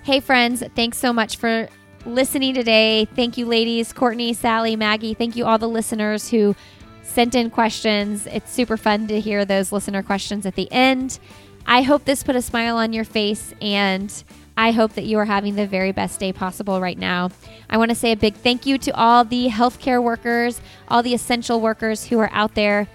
[0.03, 1.69] Hey, friends, thanks so much for
[2.05, 3.05] listening today.
[3.05, 5.13] Thank you, ladies, Courtney, Sally, Maggie.
[5.13, 6.55] Thank you, all the listeners who
[7.03, 8.27] sent in questions.
[8.27, 11.19] It's super fun to hear those listener questions at the end.
[11.65, 14.11] I hope this put a smile on your face, and
[14.57, 17.29] I hope that you are having the very best day possible right now.
[17.69, 21.13] I want to say a big thank you to all the healthcare workers, all the
[21.13, 22.87] essential workers who are out there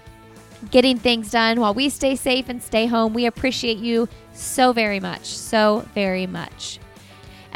[0.71, 3.13] getting things done while we stay safe and stay home.
[3.13, 5.25] We appreciate you so very much.
[5.25, 6.79] So very much.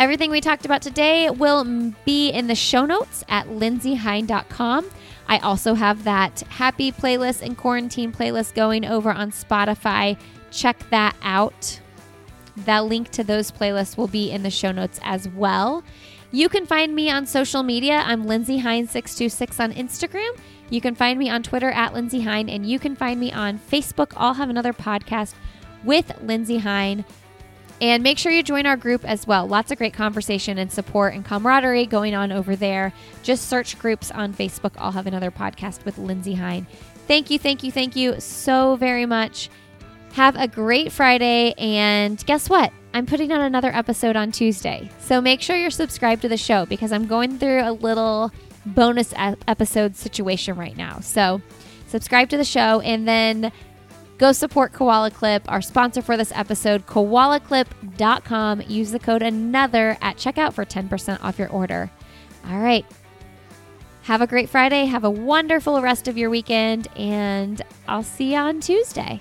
[0.01, 4.89] Everything we talked about today will be in the show notes at lindseyhein.com.
[5.27, 10.19] I also have that happy playlist and quarantine playlist going over on Spotify.
[10.49, 11.79] Check that out.
[12.65, 15.83] That link to those playlists will be in the show notes as well.
[16.31, 18.01] You can find me on social media.
[18.03, 20.31] I'm Lindsey Hein626 on Instagram.
[20.71, 23.59] You can find me on Twitter at Lindsey Hein, and you can find me on
[23.59, 24.13] Facebook.
[24.17, 25.35] I'll have another podcast
[25.83, 27.05] with Lindsey Hein.
[27.81, 29.47] And make sure you join our group as well.
[29.47, 32.93] Lots of great conversation and support and camaraderie going on over there.
[33.23, 34.73] Just search groups on Facebook.
[34.77, 36.67] I'll have another podcast with Lindsey Hein.
[37.07, 39.49] Thank you, thank you, thank you so very much.
[40.13, 41.53] Have a great Friday.
[41.57, 42.71] And guess what?
[42.93, 44.91] I'm putting on another episode on Tuesday.
[44.99, 48.31] So make sure you're subscribed to the show because I'm going through a little
[48.65, 50.99] bonus episode situation right now.
[50.99, 51.41] So
[51.87, 53.51] subscribe to the show and then
[54.21, 58.61] go support Koala Clip, our sponsor for this episode, koalaclip.com.
[58.67, 61.89] Use the code another at checkout for 10% off your order.
[62.47, 62.85] All right.
[64.03, 64.85] Have a great Friday.
[64.85, 69.19] Have a wonderful rest of your weekend, and I'll see you on Tuesday.